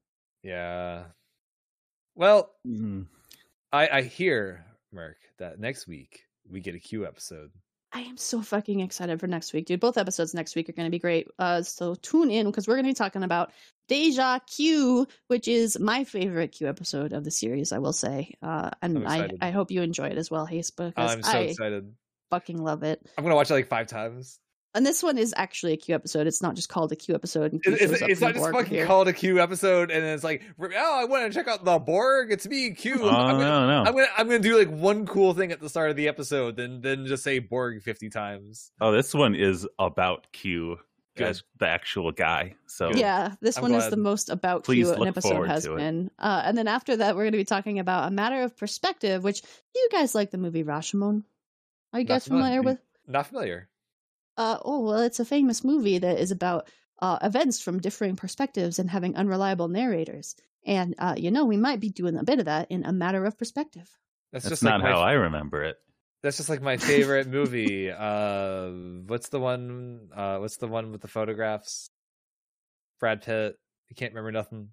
[0.42, 1.04] yeah.
[2.14, 3.06] Well, Mm.
[3.72, 7.50] I I hear Merc that next week we get a Q episode.
[7.92, 9.80] I am so fucking excited for next week, dude.
[9.80, 11.26] Both episodes next week are going to be great.
[11.38, 13.50] Uh, so tune in because we're going to be talking about
[13.88, 17.72] Deja Q, which is my favorite Q episode of the series.
[17.72, 19.30] I will say, uh, and I.
[19.40, 21.94] I hope you enjoy it as well, Hayes, because I'm so I excited.
[22.30, 23.00] fucking love it.
[23.16, 24.38] I'm gonna watch it like five times.
[24.74, 26.26] And this one is actually a Q episode.
[26.26, 27.52] It's not just called a Q episode.
[27.52, 28.86] And Q It- It's, it's not just Borg fucking here.
[28.86, 32.30] called a Q episode, and it's like, oh, I want to check out the Borg.
[32.30, 32.98] It's me, Q.
[33.02, 33.78] Oh I'm, gonna, no, no.
[33.88, 36.56] I'm gonna I'm gonna do like one cool thing at the start of the episode,
[36.56, 38.70] then then just say Borg fifty times.
[38.80, 40.76] Oh, this one is about Q
[41.16, 41.26] Good.
[41.28, 42.54] as the actual guy.
[42.66, 46.10] So Yeah, this I'm one is the most about Please Q an episode has been.
[46.18, 49.24] Uh, and then after that, we're going to be talking about a matter of perspective.
[49.24, 49.48] Which do
[49.80, 51.24] you guys like the movie Rashomon?
[51.92, 52.62] Are you Not guys familiar familiar.
[52.62, 52.78] with?
[53.08, 53.68] Not familiar.
[54.38, 56.70] Uh, oh well, it's a famous movie that is about
[57.02, 60.36] uh, events from differing perspectives and having unreliable narrators.
[60.64, 63.24] And uh, you know, we might be doing a bit of that in a matter
[63.24, 63.90] of perspective.
[64.32, 65.76] That's, that's just not like my, how I remember it.
[66.22, 67.90] That's just like my favorite movie.
[67.90, 68.70] Uh,
[69.06, 70.08] what's the one?
[70.14, 71.90] Uh, what's the one with the photographs?
[73.00, 73.56] Brad Pitt.
[73.88, 74.68] You can't remember nothing.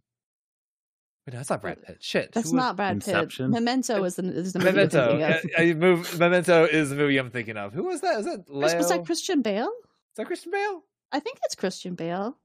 [1.28, 1.98] Wait, that's not Brad Pitt.
[2.02, 2.32] Shit.
[2.34, 3.48] That's not Brad Inception?
[3.52, 3.54] Pitt.
[3.64, 5.08] Memento is the, is the movie I'm Memento.
[5.08, 5.60] thinking of.
[5.60, 7.74] I, I move, Memento is the movie I'm thinking of.
[7.74, 8.20] Who was that?
[8.20, 8.78] Is that Was- Leo?
[8.78, 9.70] Was that Christian Bale?
[9.72, 10.84] Is that Christian Bale?
[11.12, 12.38] I think it's Christian Bale.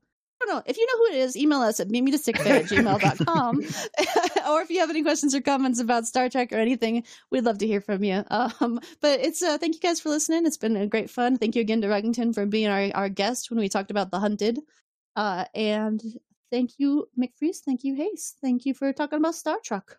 [0.43, 0.63] I don't know.
[0.65, 3.57] If you know who it is, email us at meetmetostickfair at gmail.com.
[4.51, 7.59] or if you have any questions or comments about Star Trek or anything, we'd love
[7.59, 8.25] to hear from you.
[8.31, 10.47] Um, but it's uh, thank you guys for listening.
[10.47, 11.37] It's been a great fun.
[11.37, 14.19] Thank you again to Ruggington for being our, our guest when we talked about The
[14.19, 14.61] Hunted.
[15.15, 16.01] Uh, and
[16.51, 17.59] thank you, McFreeze.
[17.59, 18.35] Thank you, Hayes.
[18.41, 19.97] Thank you for talking about Star Trek.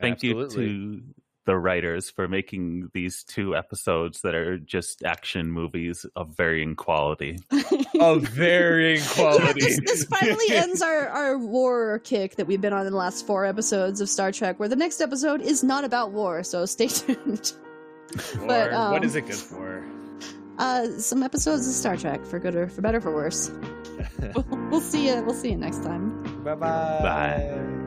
[0.00, 0.64] Thank Absolutely.
[0.66, 1.02] you to
[1.46, 7.38] the writers for making these two episodes that are just action movies of varying quality.
[8.00, 9.60] Of varying quality.
[9.60, 13.26] this, this finally ends our, our war kick that we've been on in the last
[13.26, 16.86] four episodes of Star Trek, where the next episode is not about war, so stay
[16.88, 17.52] tuned.
[18.46, 19.84] but, um, what is it good for?
[20.56, 23.50] Uh, some episodes of Star Trek, for good or for better for worse.
[24.70, 25.22] we'll see you.
[25.22, 26.22] We'll see you next time.
[26.44, 27.00] Bye-bye.
[27.02, 27.79] Bye.